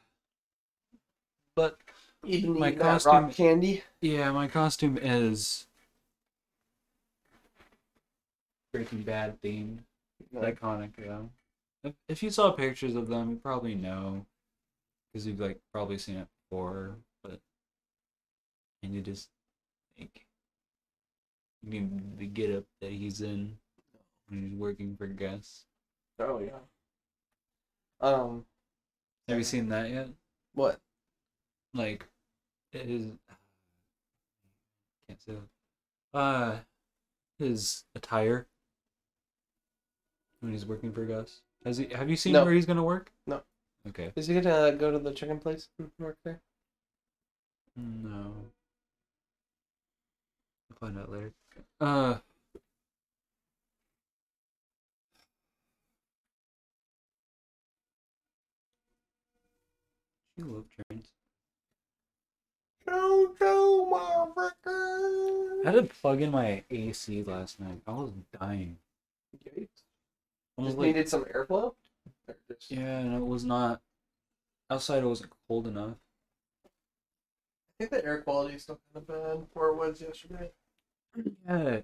But 1.56 1.78
Even 2.24 2.58
My 2.58 2.72
costume- 2.72 3.12
rock 3.26 3.32
candy. 3.32 3.82
yeah, 4.00 4.30
my 4.32 4.48
costume 4.48 4.98
is 5.00 5.66
Breaking 8.72 9.02
Bad 9.02 9.40
themed. 9.40 9.78
Iconic, 10.34 10.90
yeah. 10.98 11.18
If, 11.84 11.92
if 12.08 12.22
you 12.22 12.30
saw 12.30 12.50
pictures 12.50 12.96
of 12.96 13.06
them, 13.08 13.30
you 13.30 13.36
probably 13.36 13.74
know, 13.76 14.26
because 15.12 15.26
you've 15.26 15.38
like 15.38 15.60
probably 15.72 15.98
seen 15.98 16.16
it 16.16 16.26
before. 16.50 16.96
And 18.84 18.94
you 18.94 19.00
just 19.00 19.30
think, 19.96 20.26
I 21.64 21.70
mean, 21.70 22.12
the 22.18 22.26
get 22.26 22.54
up 22.54 22.64
that 22.82 22.90
he's 22.90 23.22
in 23.22 23.56
when 24.28 24.42
he's 24.42 24.54
working 24.58 24.94
for 24.96 25.06
Gus. 25.06 25.64
Oh 26.18 26.38
yeah. 26.38 26.58
Um. 28.00 28.44
Have 29.26 29.38
you 29.38 29.44
seen 29.44 29.70
that 29.70 29.88
yet? 29.88 30.08
What? 30.54 30.78
Like, 31.72 32.06
it 32.72 32.90
is. 32.90 33.06
Can't 35.08 35.22
say 35.22 35.32
that. 35.32 36.18
Uh, 36.18 36.58
his 37.38 37.84
attire 37.94 38.46
when 40.40 40.52
he's 40.52 40.66
working 40.66 40.92
for 40.92 41.06
Gus. 41.06 41.40
Has 41.64 41.78
he? 41.78 41.86
Have 41.86 42.10
you 42.10 42.16
seen 42.16 42.34
No. 42.34 42.44
where 42.44 42.52
he's 42.52 42.66
gonna 42.66 42.84
work? 42.84 43.10
No. 43.26 43.42
Okay. 43.88 44.12
Is 44.14 44.26
he 44.26 44.38
gonna 44.38 44.72
go 44.72 44.90
to 44.90 44.98
the 44.98 45.12
chicken 45.12 45.38
place 45.38 45.68
and 45.78 45.90
work 45.98 46.18
there? 46.22 46.42
No. 47.76 48.34
I'll 50.74 50.88
find 50.88 50.98
out 50.98 51.10
later. 51.10 51.32
Uh. 51.80 52.16
You 60.36 60.44
love 60.46 60.64
trains. 60.88 61.08
Go 62.86 63.88
motherfucker. 64.36 65.66
I 65.66 65.70
had 65.70 65.74
to 65.74 65.82
plug 65.82 66.20
in 66.22 66.32
my 66.32 66.64
AC 66.70 67.22
last 67.22 67.60
night. 67.60 67.80
I 67.86 67.92
was 67.92 68.10
dying. 68.40 68.78
Yikes. 69.46 69.68
I 70.58 70.62
was 70.62 70.68
Just 70.68 70.78
like, 70.78 70.86
needed 70.88 71.08
some 71.08 71.24
airflow. 71.24 71.74
Yeah, 72.68 72.98
and 72.98 73.14
it 73.14 73.24
was 73.24 73.44
not. 73.44 73.80
Outside, 74.70 75.02
it 75.04 75.06
wasn't 75.06 75.32
cold 75.46 75.68
enough. 75.68 75.96
I 76.64 77.84
think 77.84 77.90
the 77.90 78.04
air 78.04 78.22
quality 78.22 78.54
is 78.54 78.62
still 78.62 78.80
kind 78.92 79.04
of 79.04 79.06
bad 79.06 79.46
where 79.52 79.68
it 79.68 79.76
was 79.76 80.00
yesterday. 80.00 80.50
Yeah. 81.16 81.80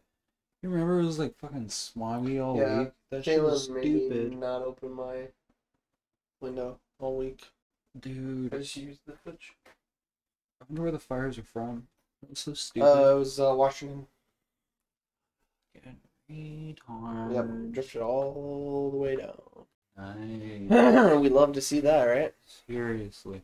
You 0.63 0.69
remember 0.69 1.01
it 1.01 1.07
was 1.07 1.19
like 1.19 1.39
fucking 1.39 1.67
smoggy 1.69 2.45
all 2.45 2.57
Yeah, 2.59 2.79
week? 2.81 2.93
That 3.11 3.25
shit 3.25 3.43
was 3.43 3.69
Jalen 3.69 3.75
made 3.75 3.85
me 3.85 4.07
stupid. 4.09 4.39
not 4.39 4.63
open 4.63 4.93
my 4.93 5.29
window 6.41 6.79
all 6.99 7.17
week. 7.17 7.47
Dude, 7.99 8.53
I 8.55 8.59
just 8.59 8.77
used 8.77 9.01
the 9.07 9.15
fridge. 9.15 9.55
I 10.61 10.65
wonder 10.69 10.83
where 10.83 10.93
the 10.93 10.99
fires 10.99 11.39
are 11.39 11.43
from. 11.43 11.89
It 12.23 12.31
was 12.31 12.39
so 12.41 12.55
stupid. 12.55 12.87
Uh, 12.87 13.17
it 13.17 13.19
was 13.19 13.41
uh, 13.41 13.55
Washington. 13.55 14.07
Fucking 15.75 15.97
retard. 16.31 17.35
Yep, 17.35 17.73
drifted 17.73 18.03
all 18.03 18.91
the 18.91 18.97
way 18.99 19.17
down. 19.17 19.33
Nice. 20.69 21.17
we 21.21 21.29
love 21.31 21.53
to 21.55 21.61
see 21.61 21.81
that, 21.81 22.05
right? 22.05 22.35
Seriously. 22.67 23.43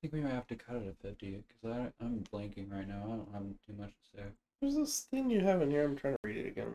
I 0.00 0.08
think 0.08 0.14
we 0.14 0.20
might 0.22 0.32
have 0.32 0.46
to 0.46 0.56
cut 0.56 0.76
it 0.76 0.88
at 0.88 0.96
50 1.02 1.44
because 1.46 1.92
I'm 2.00 2.24
blanking 2.32 2.72
right 2.72 2.88
now. 2.88 3.02
I 3.04 3.08
don't 3.08 3.28
have 3.34 3.42
too 3.66 3.74
much 3.78 3.90
to 3.90 4.16
say. 4.16 4.22
There's 4.58 4.74
this 4.74 5.00
thing 5.00 5.28
you 5.28 5.40
have 5.40 5.60
in 5.60 5.70
here. 5.70 5.84
I'm 5.84 5.94
trying 5.94 6.14
to 6.14 6.18
read 6.24 6.38
it 6.38 6.46
again. 6.46 6.74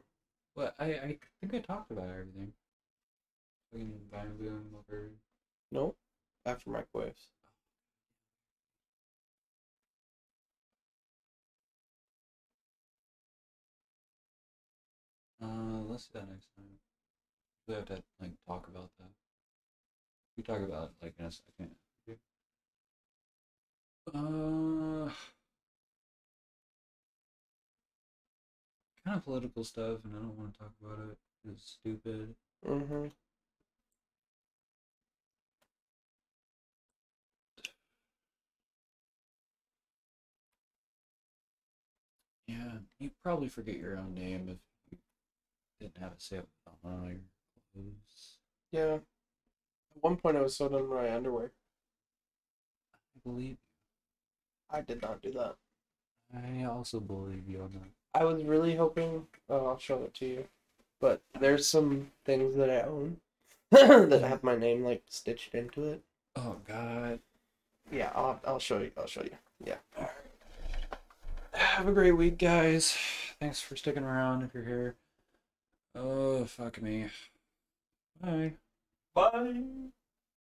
But 0.56 0.76
I, 0.78 0.86
I 0.86 1.18
think 1.42 1.56
I 1.56 1.60
talked 1.60 1.90
about 1.90 2.08
everything. 2.08 2.54
Fucking 3.72 3.94
bamboo 4.12 4.62
over. 4.78 5.10
Nope. 5.72 5.98
After 6.46 6.70
microwaves. 6.70 7.30
Uh, 15.42 15.82
let's 15.90 16.06
do 16.06 16.20
that 16.20 16.30
next 16.30 16.50
time. 16.56 16.66
We 17.68 17.74
have 17.74 17.86
to 17.86 18.04
like 18.22 18.34
talk 18.48 18.68
about 18.68 18.92
that. 19.00 19.10
We 20.38 20.44
talk 20.44 20.62
about 20.62 20.92
it 20.92 21.04
like 21.04 21.14
in 21.18 21.26
a 21.26 21.32
second. 21.32 21.76
Uh, 24.14 25.10
kind 29.04 29.18
of 29.18 29.24
political 29.24 29.64
stuff, 29.64 30.00
and 30.04 30.16
I 30.16 30.20
don't 30.20 30.38
want 30.38 30.54
to 30.54 30.60
talk 30.60 30.72
about 30.82 31.10
it. 31.10 31.18
It's 31.50 31.78
stupid. 31.80 32.36
Mm-hmm. 32.68 33.08
Yeah, 42.48 42.78
you 43.00 43.12
probably 43.24 43.48
forget 43.48 43.78
your 43.78 43.98
own 43.98 44.14
name 44.14 44.50
if 44.50 44.58
you 44.92 44.98
didn't 45.80 45.98
have 45.98 46.14
it 46.14 46.22
saved 46.22 46.48
on 46.84 47.06
your 47.06 47.22
clothes. 47.74 48.38
Yeah. 48.72 48.96
At 49.96 50.04
one 50.04 50.18
point, 50.18 50.38
I 50.38 50.42
was 50.42 50.56
so 50.58 50.70
done 50.70 50.90
with 50.90 51.00
my 51.00 51.14
underwear. 51.16 51.52
I 53.16 53.20
believe 53.30 53.58
I 54.76 54.82
did 54.82 55.02
not 55.02 55.22
do 55.22 55.32
that. 55.32 55.56
I 56.36 56.66
also 56.66 57.00
believe 57.00 57.48
you 57.48 57.62
on 57.62 57.72
that. 57.74 58.20
I 58.20 58.26
was 58.26 58.44
really 58.44 58.76
hoping. 58.76 59.26
Oh, 59.50 59.68
I'll 59.68 59.78
show 59.78 60.04
it 60.04 60.14
to 60.16 60.26
you. 60.26 60.48
But 61.00 61.22
there's 61.40 61.66
some 61.68 62.12
things 62.26 62.56
that 62.58 62.70
I 62.70 62.82
own 62.82 63.18
that 63.72 64.22
have 64.22 64.44
my 64.44 64.56
name 64.56 64.84
like 64.84 65.04
stitched 65.08 65.56
into 65.56 65.86
it. 65.86 66.02
Oh 66.36 66.58
God. 66.68 67.20
Yeah, 67.90 68.12
I'll 68.16 68.42
I'll 68.46 68.60
show 68.60 68.80
you. 68.80 68.92
I'll 68.98 69.08
show 69.08 69.24
you. 69.24 69.38
Yeah. 69.64 69.76
Have 71.54 71.88
a 71.88 71.94
great 71.94 72.12
week, 72.12 72.38
guys. 72.38 72.98
Thanks 73.40 73.62
for 73.62 73.78
sticking 73.78 74.04
around 74.04 74.44
if 74.44 74.54
you're 74.54 74.66
here. 74.66 74.96
Oh, 75.96 76.44
fuck 76.46 76.82
me. 76.82 77.08
Bye. 78.22 78.54
Bye. 79.14 79.54